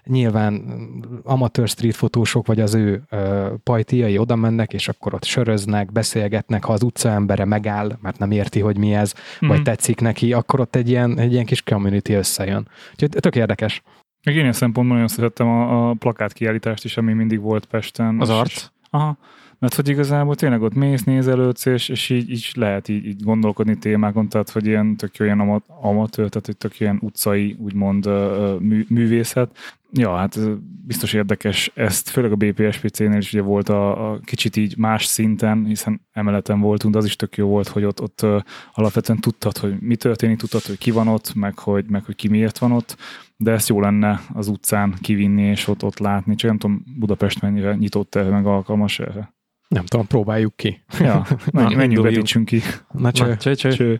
nyilván 0.06 0.64
amatőr 1.24 1.68
street 1.68 1.96
fotósok, 1.96 2.48
vagy 2.48 2.60
az 2.60 2.74
ő 2.74 3.04
pajtiai 3.64 4.18
oda 4.18 4.36
mennek, 4.36 4.74
és 4.74 4.88
akkor 4.88 5.14
ott 5.14 5.24
söröznek, 5.24 5.92
beszélgetnek, 5.92 6.64
ha 6.64 6.74
az 6.74 6.84
utcaembere 6.84 7.46
megáll, 7.46 7.98
mert 8.02 8.18
nem 8.18 8.32
érti, 8.32 8.60
hogy 8.60 8.78
mi 8.78 8.94
ez, 8.94 9.14
Mhm. 9.40 9.50
vagy 9.52 9.62
tetszik 9.62 10.00
neki, 10.02 10.34
akkor 10.34 10.60
ott 10.60 10.76
egy 10.76 10.90
ilyen, 10.90 11.18
egy 11.20 11.32
ilyen 11.32 11.46
kis 11.46 11.62
community 11.64 12.12
összejön. 12.14 12.68
Úgyhogy 12.92 13.10
tök 13.10 13.36
érdekes. 13.36 13.82
Meg 14.24 14.36
én 14.36 14.42
ilyen 14.42 14.54
szempontból 14.54 14.96
nagyon 14.96 15.14
szerettem 15.14 15.48
a, 15.48 15.90
a 15.90 15.94
plakát 15.94 16.34
kiállítást 16.34 16.86
is, 16.86 16.98
ami 16.98 17.14
mindig 17.14 17.40
volt 17.40 17.66
Pesten. 17.66 18.20
Az 18.20 18.30
arc? 18.30 18.68
Aha. 18.90 19.18
Mert 19.60 19.76
hogy 19.76 19.90
igazából 19.90 20.36
tényleg 20.36 20.62
ott 20.62 20.74
mész, 20.74 21.04
nézelődsz, 21.04 21.66
és, 21.66 21.90
és 21.90 22.10
így, 22.10 22.30
így 22.30 22.52
lehet 22.54 22.88
így, 22.88 23.06
így 23.06 23.24
gondolkodni 23.24 23.78
témákon, 23.78 24.30
tehát 24.30 24.50
hogy 24.50 24.66
ilyen 24.66 24.96
tök 24.96 25.16
jó 25.16 25.26
ilyen 25.26 25.40
ama- 25.40 25.64
amatőr, 25.82 26.30
tehát 26.30 26.46
hogy 26.46 26.58
tök 26.58 26.80
ilyen 26.80 26.98
utcai, 27.02 27.56
úgymond 27.60 28.06
mű, 28.60 28.86
művészet. 28.90 29.58
Ja, 29.92 30.16
hát 30.16 30.40
biztos 30.86 31.14
érdekes 31.14 31.72
ezt, 31.76 32.10
főleg 32.10 32.32
a 32.32 32.36
BPSPC-nél 32.36 33.18
is 33.18 33.34
ugye 33.34 33.42
volt 33.42 33.70
a, 33.70 34.12
a 34.12 34.20
kicsit 34.20 34.56
így 34.56 34.78
más 34.78 35.06
szinten, 35.06 35.66
hiszen 35.66 36.02
emeleten 36.12 36.60
voltunk, 36.60 36.94
de 36.94 37.00
az 37.00 37.06
is 37.06 37.16
tök 37.16 37.38
jó 37.38 37.48
volt, 37.48 37.68
hogy 37.68 37.84
ott, 37.84 38.02
ott 38.02 38.26
alapvetően 38.74 39.20
tudtad, 39.20 39.58
hogy 39.58 39.80
mi 39.80 39.96
történik, 39.96 40.38
tudtad, 40.38 40.62
hogy 40.62 40.78
ki 40.78 40.92
van 40.92 41.08
ott, 41.08 41.34
meg 41.34 41.60
hogy, 41.60 41.86
meg 41.90 42.04
hogy 42.04 42.16
ki 42.16 42.28
miért 42.28 42.58
van 42.58 42.72
ott, 42.72 42.98
de 43.38 43.52
ezt 43.52 43.70
jó 43.70 43.82
lenne 43.82 44.22
az 44.34 44.48
utcán 44.48 44.94
kivinni 45.02 45.42
és 45.42 45.68
ott, 45.68 45.84
ott 45.84 46.00
látni, 46.00 46.36
csak 46.36 46.50
nem 46.50 46.60
tudom 46.60 46.84
Budapest 46.98 47.42
mennyire 47.42 47.76
nyitott 47.76 48.16
erre, 48.16 48.30
meg 48.30 48.46
alkalmas 48.46 49.00
erre. 49.00 49.34
Nem 49.68 49.86
tudom, 49.86 50.08
próbáljuk 50.08 50.56
ki. 50.56 50.84
Ja, 51.00 51.26
menj, 51.52 51.76
menjünk, 51.76 52.04
vetítsünk 52.04 52.46
ki. 52.46 52.62
Na, 52.92 53.12
cső. 53.12 53.26
Na, 53.26 53.38
cső, 53.38 53.56
cső. 53.56 53.70
Cső. 53.70 54.00